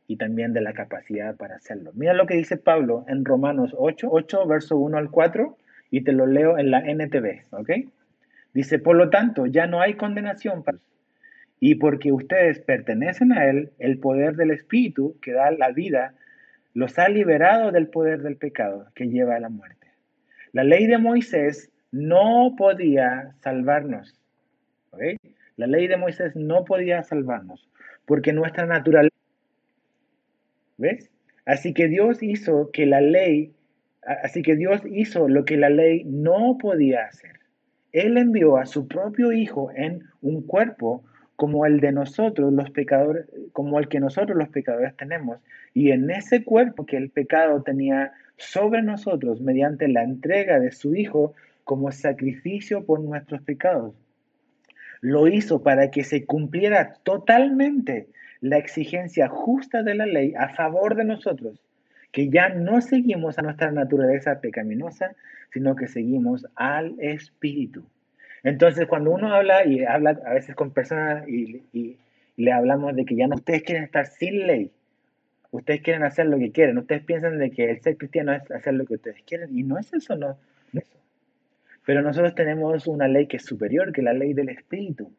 y 0.07 0.17
también 0.17 0.53
de 0.53 0.61
la 0.61 0.75
capacidad 0.75 1.37
para 1.37 1.57
hacerlo. 1.57 1.91
Mira 1.95 2.15
lo 2.15 2.27
que 2.27 2.35
dice 2.35 2.57
Pablo 2.57 3.05
en 3.09 3.25
Romanos 3.25 3.75
8, 3.77 4.09
8, 4.11 4.47
verso 4.47 4.77
1 4.77 4.97
al 4.97 5.11
4 5.11 5.57
y 5.91 6.03
te 6.03 6.13
lo 6.13 6.27
leo 6.27 6.59
en 6.59 6.71
la 6.71 6.81
NTV, 6.81 7.47
¿ok? 7.51 7.71
Dice, 8.53 8.79
por 8.79 8.97
lo 8.97 9.11
tanto, 9.11 9.47
ya 9.47 9.67
no 9.67 9.81
hay 9.81 9.95
condenación 9.95 10.63
para 10.63 10.79
y 11.67 11.77
porque 11.77 12.13
ustedes 12.13 12.61
pertenecen 12.61 13.33
a 13.33 13.49
Él, 13.49 13.73
el 13.79 13.99
poder 13.99 14.37
del 14.37 14.51
Espíritu 14.51 15.17
que 15.23 15.33
da 15.33 15.51
la 15.51 15.71
vida 15.71 16.15
los 16.75 16.99
ha 16.99 17.09
liberado 17.09 17.73
del 17.73 17.89
poder 17.89 18.21
del 18.21 18.37
pecado 18.37 18.89
que 18.95 19.07
lleva 19.07 19.37
a 19.37 19.41
la 19.41 19.49
muerte. 19.49 19.87
La 20.53 20.63
ley 20.63 20.87
de 20.87 20.99
Moisés 20.99 21.73
no 21.91 22.55
podía 22.59 23.33
salvarnos. 23.41 24.21
La 25.57 25.67
ley 25.67 25.87
de 25.87 25.97
Moisés 25.97 26.37
no 26.37 26.67
podía 26.67 27.03
salvarnos 27.03 27.67
porque 28.05 28.35
nuestra 28.35 28.67
naturaleza... 28.67 29.17
¿Ves? 30.77 31.11
Así 31.47 31.73
que 31.73 31.89
Dios 31.89 32.23
hizo 32.23 32.73
que 32.73 32.85
la 32.85 33.01
ley 33.01 33.55
Así 34.03 34.43
que 34.43 34.55
Dios 34.55 34.83
hizo 34.85 35.31
lo 35.31 35.47
que 35.47 35.57
la 35.57 35.71
ley 35.71 36.05
no 36.05 36.59
podía 36.61 37.07
hacer. 37.07 37.41
Él 37.93 38.19
envió 38.19 38.59
a 38.59 38.67
su 38.67 38.87
propio 38.87 39.33
Hijo 39.33 39.71
en 39.75 40.05
un 40.21 40.43
cuerpo 40.43 41.03
como 41.37 41.67
el 41.67 41.81
de 41.81 41.93
nosotros 41.93 42.53
los 42.53 42.71
pecadores, 42.71 43.27
como 43.53 43.79
el 43.79 43.89
que 43.89 44.01
nosotros 44.01 44.37
los 44.37 44.49
pecadores 44.49 44.97
tenemos. 44.97 45.39
Y 45.73 45.91
en 45.91 46.11
ese 46.11 46.45
cuerpo 46.45 46.87
que 46.87 46.97
el 46.97 47.11
pecado 47.11 47.63
tenía 47.63 48.13
sobre 48.37 48.83
nosotros 48.83 49.41
mediante 49.41 49.89
la 49.89 50.03
entrega 50.03 50.61
de 50.61 50.73
su 50.73 50.95
Hijo 50.95 51.35
como 51.65 51.91
sacrificio 51.93 52.85
por 52.85 53.01
nuestros 53.01 53.43
pecados. 53.43 53.95
Lo 55.01 55.29
hizo 55.29 55.63
para 55.63 55.91
que 55.91 56.05
se 56.05 56.25
cumpliera 56.25 56.95
totalmente 57.03 58.09
la 58.41 58.59
exigencia 58.59 59.29
justa 59.29 59.83
de 59.83 59.95
la 59.95 60.07
ley 60.07 60.35
a 60.37 60.49
favor 60.51 60.95
de 60.95 61.05
nosotros 61.05 61.65
que 62.15 62.31
ya 62.31 62.49
no 62.49 62.81
seguimos 62.81 63.39
a 63.39 63.43
nuestra 63.43 63.73
naturaleza 63.73 64.41
pecaminosa, 64.41 65.17
sino 65.53 65.75
que 65.75 65.89
seguimos 65.89 66.47
al 66.55 66.95
Espíritu. 67.01 67.85
Entonces, 68.45 68.87
cuando 68.87 69.11
uno 69.11 69.35
habla 69.35 69.67
y 69.67 69.85
habla 69.85 70.21
a 70.27 70.35
veces 70.35 70.55
con 70.55 70.71
personas 70.71 71.27
y, 71.27 71.97
le 72.37 72.53
hablamos 72.53 72.95
de 72.97 73.05
que 73.05 73.15
ya 73.15 73.29
no, 73.29 73.37
ustedes 73.37 73.63
quieren 73.63 73.85
estar 73.85 74.07
sin 74.07 74.47
ley, 74.47 74.73
ustedes 75.53 75.83
quieren 75.83 76.03
hacer 76.03 76.27
lo 76.27 76.37
que 76.37 76.51
quieren, 76.51 76.77
ustedes 76.79 77.05
piensan 77.05 77.39
de 77.39 77.51
que 77.53 77.71
el 77.71 77.81
ser 77.81 77.97
cristiano 77.97 78.33
es 78.33 78.51
hacer 78.51 78.75
lo 78.75 78.85
que 78.85 78.95
ustedes 78.95 79.23
quieren, 79.25 79.57
y 79.57 79.63
no 79.63 79.79
es 79.79 79.93
eso, 79.93 80.17
no, 80.17 80.37
no 80.73 80.81
es 80.81 80.85
eso. 80.89 80.99
Pero 81.87 82.03
nosotros 82.03 82.35
tenemos 82.35 82.89
una 82.89 83.07
ley 83.07 83.29
que 83.29 83.37
es 83.37 83.45
superior, 83.45 83.93
que 83.93 84.03
la 84.03 84.13
ley 84.13 84.35
del 84.35 84.49
Espíritu. 84.49 85.13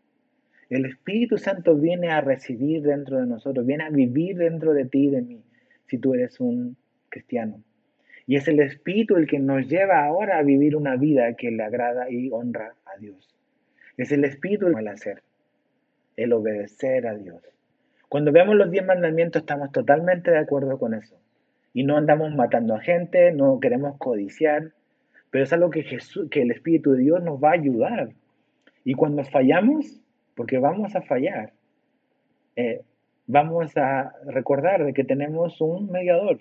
El 0.70 0.86
Espíritu 0.86 1.38
Santo 1.38 1.76
viene 1.76 2.10
a 2.10 2.22
residir 2.22 2.82
dentro 2.82 3.20
de 3.20 3.28
nosotros, 3.28 3.66
viene 3.66 3.86
a 3.86 3.90
vivir 3.90 4.36
dentro 4.38 4.74
de 4.74 4.86
ti 4.86 5.08
y 5.08 5.10
de 5.12 5.22
mí, 5.22 5.42
si 5.88 5.98
tú 5.98 6.14
eres 6.14 6.40
un 6.42 6.76
cristiano. 7.10 7.64
Y 8.28 8.38
es 8.38 8.48
el 8.48 8.60
Espíritu 8.60 9.16
el 9.16 9.28
que 9.28 9.40
nos 9.40 9.68
lleva 9.68 10.04
ahora 10.04 10.38
a 10.38 10.44
vivir 10.44 10.76
una 10.76 10.96
vida 10.96 11.34
que 11.36 11.52
le 11.52 11.64
agrada 11.64 12.10
y 12.10 12.30
honra 12.32 12.74
a 12.86 12.98
Dios. 13.00 13.36
Es 13.98 14.12
el 14.12 14.26
Espíritu 14.26 14.68
el 14.68 14.88
hacer, 14.88 15.22
el 16.18 16.34
obedecer 16.34 17.08
a 17.08 17.16
Dios. 17.16 17.42
Cuando 18.10 18.32
vemos 18.32 18.56
los 18.56 18.72
diez 18.72 18.86
mandamientos 18.86 19.42
estamos 19.42 19.72
totalmente 19.72 20.32
de 20.32 20.40
acuerdo 20.40 20.80
con 20.80 20.94
eso. 20.94 21.16
Y 21.74 21.84
no 21.84 21.98
andamos 21.98 22.34
matando 22.34 22.76
a 22.76 22.82
gente, 22.82 23.32
no 23.32 23.60
queremos 23.60 23.98
codiciar, 23.98 24.72
pero 25.30 25.44
es 25.44 25.54
algo 25.54 25.70
que, 25.70 25.84
Jesús, 25.84 26.30
que 26.30 26.42
el 26.42 26.52
Espíritu 26.52 26.94
de 26.94 27.04
Dios 27.04 27.22
nos 27.22 27.44
va 27.44 27.50
a 27.50 27.54
ayudar. 27.56 28.10
Y 28.86 28.94
cuando 28.94 29.24
fallamos, 29.26 30.00
porque 30.36 30.58
vamos 30.58 30.96
a 30.96 31.02
fallar, 31.02 31.52
eh, 32.56 32.82
vamos 33.28 33.76
a 33.76 34.14
recordar 34.26 34.86
de 34.86 34.94
que 34.94 35.04
tenemos 35.04 35.60
un 35.60 35.92
mediador, 35.92 36.40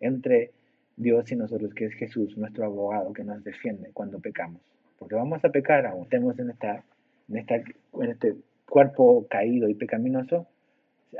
entre 0.00 0.50
Dios 0.96 1.30
y 1.30 1.36
nosotros, 1.36 1.74
que 1.74 1.86
es 1.86 1.94
Jesús, 1.94 2.36
nuestro 2.36 2.64
abogado, 2.64 3.12
que 3.12 3.24
nos 3.24 3.44
defiende 3.44 3.90
cuando 3.92 4.18
pecamos. 4.18 4.60
Porque 4.98 5.14
vamos 5.14 5.44
a 5.44 5.50
pecar 5.50 5.86
aún, 5.86 6.04
estemos 6.04 6.38
en, 6.38 6.50
esta, 6.50 6.82
en, 7.28 7.36
esta, 7.36 7.56
en 7.56 8.10
este 8.10 8.36
cuerpo 8.68 9.26
caído 9.28 9.68
y 9.68 9.74
pecaminoso. 9.74 10.46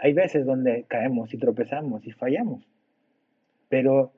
Hay 0.01 0.12
veces 0.12 0.47
donde 0.47 0.85
caemos 0.89 1.33
y 1.35 1.39
tropezamos 1.39 2.07
y 2.07 2.12
fallamos. 2.12 2.66
Pero 3.68 4.12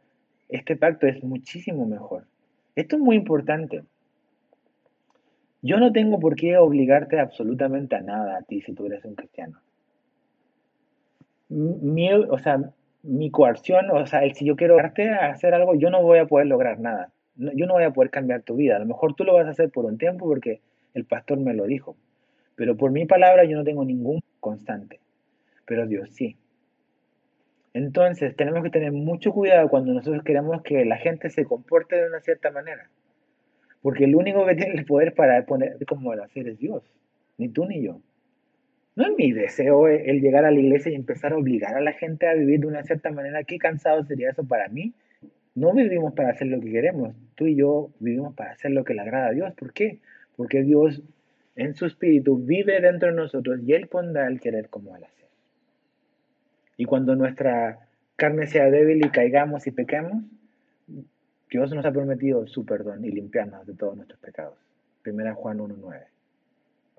este 0.48 0.76
pacto 0.76 1.06
es 1.06 1.22
muchísimo 1.22 1.86
mejor. 1.86 2.24
Esto 2.76 2.96
es 2.96 3.02
muy 3.02 3.16
importante. 3.16 3.82
Yo 5.62 5.78
no 5.78 5.92
tengo 5.92 6.20
por 6.20 6.36
qué 6.36 6.56
obligarte 6.56 7.18
absolutamente 7.18 7.96
a 7.96 8.00
nada 8.00 8.38
a 8.38 8.42
ti 8.42 8.61
si 8.62 8.72
tú 8.72 8.86
eres 8.86 9.04
un 9.04 9.16
cristiano. 9.16 9.59
Mi, 11.48 12.12
o 12.12 12.38
sea, 12.38 12.72
mi 13.03 13.30
coerción, 13.30 13.90
o 13.90 14.07
sea, 14.07 14.24
el, 14.24 14.34
si 14.34 14.44
yo 14.44 14.57
quiero 14.57 14.78
a 14.78 14.82
hacer 14.82 15.55
algo, 15.55 15.74
yo 15.74 15.90
no 15.90 16.03
voy 16.03 16.18
a 16.18 16.26
poder 16.26 16.46
lograr 16.46 16.80
nada. 16.80 17.12
yo 17.36 17.66
no 17.66 17.74
voy 17.74 17.84
a 17.84 17.92
poder 17.92 18.11
cambiar 18.11 18.42
tu 18.42 18.57
vida. 18.57 18.76
A 18.76 18.78
lo 18.80 18.86
mejor 18.86 19.14
tú 19.14 19.24
lo 19.24 19.34
vas 19.34 19.46
a 19.46 19.51
hacer 19.51 19.70
por 19.70 19.84
un 19.84 19.99
tiempo 19.99 20.26
porque 20.26 20.61
el 20.94 21.05
pastor 21.05 21.38
me 21.38 21.55
lo 21.55 21.64
dijo. 21.64 21.96
Pero 22.57 22.76
por 22.76 22.90
mi 22.90 23.07
palabra 23.07 23.44
yo 23.44 23.57
no 23.57 23.64
tengo 23.64 23.84
ningún 23.84 24.20
constante. 24.40 25.01
Pero 25.64 25.86
Dios 25.86 26.11
sí. 26.11 26.36
Entonces 27.74 28.34
tenemos 28.34 28.64
que 28.64 28.70
tener 28.70 28.90
mucho 28.90 29.32
cuidado 29.32 29.68
cuando 29.68 29.92
nosotros 29.92 30.24
queremos 30.24 30.62
que 30.62 30.84
la 30.84 30.96
gente 30.96 31.30
se 31.30 31.44
comporte 31.44 31.96
de 31.96 32.09
una 32.09 32.20
cierta 32.20 32.51
manera. 32.51 32.90
Porque 33.82 34.05
el 34.05 34.16
único 34.16 34.44
que 34.44 34.57
tiene 34.57 34.74
el 34.74 34.84
poder 34.84 35.14
para 35.14 35.44
poner 35.46 35.76
como 35.86 36.12
el 36.12 36.20
hacer 36.20 36.49
es 36.49 36.59
Dios. 36.59 36.82
Ni 37.36 37.49
tú 37.49 37.66
ni 37.66 37.82
yo. 37.82 38.01
No 38.99 39.07
es 39.07 39.16
mi 39.16 39.30
deseo 39.30 39.86
el 39.86 40.20
llegar 40.20 40.44
a 40.44 40.51
la 40.51 40.59
iglesia 40.59 40.90
y 40.90 40.96
empezar 40.96 41.32
a 41.32 41.36
obligar 41.36 41.76
a 41.76 41.80
la 41.80 41.92
gente 41.92 42.26
a 42.26 42.34
vivir 42.34 42.59
de 42.59 42.66
una 42.66 42.82
cierta 42.82 43.12
manera. 43.12 43.44
Qué 43.44 43.57
cansado 43.57 44.03
sería 44.03 44.30
eso 44.30 44.42
para 44.42 44.66
mí. 44.66 44.92
No 45.55 45.72
vivimos 45.72 46.14
para 46.14 46.30
hacer 46.30 46.49
lo 46.49 46.61
que 46.61 46.72
queremos. 46.72 47.14
Tú 47.36 47.46
y 47.46 47.55
yo 47.55 47.90
vivimos 48.01 48.34
para 48.34 48.51
hacer 48.51 48.72
lo 48.72 48.82
que 48.82 48.94
le 48.94 49.03
agrada 49.03 49.28
a 49.28 49.30
Dios. 49.30 49.55
¿Por 49.55 49.72
qué? 49.72 50.01
Porque 50.36 50.64
Dios 50.64 51.01
en 51.55 51.76
su 51.76 51.86
espíritu 51.86 52.38
vive 52.38 52.80
dentro 52.80 53.11
de 53.11 53.14
nosotros 53.14 53.61
y 53.64 53.72
Él 53.72 53.86
pondrá 53.86 54.26
el 54.26 54.40
querer 54.40 54.68
como 54.68 54.96
el 54.96 55.05
hacer. 55.05 55.28
Y 56.76 56.84
cuando 56.84 57.14
nuestra 57.14 57.86
carne 58.16 58.49
sea 58.49 58.68
débil 58.68 59.07
y 59.07 59.11
caigamos 59.11 59.64
y 59.68 59.70
pequemos, 59.70 60.24
Dios 61.49 61.72
nos 61.72 61.86
ha 61.86 61.92
prometido 61.92 62.49
su 62.49 62.66
perdón 62.66 63.05
y 63.05 63.12
limpiarnos 63.12 63.64
de 63.64 63.74
todos 63.74 63.94
nuestros 63.94 64.18
pecados. 64.18 64.59
Primera 65.03 65.34
Juan 65.34 65.59
1.9. 65.59 66.17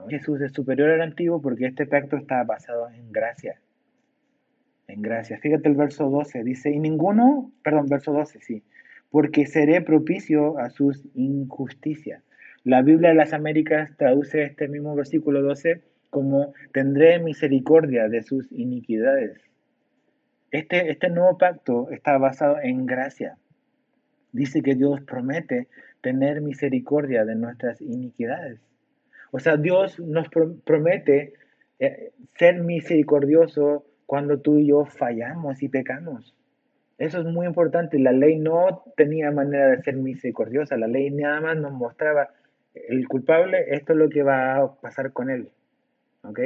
Jesús 0.07 0.41
es 0.41 0.53
superior 0.53 0.89
al 0.91 1.01
antiguo 1.01 1.41
porque 1.41 1.65
este 1.65 1.85
pacto 1.85 2.17
está 2.17 2.43
basado 2.43 2.89
en 2.89 3.11
gracia. 3.11 3.59
En 4.87 5.01
gracia. 5.01 5.37
Fíjate 5.39 5.67
el 5.67 5.75
verso 5.75 6.09
12, 6.09 6.43
dice, 6.43 6.71
y 6.71 6.79
ninguno, 6.79 7.51
perdón, 7.63 7.87
verso 7.87 8.13
12, 8.13 8.39
sí, 8.41 8.63
porque 9.11 9.45
seré 9.45 9.81
propicio 9.81 10.57
a 10.57 10.69
sus 10.69 11.07
injusticias. 11.15 12.23
La 12.63 12.81
Biblia 12.81 13.09
de 13.09 13.15
las 13.15 13.33
Américas 13.33 13.95
traduce 13.97 14.43
este 14.43 14.67
mismo 14.67 14.95
versículo 14.95 15.41
12 15.41 15.81
como 16.09 16.53
tendré 16.73 17.19
misericordia 17.19 18.07
de 18.07 18.23
sus 18.23 18.51
iniquidades. 18.51 19.39
Este, 20.51 20.89
este 20.89 21.09
nuevo 21.09 21.37
pacto 21.37 21.89
está 21.91 22.17
basado 22.17 22.57
en 22.61 22.85
gracia. 22.85 23.37
dice 24.31 24.61
que 24.61 24.75
Dios 24.75 25.01
promete 25.01 25.67
tener 26.01 26.41
misericordia 26.41 27.25
de 27.25 27.35
nuestras 27.35 27.81
iniquidades. 27.81 28.68
O 29.31 29.39
sea, 29.39 29.57
Dios 29.57 29.99
nos 29.99 30.27
promete 30.65 31.33
eh, 31.79 32.11
ser 32.37 32.61
misericordioso 32.61 33.85
cuando 34.05 34.39
tú 34.39 34.57
y 34.57 34.67
yo 34.67 34.85
fallamos 34.85 35.61
y 35.61 35.69
pecamos. 35.69 36.35
Eso 36.97 37.19
es 37.19 37.25
muy 37.25 37.47
importante. 37.47 37.97
La 37.99 38.11
ley 38.11 38.37
no 38.37 38.83
tenía 38.97 39.31
manera 39.31 39.67
de 39.67 39.81
ser 39.83 39.95
misericordiosa. 39.95 40.77
La 40.77 40.87
ley 40.87 41.11
nada 41.11 41.39
más 41.41 41.57
nos 41.57 41.71
mostraba 41.71 42.29
el 42.73 43.07
culpable, 43.07 43.65
esto 43.69 43.93
es 43.93 43.99
lo 43.99 44.09
que 44.09 44.23
va 44.23 44.57
a 44.57 44.75
pasar 44.75 45.13
con 45.13 45.29
él. 45.29 45.49
¿Ok? 46.23 46.39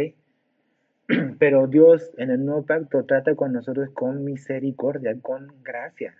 Pero 1.39 1.67
Dios 1.67 2.11
en 2.17 2.31
el 2.31 2.45
nuevo 2.45 2.65
pacto 2.65 3.03
trata 3.05 3.35
con 3.35 3.53
nosotros 3.53 3.89
con 3.93 4.23
misericordia, 4.23 5.15
con 5.21 5.53
gracia. 5.63 6.15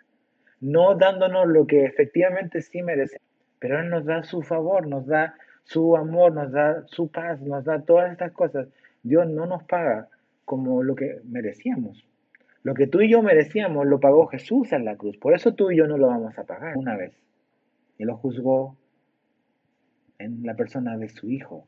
No 0.60 0.96
dándonos 0.96 1.48
lo 1.48 1.68
que 1.68 1.86
efectivamente 1.86 2.62
sí 2.62 2.82
merecemos, 2.82 3.28
pero 3.60 3.82
Él 3.82 3.90
nos 3.90 4.06
da 4.06 4.24
su 4.24 4.42
favor, 4.42 4.88
nos 4.88 5.06
da 5.06 5.36
su 5.64 5.96
amor, 5.96 6.34
nos 6.34 6.52
da 6.52 6.84
su 6.88 7.10
paz, 7.10 7.42
nos 7.42 7.64
da 7.66 7.82
todas 7.82 8.12
estas 8.12 8.32
cosas. 8.32 8.68
Dios 9.02 9.28
no 9.28 9.46
nos 9.46 9.64
paga 9.64 10.08
como 10.46 10.84
lo 10.84 10.96
que 10.96 11.22
merecíamos. 11.26 12.06
Lo 12.64 12.74
que 12.74 12.88
tú 12.88 13.02
y 13.02 13.10
yo 13.10 13.22
merecíamos 13.22 13.86
lo 13.86 14.00
pagó 14.00 14.28
Jesús 14.28 14.72
en 14.72 14.86
la 14.86 14.96
cruz. 14.96 15.18
Por 15.18 15.34
eso 15.34 15.54
tú 15.54 15.72
y 15.72 15.78
yo 15.78 15.88
no 15.88 15.98
lo 15.98 16.08
vamos 16.08 16.38
a 16.38 16.44
pagar 16.44 16.78
una 16.78 16.96
vez. 16.96 17.14
Y 17.98 18.06
lo 18.06 18.16
juzgó 18.18 18.76
en 20.18 20.46
la 20.46 20.56
persona 20.56 20.98
de 20.98 21.10
su 21.10 21.30
Hijo. 21.30 21.68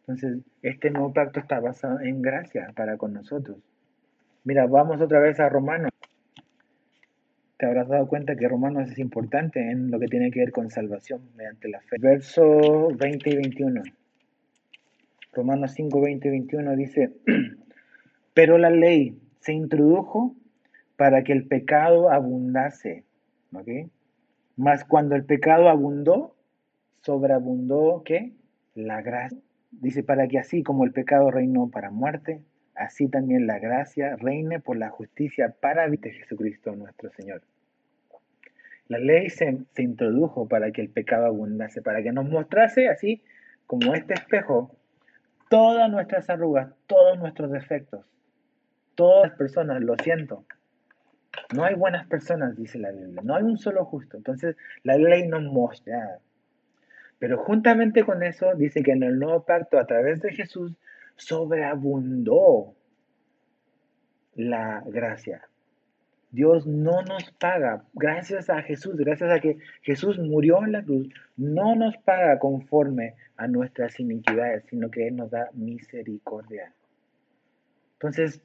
Entonces, 0.00 0.38
este 0.62 0.90
nuevo 0.90 1.12
pacto 1.12 1.40
está 1.40 1.60
basado 1.60 2.00
en 2.00 2.22
gracia 2.22 2.72
para 2.76 2.96
con 2.96 3.14
nosotros. 3.14 3.56
Mira, 4.44 4.66
vamos 4.66 5.00
otra 5.00 5.18
vez 5.18 5.40
a 5.40 5.48
Romanos. 5.48 5.90
Te 7.64 7.68
habrás 7.68 7.88
dado 7.88 8.06
cuenta 8.06 8.36
que 8.36 8.46
Romanos 8.46 8.90
es 8.90 8.98
importante 8.98 9.70
en 9.70 9.90
lo 9.90 9.98
que 9.98 10.06
tiene 10.06 10.30
que 10.30 10.40
ver 10.40 10.52
con 10.52 10.68
salvación 10.68 11.22
mediante 11.34 11.70
la 11.70 11.80
fe. 11.80 11.96
Verso 11.98 12.90
20 12.94 13.30
y 13.30 13.36
21. 13.36 13.82
Romanos 15.32 15.72
5, 15.72 15.98
20 15.98 16.28
y 16.28 16.30
21 16.30 16.76
dice, 16.76 17.12
pero 18.34 18.58
la 18.58 18.68
ley 18.68 19.18
se 19.40 19.54
introdujo 19.54 20.36
para 20.96 21.24
que 21.24 21.32
el 21.32 21.46
pecado 21.46 22.10
abundase. 22.12 23.04
¿Ok? 23.54 23.88
Mas 24.56 24.84
cuando 24.84 25.16
el 25.16 25.24
pecado 25.24 25.70
abundó, 25.70 26.36
sobreabundó, 27.00 28.02
¿qué? 28.04 28.34
La 28.74 29.00
gracia. 29.00 29.38
Dice, 29.70 30.02
para 30.02 30.28
que 30.28 30.38
así 30.38 30.62
como 30.62 30.84
el 30.84 30.92
pecado 30.92 31.30
reinó 31.30 31.70
para 31.70 31.90
muerte, 31.90 32.42
así 32.74 33.08
también 33.08 33.46
la 33.46 33.58
gracia 33.58 34.16
reine 34.16 34.60
por 34.60 34.76
la 34.76 34.90
justicia 34.90 35.56
para 35.62 35.88
de 35.88 36.12
Jesucristo 36.12 36.76
nuestro 36.76 37.10
Señor. 37.12 37.40
La 38.88 38.98
ley 38.98 39.30
se, 39.30 39.58
se, 39.72 39.82
introdujo 39.82 40.46
para 40.46 40.70
que 40.70 40.82
el 40.82 40.90
pecado 40.90 41.26
abundase, 41.26 41.82
para 41.82 42.02
que 42.02 42.12
nos 42.12 42.28
mostrase 42.28 42.88
así 42.88 43.22
como 43.66 43.94
este 43.94 44.14
espejo 44.14 44.76
todas 45.48 45.90
nuestras 45.90 46.28
arrugas, 46.28 46.70
todos 46.86 47.18
nuestros 47.18 47.50
defectos. 47.50 48.04
Todas 48.94 49.30
las 49.30 49.38
personas, 49.38 49.82
lo 49.82 49.96
siento. 49.96 50.44
No 51.54 51.64
hay 51.64 51.74
buenas 51.74 52.06
personas, 52.06 52.56
dice 52.56 52.78
la 52.78 52.92
Biblia. 52.92 53.22
No 53.24 53.34
hay 53.34 53.42
un 53.42 53.58
solo 53.58 53.84
justo. 53.84 54.16
Entonces, 54.16 54.56
la 54.84 54.96
ley 54.96 55.26
nos 55.26 55.42
muestra 55.42 56.20
pero 57.24 57.38
juntamente 57.38 58.04
con 58.04 58.22
eso 58.22 58.54
dice 58.54 58.82
que 58.82 58.92
en 58.92 59.02
el 59.02 59.18
nuevo 59.18 59.44
pacto 59.44 59.78
a 59.78 59.86
través 59.86 60.20
de 60.20 60.32
Jesús 60.32 60.74
sobreabundó 61.16 62.74
la 64.34 64.82
gracia. 64.86 65.48
Dios 66.34 66.66
no 66.66 67.02
nos 67.02 67.30
paga, 67.32 67.84
gracias 67.94 68.50
a 68.50 68.60
Jesús, 68.62 68.96
gracias 68.96 69.30
a 69.30 69.38
que 69.38 69.58
Jesús 69.82 70.18
murió 70.18 70.64
en 70.64 70.72
la 70.72 70.82
cruz, 70.82 71.08
no 71.36 71.76
nos 71.76 71.96
paga 71.98 72.40
conforme 72.40 73.14
a 73.36 73.46
nuestras 73.46 74.00
iniquidades, 74.00 74.64
sino 74.68 74.90
que 74.90 75.06
Él 75.06 75.16
nos 75.16 75.30
da 75.30 75.50
misericordia. 75.52 76.72
Entonces, 77.94 78.42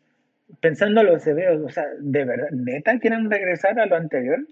pensando 0.62 1.02
a 1.02 1.04
los 1.04 1.26
hebreos, 1.26 1.64
o 1.66 1.70
sea, 1.70 1.86
¿de 2.00 2.26
verdad, 2.26 2.52
neta 2.52 3.00
quieren 3.00 3.30
regresar 3.30 3.80
a 3.80 3.88
lo 3.88 3.96
anterior? 3.96 4.46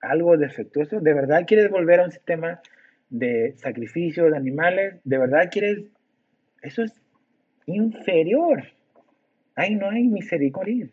¿Algo 0.00 0.36
defectuoso? 0.36 1.00
¿De 1.00 1.14
verdad 1.14 1.44
quieres 1.46 1.70
volver 1.70 2.00
a 2.00 2.04
un 2.06 2.12
sistema 2.12 2.60
de 3.08 3.54
sacrificio 3.56 4.28
de 4.28 4.36
animales, 4.36 4.96
¿de 5.04 5.18
verdad 5.18 5.48
quieres? 5.48 5.84
Eso 6.60 6.82
es 6.82 6.92
inferior. 7.66 8.64
Ahí 9.54 9.76
no 9.76 9.88
hay 9.90 10.08
misericordia. 10.08 10.88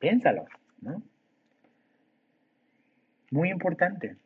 Piénsalo, 0.00 0.46
¿no? 0.80 1.02
Muy 3.30 3.50
importante. 3.50 4.16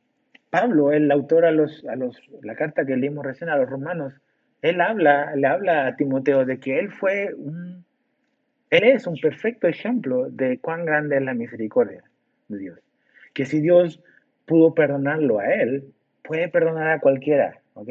Pablo, 0.49 0.93
el 0.93 1.11
autor 1.11 1.45
a 1.45 1.51
los, 1.51 1.85
a 1.85 1.97
los, 1.97 2.17
la 2.43 2.55
carta 2.55 2.87
que 2.87 2.97
leímos 2.97 3.27
recién 3.27 3.51
a 3.51 3.57
los 3.57 3.69
romanos, 3.69 4.15
él 4.63 4.81
habla, 4.81 5.37
le 5.37 5.47
habla 5.47 5.87
a 5.87 5.97
Timoteo 5.97 6.47
de 6.47 6.59
que 6.59 6.79
él 6.79 6.91
fue 6.91 7.35
un, 7.35 7.85
él 8.71 8.85
es 8.85 9.07
un 9.07 9.17
perfecto 9.17 9.67
ejemplo 9.67 10.31
de 10.31 10.59
cuán 10.59 10.87
grande 10.87 11.17
es 11.17 11.23
la 11.23 11.35
misericordia 11.35 12.03
de 12.49 12.59
Dios. 12.59 12.81
Que 13.35 13.47
si 13.47 13.61
Dios 13.61 14.03
pudo 14.47 14.75
perdonarlo 14.75 15.39
a 15.41 15.53
él, 15.53 15.93
puede 16.23 16.49
perdonar 16.49 16.89
a 16.89 17.01
cualquiera, 17.01 17.61
¿ok? 17.75 17.89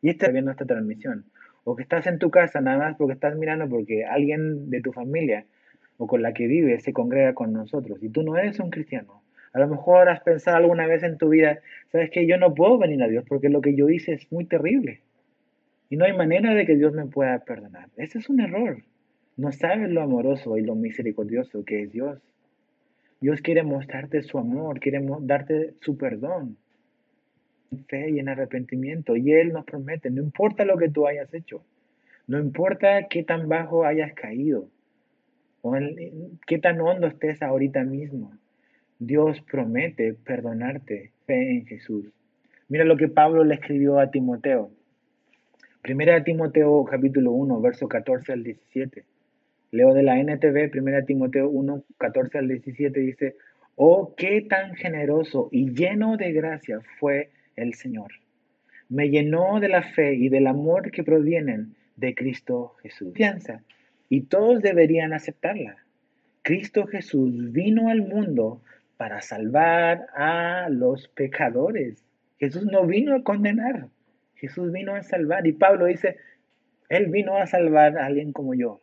Y 0.00 0.08
está 0.08 0.28
viendo 0.28 0.52
esta 0.52 0.64
transmisión. 0.64 1.26
O 1.64 1.76
que 1.76 1.82
estás 1.82 2.06
en 2.06 2.18
tu 2.18 2.30
casa 2.30 2.60
nada 2.60 2.78
más 2.78 2.96
porque 2.96 3.14
estás 3.14 3.36
mirando 3.36 3.68
porque 3.68 4.04
alguien 4.04 4.70
de 4.70 4.80
tu 4.80 4.92
familia 4.92 5.44
o 5.98 6.06
con 6.06 6.22
la 6.22 6.32
que 6.32 6.46
vives 6.46 6.82
se 6.82 6.92
congrega 6.92 7.34
con 7.34 7.52
nosotros 7.52 8.02
y 8.02 8.08
tú 8.08 8.22
no 8.22 8.36
eres 8.36 8.60
un 8.60 8.70
cristiano. 8.70 9.22
A 9.52 9.58
lo 9.58 9.68
mejor 9.68 10.08
has 10.08 10.20
pensado 10.20 10.58
alguna 10.58 10.86
vez 10.86 11.02
en 11.02 11.16
tu 11.16 11.30
vida, 11.30 11.60
sabes 11.90 12.10
que 12.10 12.26
yo 12.26 12.36
no 12.36 12.54
puedo 12.54 12.78
venir 12.78 13.02
a 13.02 13.08
Dios 13.08 13.24
porque 13.26 13.48
lo 13.48 13.62
que 13.62 13.74
yo 13.74 13.88
hice 13.88 14.12
es 14.12 14.30
muy 14.30 14.44
terrible. 14.44 15.00
Y 15.88 15.96
no 15.96 16.04
hay 16.04 16.12
manera 16.12 16.52
de 16.52 16.66
que 16.66 16.76
Dios 16.76 16.92
me 16.92 17.06
pueda 17.06 17.38
perdonar. 17.38 17.88
Ese 17.96 18.18
es 18.18 18.28
un 18.28 18.40
error. 18.40 18.82
No 19.36 19.52
sabes 19.52 19.90
lo 19.90 20.02
amoroso 20.02 20.58
y 20.58 20.62
lo 20.62 20.74
misericordioso 20.74 21.64
que 21.64 21.82
es 21.82 21.92
Dios. 21.92 22.20
Dios 23.20 23.40
quiere 23.40 23.62
mostrarte 23.62 24.22
su 24.22 24.38
amor, 24.38 24.78
quiere 24.78 25.00
darte 25.20 25.74
su 25.80 25.96
perdón, 25.96 26.58
en 27.70 27.84
fe 27.86 28.10
y 28.10 28.18
en 28.18 28.28
arrepentimiento. 28.28 29.16
Y 29.16 29.32
Él 29.32 29.52
nos 29.52 29.64
promete, 29.64 30.10
no 30.10 30.22
importa 30.22 30.64
lo 30.64 30.76
que 30.76 30.90
tú 30.90 31.06
hayas 31.06 31.32
hecho, 31.32 31.64
no 32.26 32.38
importa 32.38 33.08
qué 33.08 33.22
tan 33.22 33.48
bajo 33.48 33.84
hayas 33.84 34.12
caído, 34.12 34.68
o 35.66 35.76
qué 36.46 36.58
tan 36.58 36.80
hondo 36.80 37.06
estés 37.06 37.42
ahorita 37.42 37.82
mismo, 37.82 38.32
Dios 38.98 39.40
promete 39.50 40.14
perdonarte, 40.14 41.10
fe 41.26 41.50
en 41.50 41.66
Jesús. 41.66 42.06
Mira 42.68 42.84
lo 42.84 42.96
que 42.96 43.08
Pablo 43.08 43.44
le 43.44 43.54
escribió 43.54 43.98
a 43.98 44.10
Timoteo. 44.10 44.70
Primera 45.82 46.22
Timoteo 46.24 46.84
capítulo 46.84 47.32
1, 47.32 47.60
verso 47.60 47.88
14 47.88 48.32
al 48.32 48.42
17. 48.42 49.04
Leo 49.72 49.92
de 49.92 50.02
la 50.02 50.18
NTV, 50.18 50.70
1 50.72 51.04
Timoteo 51.04 51.48
1, 51.48 51.82
14 51.98 52.38
al 52.38 52.48
17, 52.48 53.00
dice, 53.00 53.36
oh, 53.74 54.14
qué 54.16 54.42
tan 54.42 54.74
generoso 54.76 55.48
y 55.52 55.74
lleno 55.74 56.16
de 56.16 56.32
gracia 56.32 56.80
fue 56.98 57.30
el 57.56 57.74
Señor. 57.74 58.12
Me 58.88 59.10
llenó 59.10 59.60
de 59.60 59.68
la 59.68 59.82
fe 59.82 60.14
y 60.14 60.28
del 60.28 60.46
amor 60.46 60.90
que 60.90 61.02
provienen 61.02 61.74
de 61.96 62.14
Cristo 62.14 62.74
Jesús. 62.82 63.12
Piensa, 63.12 63.62
y 64.08 64.22
todos 64.22 64.62
deberían 64.62 65.12
aceptarla. 65.12 65.78
Cristo 66.42 66.86
Jesús 66.86 67.52
vino 67.52 67.88
al 67.88 68.02
mundo 68.02 68.62
para 68.96 69.20
salvar 69.20 70.06
a 70.14 70.68
los 70.70 71.08
pecadores. 71.08 72.04
Jesús 72.38 72.64
no 72.64 72.86
vino 72.86 73.16
a 73.16 73.24
condenar, 73.24 73.88
Jesús 74.36 74.72
vino 74.72 74.94
a 74.94 75.02
salvar. 75.02 75.46
Y 75.46 75.52
Pablo 75.52 75.86
dice, 75.86 76.18
Él 76.88 77.06
vino 77.06 77.36
a 77.36 77.46
salvar 77.46 77.98
a 77.98 78.06
alguien 78.06 78.32
como 78.32 78.54
yo. 78.54 78.80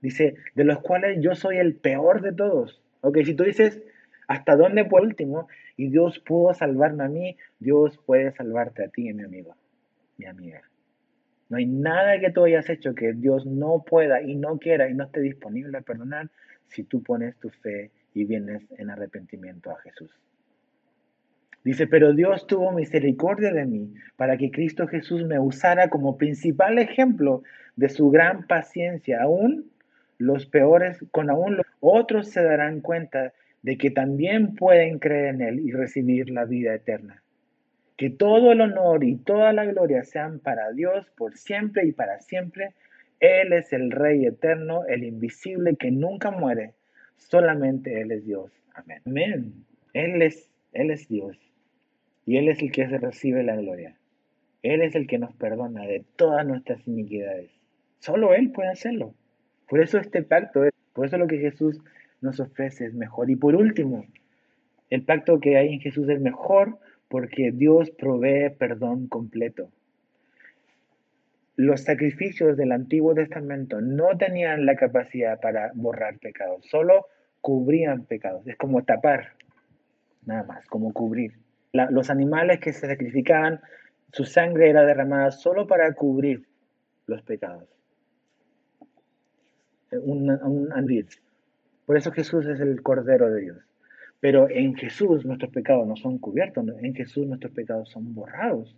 Dice, 0.00 0.34
de 0.54 0.64
los 0.64 0.80
cuales 0.80 1.18
yo 1.20 1.34
soy 1.34 1.56
el 1.58 1.74
peor 1.74 2.20
de 2.20 2.32
todos. 2.32 2.82
Ok, 3.00 3.18
si 3.24 3.34
tú 3.34 3.44
dices, 3.44 3.82
¿hasta 4.26 4.56
dónde 4.56 4.84
por 4.84 5.02
último? 5.02 5.48
Y 5.76 5.90
Dios 5.90 6.18
pudo 6.18 6.52
salvarme 6.54 7.04
a 7.04 7.08
mí, 7.08 7.36
Dios 7.58 7.98
puede 8.04 8.32
salvarte 8.32 8.84
a 8.84 8.88
ti, 8.88 9.12
mi 9.12 9.24
amigo, 9.24 9.56
mi 10.16 10.26
amiga. 10.26 10.62
No 11.48 11.56
hay 11.56 11.66
nada 11.66 12.20
que 12.20 12.30
tú 12.30 12.44
hayas 12.44 12.68
hecho 12.68 12.94
que 12.94 13.14
Dios 13.14 13.46
no 13.46 13.84
pueda 13.86 14.20
y 14.22 14.34
no 14.34 14.58
quiera 14.58 14.88
y 14.88 14.94
no 14.94 15.04
esté 15.04 15.20
disponible 15.20 15.78
a 15.78 15.82
perdonar 15.82 16.28
si 16.66 16.82
tú 16.84 17.02
pones 17.02 17.36
tu 17.36 17.48
fe 17.48 17.90
y 18.14 18.24
vienes 18.24 18.62
en 18.76 18.90
arrepentimiento 18.90 19.70
a 19.70 19.80
Jesús. 19.80 20.10
Dice, 21.64 21.86
pero 21.86 22.12
Dios 22.12 22.46
tuvo 22.46 22.72
misericordia 22.72 23.52
de 23.52 23.66
mí 23.66 23.94
para 24.16 24.36
que 24.36 24.50
Cristo 24.50 24.86
Jesús 24.86 25.24
me 25.24 25.38
usara 25.38 25.88
como 25.88 26.16
principal 26.16 26.78
ejemplo 26.78 27.42
de 27.76 27.88
su 27.88 28.10
gran 28.10 28.46
paciencia, 28.46 29.22
aún 29.22 29.70
los 30.18 30.46
peores, 30.46 30.98
con 31.10 31.30
aún 31.30 31.56
los 31.56 31.66
otros 31.80 32.28
se 32.28 32.42
darán 32.42 32.80
cuenta 32.80 33.32
de 33.62 33.76
que 33.76 33.90
también 33.90 34.54
pueden 34.54 34.98
creer 34.98 35.34
en 35.34 35.40
Él 35.42 35.60
y 35.60 35.72
recibir 35.72 36.30
la 36.30 36.44
vida 36.44 36.74
eterna. 36.74 37.22
Que 37.98 38.10
todo 38.10 38.52
el 38.52 38.60
honor 38.60 39.02
y 39.02 39.16
toda 39.16 39.52
la 39.52 39.66
gloria 39.66 40.04
sean 40.04 40.38
para 40.38 40.70
Dios 40.70 41.10
por 41.16 41.36
siempre 41.36 41.84
y 41.84 41.92
para 41.92 42.20
siempre. 42.20 42.74
Él 43.18 43.52
es 43.52 43.72
el 43.72 43.90
Rey 43.90 44.24
eterno, 44.24 44.86
el 44.86 45.02
invisible 45.02 45.76
que 45.76 45.90
nunca 45.90 46.30
muere. 46.30 46.74
Solamente 47.16 48.00
Él 48.00 48.12
es 48.12 48.24
Dios. 48.24 48.52
Amén. 48.72 49.64
Él 49.92 50.22
es, 50.22 50.48
Él 50.72 50.92
es 50.92 51.08
Dios. 51.08 51.36
Y 52.24 52.36
Él 52.36 52.48
es 52.48 52.62
el 52.62 52.70
que 52.70 52.86
recibe 52.86 53.42
la 53.42 53.56
gloria. 53.56 53.96
Él 54.62 54.82
es 54.82 54.94
el 54.94 55.08
que 55.08 55.18
nos 55.18 55.34
perdona 55.34 55.82
de 55.82 56.04
todas 56.14 56.46
nuestras 56.46 56.86
iniquidades. 56.86 57.50
Solo 57.98 58.32
Él 58.32 58.52
puede 58.52 58.68
hacerlo. 58.68 59.12
Por 59.68 59.80
eso 59.80 59.98
este 59.98 60.22
pacto, 60.22 60.62
por 60.92 61.06
eso 61.06 61.18
lo 61.18 61.26
que 61.26 61.38
Jesús 61.38 61.80
nos 62.20 62.38
ofrece 62.38 62.86
es 62.86 62.94
mejor. 62.94 63.28
Y 63.28 63.34
por 63.34 63.56
último, 63.56 64.06
el 64.88 65.02
pacto 65.02 65.40
que 65.40 65.56
hay 65.56 65.74
en 65.74 65.80
Jesús 65.80 66.08
es 66.08 66.20
mejor 66.20 66.78
porque 67.08 67.50
Dios 67.52 67.90
provee 67.90 68.50
perdón 68.50 69.08
completo. 69.08 69.70
Los 71.56 71.82
sacrificios 71.82 72.56
del 72.56 72.72
Antiguo 72.72 73.14
Testamento 73.14 73.80
no 73.80 74.16
tenían 74.16 74.64
la 74.64 74.76
capacidad 74.76 75.40
para 75.40 75.72
borrar 75.74 76.18
pecados, 76.18 76.64
solo 76.66 77.06
cubrían 77.40 78.04
pecados. 78.04 78.46
Es 78.46 78.56
como 78.56 78.84
tapar, 78.84 79.32
nada 80.24 80.44
más, 80.44 80.66
como 80.66 80.92
cubrir. 80.92 81.32
los 81.72 82.10
animales 82.10 82.60
que 82.60 82.72
se 82.72 82.86
sacrificaban, 82.86 83.60
su 84.12 84.24
sangre 84.24 84.70
era 84.70 84.84
derramada 84.84 85.30
solo 85.32 85.66
para 85.66 85.92
cubrir 85.94 86.46
los 87.06 87.22
pecados. 87.22 87.68
Un, 89.90 90.30
un, 90.30 90.68
por 91.86 91.96
eso 91.96 92.12
Jesús 92.12 92.46
es 92.46 92.60
el 92.60 92.82
Cordero 92.82 93.30
de 93.30 93.40
Dios. 93.40 93.67
Pero 94.20 94.48
en 94.50 94.74
Jesús 94.74 95.24
nuestros 95.24 95.52
pecados 95.52 95.86
no 95.86 95.96
son 95.96 96.18
cubiertos, 96.18 96.66
en 96.80 96.94
Jesús 96.94 97.26
nuestros 97.26 97.52
pecados 97.52 97.88
son 97.90 98.14
borrados. 98.14 98.76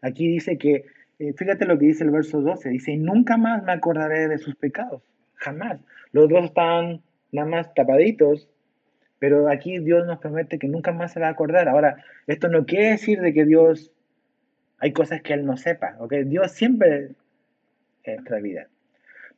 Aquí 0.00 0.28
dice 0.28 0.56
que, 0.56 0.86
eh, 1.18 1.32
fíjate 1.34 1.66
lo 1.66 1.78
que 1.78 1.86
dice 1.86 2.04
el 2.04 2.10
verso 2.10 2.40
12, 2.40 2.70
dice, 2.70 2.96
nunca 2.96 3.36
más 3.36 3.62
me 3.64 3.72
acordaré 3.72 4.28
de 4.28 4.38
sus 4.38 4.54
pecados, 4.56 5.02
jamás. 5.34 5.80
Los 6.12 6.28
dos 6.28 6.46
están 6.46 7.02
nada 7.32 7.48
más 7.48 7.74
tapaditos, 7.74 8.48
pero 9.18 9.48
aquí 9.50 9.78
Dios 9.78 10.06
nos 10.06 10.18
promete 10.20 10.58
que 10.58 10.68
nunca 10.68 10.92
más 10.92 11.12
se 11.12 11.20
va 11.20 11.26
a 11.26 11.30
acordar. 11.30 11.68
Ahora, 11.68 12.04
esto 12.26 12.48
no 12.48 12.64
quiere 12.64 12.90
decir 12.92 13.20
de 13.20 13.34
que 13.34 13.44
Dios, 13.44 13.92
hay 14.78 14.92
cosas 14.92 15.22
que 15.22 15.34
Él 15.34 15.44
no 15.44 15.56
sepa, 15.56 15.96
¿ok? 15.98 16.14
Dios 16.24 16.52
siempre 16.52 17.10
en 18.04 18.14
nuestra 18.14 18.38
vida. 18.40 18.68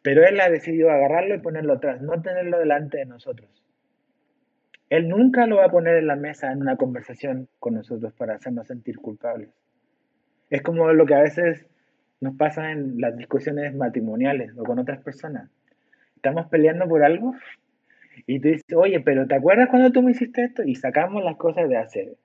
Pero 0.03 0.25
Él 0.25 0.41
ha 0.41 0.51
decidido 0.51 0.91
agarrarlo 0.91 1.35
y 1.35 1.39
ponerlo 1.39 1.75
atrás, 1.75 2.01
no 2.03 2.21
tenerlo 2.23 2.59
delante 2.59 2.99
de 2.99 3.07
nosotros. 3.07 3.60
Él 4.91 5.09
nunca 5.09 5.47
lo 5.47 5.57
va 5.57 5.67
a 5.67 5.71
poner 5.71 5.97
en 5.97 6.09
la 6.09 6.17
mesa 6.17 6.51
en 6.51 6.61
una 6.61 6.77
conversación 6.77 7.49
con 7.61 7.75
nosotros 7.75 8.13
para 8.13 8.35
hacernos 8.35 8.67
sentir 8.67 8.99
culpables. 8.99 9.49
Es 10.51 10.63
como 10.63 10.93
lo 10.93 11.07
que 11.07 11.15
a 11.15 11.23
veces 11.23 11.65
nos 12.21 12.35
pasa 12.37 12.73
en 12.73 13.01
las 13.01 13.17
discusiones 13.17 13.73
matrimoniales 13.75 14.53
o 14.59 14.65
con 14.65 14.81
otras 14.81 15.01
personas. 15.01 15.49
Estamos 16.17 16.49
peleando 16.49 16.89
por 16.89 17.05
algo 17.05 17.35
y 18.27 18.41
tú 18.41 18.49
dices, 18.49 18.65
oye, 18.75 19.01
pero 19.01 19.29
¿te 19.29 19.37
acuerdas 19.37 19.69
cuando 19.69 19.93
tú 19.93 20.03
me 20.03 20.11
hiciste 20.11 20.43
esto? 20.43 20.65
Y 20.65 20.75
sacamos 20.75 21.23
las 21.23 21.37
cosas 21.37 21.69
de 21.69 21.77
hace 21.77 22.17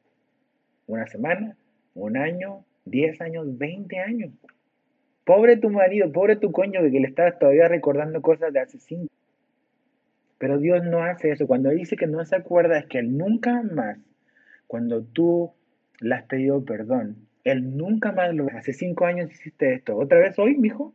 una 0.87 1.05
semana, 1.05 1.55
un 1.93 2.17
año, 2.17 2.65
diez 2.83 3.21
años, 3.21 3.57
veinte 3.59 3.99
años. 3.99 4.31
Pobre 5.23 5.57
tu 5.57 5.69
marido, 5.69 6.11
pobre 6.11 6.35
tu 6.35 6.51
cónyuge 6.51 6.91
que 6.91 6.99
le 6.99 7.07
estás 7.07 7.37
todavía 7.37 7.67
recordando 7.67 8.23
cosas 8.23 8.51
de 8.51 8.59
hace 8.59 8.79
cinco. 8.79 9.13
Pero 10.45 10.59
Dios 10.59 10.83
no 10.83 11.01
hace 11.01 11.31
eso. 11.31 11.47
Cuando 11.47 11.71
dice 11.71 11.95
que 11.95 12.05
no 12.05 12.23
se 12.23 12.35
acuerda 12.35 12.77
es 12.77 12.85
que 12.85 12.99
Él 12.99 13.17
nunca 13.17 13.63
más, 13.63 13.97
cuando 14.67 15.01
tú 15.03 15.51
le 15.99 16.13
has 16.13 16.21
pedido 16.25 16.63
perdón, 16.63 17.15
Él 17.43 17.75
nunca 17.75 18.11
más 18.11 18.31
lo 18.31 18.45
hace 18.51 18.71
cinco 18.71 19.07
años 19.07 19.31
hiciste 19.31 19.73
esto. 19.73 19.97
¿Otra 19.97 20.19
vez 20.19 20.37
hoy, 20.37 20.55
mijo? 20.55 20.93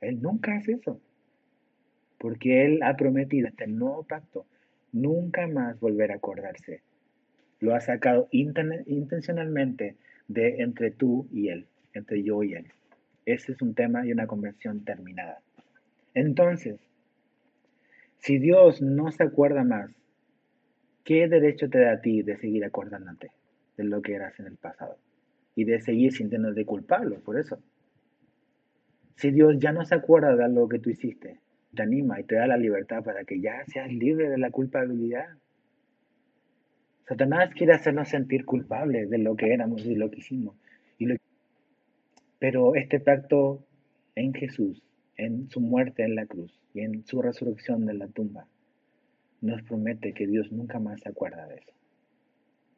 Él 0.00 0.22
nunca 0.22 0.56
hace 0.56 0.72
eso. 0.72 0.98
Porque 2.16 2.64
Él 2.64 2.82
ha 2.82 2.96
prometido 2.96 3.48
hasta 3.48 3.64
el 3.64 3.76
nuevo 3.76 4.02
pacto 4.04 4.46
nunca 4.92 5.46
más 5.46 5.78
volver 5.78 6.10
a 6.10 6.14
acordarse. 6.14 6.80
Lo 7.58 7.74
ha 7.74 7.82
sacado 7.82 8.30
intencionalmente 8.30 9.96
de 10.26 10.62
entre 10.62 10.90
tú 10.90 11.28
y 11.30 11.48
Él, 11.48 11.66
entre 11.92 12.22
yo 12.22 12.42
y 12.42 12.54
Él. 12.54 12.64
Ese 13.26 13.52
es 13.52 13.60
un 13.60 13.74
tema 13.74 14.06
y 14.06 14.12
una 14.12 14.26
conversión 14.26 14.86
terminada. 14.86 15.42
Entonces, 16.14 16.80
si 18.20 18.38
Dios 18.38 18.82
no 18.82 19.10
se 19.10 19.24
acuerda 19.24 19.64
más, 19.64 19.90
¿qué 21.04 21.26
derecho 21.26 21.68
te 21.68 21.80
da 21.80 21.92
a 21.92 22.00
ti 22.00 22.22
de 22.22 22.36
seguir 22.36 22.64
acordándote 22.64 23.30
de 23.76 23.84
lo 23.84 24.02
que 24.02 24.14
eras 24.14 24.38
en 24.38 24.46
el 24.46 24.56
pasado? 24.56 24.96
Y 25.54 25.64
de 25.64 25.80
seguir 25.80 26.12
sintiéndote 26.12 26.64
culpable 26.64 27.16
por 27.18 27.38
eso. 27.38 27.58
Si 29.16 29.30
Dios 29.30 29.58
ya 29.58 29.72
no 29.72 29.84
se 29.84 29.94
acuerda 29.94 30.36
de 30.36 30.44
algo 30.44 30.68
que 30.68 30.78
tú 30.78 30.90
hiciste, 30.90 31.40
te 31.74 31.82
anima 31.82 32.20
y 32.20 32.24
te 32.24 32.36
da 32.36 32.46
la 32.46 32.56
libertad 32.56 33.02
para 33.02 33.24
que 33.24 33.40
ya 33.40 33.64
seas 33.66 33.90
libre 33.92 34.28
de 34.28 34.38
la 34.38 34.50
culpabilidad. 34.50 35.28
Satanás 37.06 37.50
quiere 37.54 37.72
hacernos 37.72 38.08
sentir 38.08 38.44
culpables 38.44 39.08
de 39.10 39.18
lo 39.18 39.34
que 39.34 39.52
éramos 39.52 39.84
y 39.84 39.94
lo 39.94 40.10
que 40.10 40.18
hicimos. 40.18 40.56
Y 40.98 41.06
lo 41.06 41.16
pero 42.38 42.74
este 42.74 43.00
pacto 43.00 43.62
en 44.14 44.32
Jesús, 44.32 44.82
en 45.20 45.50
su 45.50 45.60
muerte 45.60 46.02
en 46.02 46.14
la 46.14 46.26
cruz 46.26 46.58
y 46.72 46.80
en 46.80 47.04
su 47.04 47.20
resurrección 47.20 47.84
de 47.84 47.94
la 47.94 48.08
tumba, 48.08 48.46
nos 49.42 49.62
promete 49.62 50.14
que 50.14 50.26
Dios 50.26 50.50
nunca 50.50 50.78
más 50.78 51.00
se 51.00 51.10
acuerda 51.10 51.46
de 51.46 51.56
eso. 51.56 51.72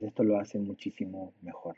Esto 0.01 0.25
lo 0.25 0.39
hace 0.39 0.59
muchísimo 0.59 1.33
mejor. 1.43 1.77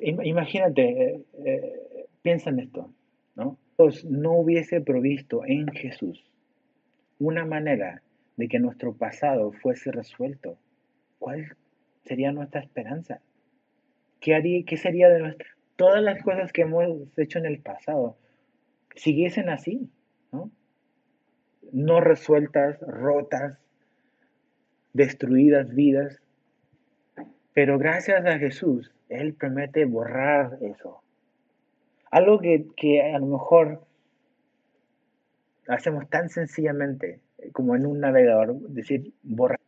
Imagínate, 0.00 0.82
eh, 0.82 1.24
eh, 1.44 2.06
piensa 2.22 2.50
en 2.50 2.60
esto, 2.60 2.92
¿no? 3.34 3.58
Dios 3.76 4.04
no 4.04 4.32
hubiese 4.34 4.80
provisto 4.80 5.44
en 5.44 5.66
Jesús 5.68 6.24
una 7.18 7.44
manera 7.44 8.02
de 8.36 8.46
que 8.46 8.60
nuestro 8.60 8.94
pasado 8.94 9.50
fuese 9.50 9.90
resuelto. 9.90 10.58
¿Cuál 11.18 11.56
sería 12.04 12.30
nuestra 12.30 12.60
esperanza? 12.60 13.20
¿Qué, 14.20 14.36
haría, 14.36 14.64
qué 14.64 14.76
sería 14.76 15.08
de 15.08 15.20
nuestra... 15.20 15.57
Todas 15.78 16.02
las 16.02 16.20
cosas 16.24 16.52
que 16.52 16.62
hemos 16.62 17.06
hecho 17.16 17.38
en 17.38 17.46
el 17.46 17.60
pasado 17.60 18.16
siguiesen 18.96 19.48
así, 19.48 19.88
¿no? 20.32 20.50
No 21.70 22.00
resueltas, 22.00 22.80
rotas, 22.80 23.60
destruidas 24.92 25.72
vidas. 25.72 26.20
Pero 27.54 27.78
gracias 27.78 28.26
a 28.26 28.40
Jesús, 28.40 28.90
Él 29.08 29.34
promete 29.34 29.84
borrar 29.84 30.58
eso. 30.62 31.00
Algo 32.10 32.40
que, 32.40 32.66
que 32.76 33.00
a 33.00 33.18
lo 33.20 33.26
mejor 33.26 33.86
hacemos 35.68 36.10
tan 36.10 36.28
sencillamente 36.28 37.20
como 37.52 37.76
en 37.76 37.86
un 37.86 38.00
navegador, 38.00 38.58
decir 38.62 39.12
borrar. 39.22 39.60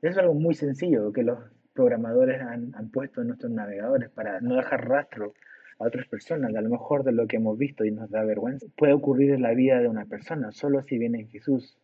Es 0.00 0.16
algo 0.16 0.32
muy 0.32 0.54
sencillo 0.54 1.12
que 1.12 1.22
los 1.22 1.38
programadores 1.74 2.40
han, 2.40 2.72
puesto 2.90 3.20
en 3.20 3.28
nuestros 3.28 3.52
navegadores 3.52 4.10
para 4.10 4.40
no 4.40 4.56
dejar 4.56 4.88
rastro 4.88 5.34
a 5.78 5.84
otras 5.84 6.06
personas, 6.06 6.54
a 6.54 6.60
lo 6.60 6.70
mejor 6.70 7.02
de 7.02 7.12
lo 7.12 7.26
que 7.26 7.36
hemos 7.36 7.58
visto 7.58 7.84
y 7.84 7.90
nos 7.90 8.10
da 8.10 8.24
vergüenza, 8.24 8.66
puede 8.76 8.92
ocurrir 8.92 9.32
en 9.32 9.42
la 9.42 9.52
vida 9.52 9.80
de 9.80 9.88
una 9.88 10.06
persona, 10.06 10.52
solo 10.52 10.82
si 10.82 10.98
viene 10.98 11.20
en 11.20 11.28
Jesús. 11.28 11.76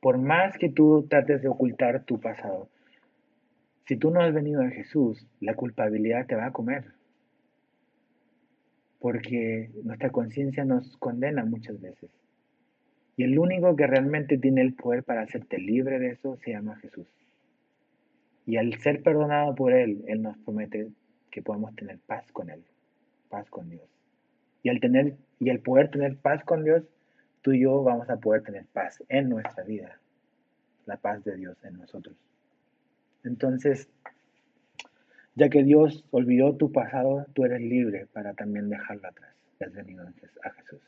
Por 0.00 0.18
más 0.18 0.56
que 0.58 0.68
tú 0.68 1.06
trates 1.08 1.42
de 1.42 1.48
ocultar 1.48 2.04
tu 2.04 2.20
pasado, 2.20 2.68
si 3.86 3.96
tú 3.96 4.10
no 4.10 4.20
has 4.20 4.32
venido 4.32 4.62
a 4.62 4.70
Jesús, 4.70 5.26
la 5.40 5.54
culpabilidad 5.54 6.26
te 6.26 6.36
va 6.36 6.46
a 6.46 6.52
comer. 6.52 6.84
Porque 9.00 9.70
nuestra 9.82 10.10
conciencia 10.10 10.64
nos 10.64 10.96
condena 10.98 11.44
muchas 11.44 11.80
veces. 11.80 12.10
Y 13.16 13.24
el 13.24 13.38
único 13.38 13.74
que 13.74 13.86
realmente 13.86 14.38
tiene 14.38 14.60
el 14.60 14.74
poder 14.74 15.02
para 15.02 15.22
hacerte 15.22 15.58
libre 15.58 15.98
de 15.98 16.10
eso 16.10 16.36
se 16.36 16.52
llama 16.52 16.76
Jesús. 16.76 17.06
Y 18.50 18.56
al 18.56 18.74
ser 18.80 19.00
perdonado 19.04 19.54
por 19.54 19.72
Él, 19.72 20.02
Él 20.08 20.22
nos 20.22 20.36
promete 20.38 20.88
que 21.30 21.40
podemos 21.40 21.72
tener 21.76 22.00
paz 22.00 22.32
con 22.32 22.50
Él, 22.50 22.64
paz 23.28 23.48
con 23.48 23.70
Dios. 23.70 23.88
Y 24.64 24.70
al, 24.70 24.80
tener, 24.80 25.14
y 25.38 25.50
al 25.50 25.60
poder 25.60 25.88
tener 25.92 26.16
paz 26.16 26.42
con 26.42 26.64
Dios, 26.64 26.82
tú 27.42 27.52
y 27.52 27.60
yo 27.60 27.84
vamos 27.84 28.10
a 28.10 28.16
poder 28.16 28.42
tener 28.42 28.66
paz 28.72 29.04
en 29.08 29.28
nuestra 29.28 29.62
vida, 29.62 30.00
la 30.84 30.96
paz 30.96 31.22
de 31.22 31.36
Dios 31.36 31.56
en 31.62 31.78
nosotros. 31.78 32.16
Entonces, 33.22 33.88
ya 35.36 35.48
que 35.48 35.62
Dios 35.62 36.04
olvidó 36.10 36.56
tu 36.56 36.72
pasado, 36.72 37.26
tú 37.34 37.44
eres 37.44 37.60
libre 37.60 38.08
para 38.12 38.34
también 38.34 38.68
dejarlo 38.68 39.06
atrás. 39.06 39.32
Has 39.60 39.72
venido 39.72 40.02
a 40.42 40.50
Jesús. 40.50 40.80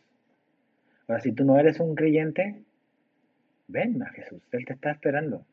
Ahora, 1.06 1.20
si 1.22 1.30
tú 1.30 1.44
no 1.44 1.60
eres 1.60 1.78
un 1.78 1.94
creyente, 1.94 2.64
ven 3.68 4.02
a 4.02 4.08
Jesús. 4.08 4.42
Él 4.50 4.64
te 4.64 4.72
está 4.72 4.90
esperando. 4.90 5.46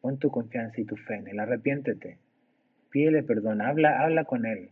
Pon 0.00 0.18
tu 0.18 0.30
confianza 0.30 0.80
y 0.80 0.84
tu 0.84 0.96
fe 0.96 1.16
en 1.16 1.28
Él, 1.28 1.40
arrepiéntete, 1.40 2.18
pídele 2.90 3.22
perdón, 3.22 3.60
habla, 3.60 4.02
habla 4.02 4.24
con 4.24 4.46
Él. 4.46 4.70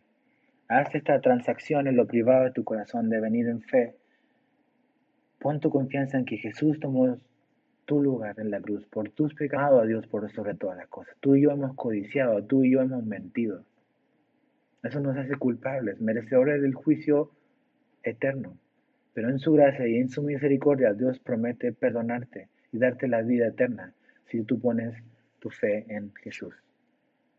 Haz 0.69 0.95
esta 0.95 1.21
transacción 1.21 1.87
en 1.87 1.97
lo 1.97 2.07
privado 2.07 2.45
de 2.45 2.53
tu 2.53 2.65
corazón 2.65 3.11
de 3.11 3.21
venir 3.21 3.49
en 3.49 3.63
fe. 3.63 3.95
Pon 5.39 5.61
tu 5.61 5.71
confianza 5.71 6.17
en 6.17 6.25
que 6.25 6.39
Jesús 6.39 6.81
tomó 6.81 7.19
tu 7.85 8.03
lugar 8.03 8.39
en 8.39 8.51
la 8.51 8.61
cruz 8.61 8.87
por 8.87 9.11
tus 9.11 9.35
pecados 9.35 9.83
a 9.83 9.87
Dios 9.87 10.07
por 10.07 10.31
sobre 10.33 10.55
todas 10.55 10.79
las 10.79 10.89
cosas. 10.89 11.15
Tú 11.21 11.37
y 11.37 11.43
yo 11.43 11.51
hemos 11.51 11.75
codiciado, 11.75 12.43
tú 12.45 12.65
y 12.65 12.73
yo 12.73 12.81
hemos 12.81 13.05
mentido. 13.05 13.63
Eso 14.83 15.01
nos 15.01 15.17
hace 15.17 15.37
culpables, 15.37 16.01
merecedores 16.01 16.63
del 16.63 16.75
juicio 16.75 17.31
eterno. 18.03 18.57
Pero 19.13 19.29
en 19.29 19.39
su 19.39 19.53
gracia 19.53 19.87
y 19.87 19.97
en 19.97 20.09
su 20.09 20.23
misericordia 20.23 20.93
Dios 20.93 21.19
promete 21.19 21.73
perdonarte 21.73 22.49
y 22.73 22.79
darte 22.79 23.09
la 23.09 23.23
vida 23.23 23.47
eterna 23.47 23.93
si 24.27 24.43
tú 24.43 24.59
pones 24.59 24.95
tu 25.45 25.51
fe 25.51 25.85
en 25.89 26.11
Jesús, 26.23 26.55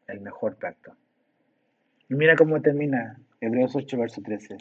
el 0.08 0.22
mejor 0.22 0.58
pacto. 0.58 0.94
Y 2.08 2.14
mira 2.14 2.36
cómo 2.36 2.62
termina 2.62 3.20
Hebreos 3.42 3.76
8, 3.76 3.98
verso 3.98 4.22
13. 4.22 4.58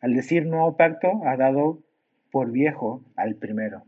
Al 0.00 0.14
decir 0.14 0.46
nuevo 0.46 0.78
pacto, 0.78 1.20
ha 1.26 1.36
dado 1.36 1.82
por 2.30 2.50
viejo 2.50 3.02
al 3.16 3.34
primero. 3.34 3.82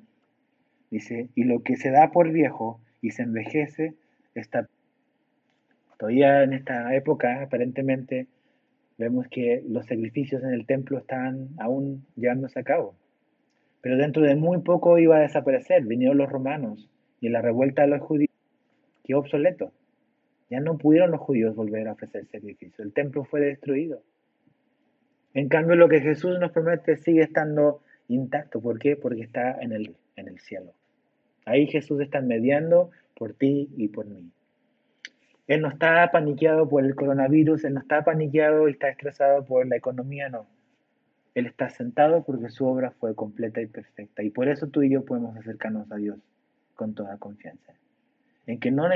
Dice, 0.91 1.31
y 1.35 1.45
lo 1.45 1.63
que 1.63 1.77
se 1.77 1.91
da 1.91 2.13
por 2.13 2.31
viejo 2.33 2.83
y 3.01 3.13
se 3.13 3.23
envejece 3.23 3.95
está... 4.35 4.69
Todavía 5.99 6.43
en 6.43 6.53
esta 6.53 6.95
época, 6.95 7.43
aparentemente, 7.45 8.27
vemos 8.99 9.27
que 9.29 9.65
los 9.67 9.87
sacrificios 9.87 10.43
en 10.43 10.51
el 10.51 10.67
templo 10.67 10.99
están 10.99 11.49
aún 11.59 12.05
llevándose 12.15 12.61
a 12.61 12.65
cabo. 12.65 12.95
Pero 13.81 13.97
dentro 13.97 14.23
de 14.23 14.37
muy 14.37 14.59
poco 14.59 14.99
iba 14.99 15.17
a 15.17 15.21
desaparecer. 15.21 15.85
Vinieron 15.85 16.19
los 16.19 16.29
romanos 16.29 16.91
y 17.23 17.31
la 17.31 17.41
revuelta 17.41 17.83
de 17.83 17.89
los 17.89 18.03
judíos 18.03 18.32
quedó 19.05 19.21
obsoleto. 19.21 19.73
Ya 20.51 20.61
no 20.61 20.77
pudieron 20.77 21.11
los 21.11 21.21
judíos 21.21 21.57
volver 21.57 21.89
a 21.89 21.93
ofrecer 21.93 22.27
sacrificio. 22.27 22.85
El 22.85 22.93
templo 22.93 23.25
fue 23.25 23.41
destruido. 23.41 24.03
En 25.35 25.49
cambio, 25.49 25.77
lo 25.77 25.89
que 25.89 26.01
Jesús 26.01 26.39
nos 26.39 26.53
promete 26.53 26.97
sigue 26.97 27.23
estando 27.23 27.81
intacto. 28.09 28.61
¿Por 28.61 28.79
qué? 28.79 28.97
Porque 28.97 29.23
está 29.23 29.59
en 29.61 29.73
el, 29.73 29.97
en 30.17 30.29
el 30.29 30.39
cielo. 30.41 30.75
Ahí 31.47 31.67
Jesús 31.67 32.01
está 32.01 32.21
mediando 32.21 32.91
por 33.17 33.33
ti 33.33 33.71
y 33.77 33.89
por 33.89 34.07
mí. 34.07 34.31
Él 35.47 35.61
no 35.61 35.69
está 35.69 36.09
paniqueado 36.13 36.69
por 36.69 36.85
el 36.85 36.95
coronavirus, 36.95 37.65
él 37.65 37.75
no 37.75 37.81
está 37.81 38.05
paniqueado 38.05 38.69
y 38.69 38.73
está 38.73 38.89
estresado 38.89 39.45
por 39.45 39.67
la 39.67 39.77
economía, 39.77 40.29
no. 40.29 40.47
Él 41.35 41.47
está 41.47 41.71
sentado 41.71 42.23
porque 42.25 42.51
su 42.51 42.67
obra 42.67 42.91
fue 42.91 43.15
completa 43.15 43.61
y 43.61 43.67
perfecta. 43.67 44.23
Y 44.23 44.31
por 44.31 44.49
eso 44.49 44.69
tú 44.69 44.83
y 44.83 44.91
yo 44.91 45.05
podemos 45.05 45.37
acercarnos 45.37 45.91
a 45.91 45.97
Dios 45.97 46.19
con 46.75 46.95
toda 46.95 47.17
confianza. 47.17 47.73
En 48.47 48.59
que 48.59 48.71
no 48.71 48.89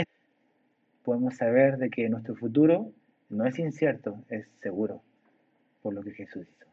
podemos 1.05 1.36
saber 1.36 1.78
de 1.78 1.90
que 1.90 2.09
nuestro 2.09 2.34
futuro 2.34 2.92
no 3.28 3.47
es 3.47 3.59
incierto, 3.59 4.24
es 4.28 4.47
seguro 4.61 5.03
por 5.82 5.94
lo 5.94 6.03
que 6.03 6.12
Jesús 6.12 6.47
hizo. 6.49 6.65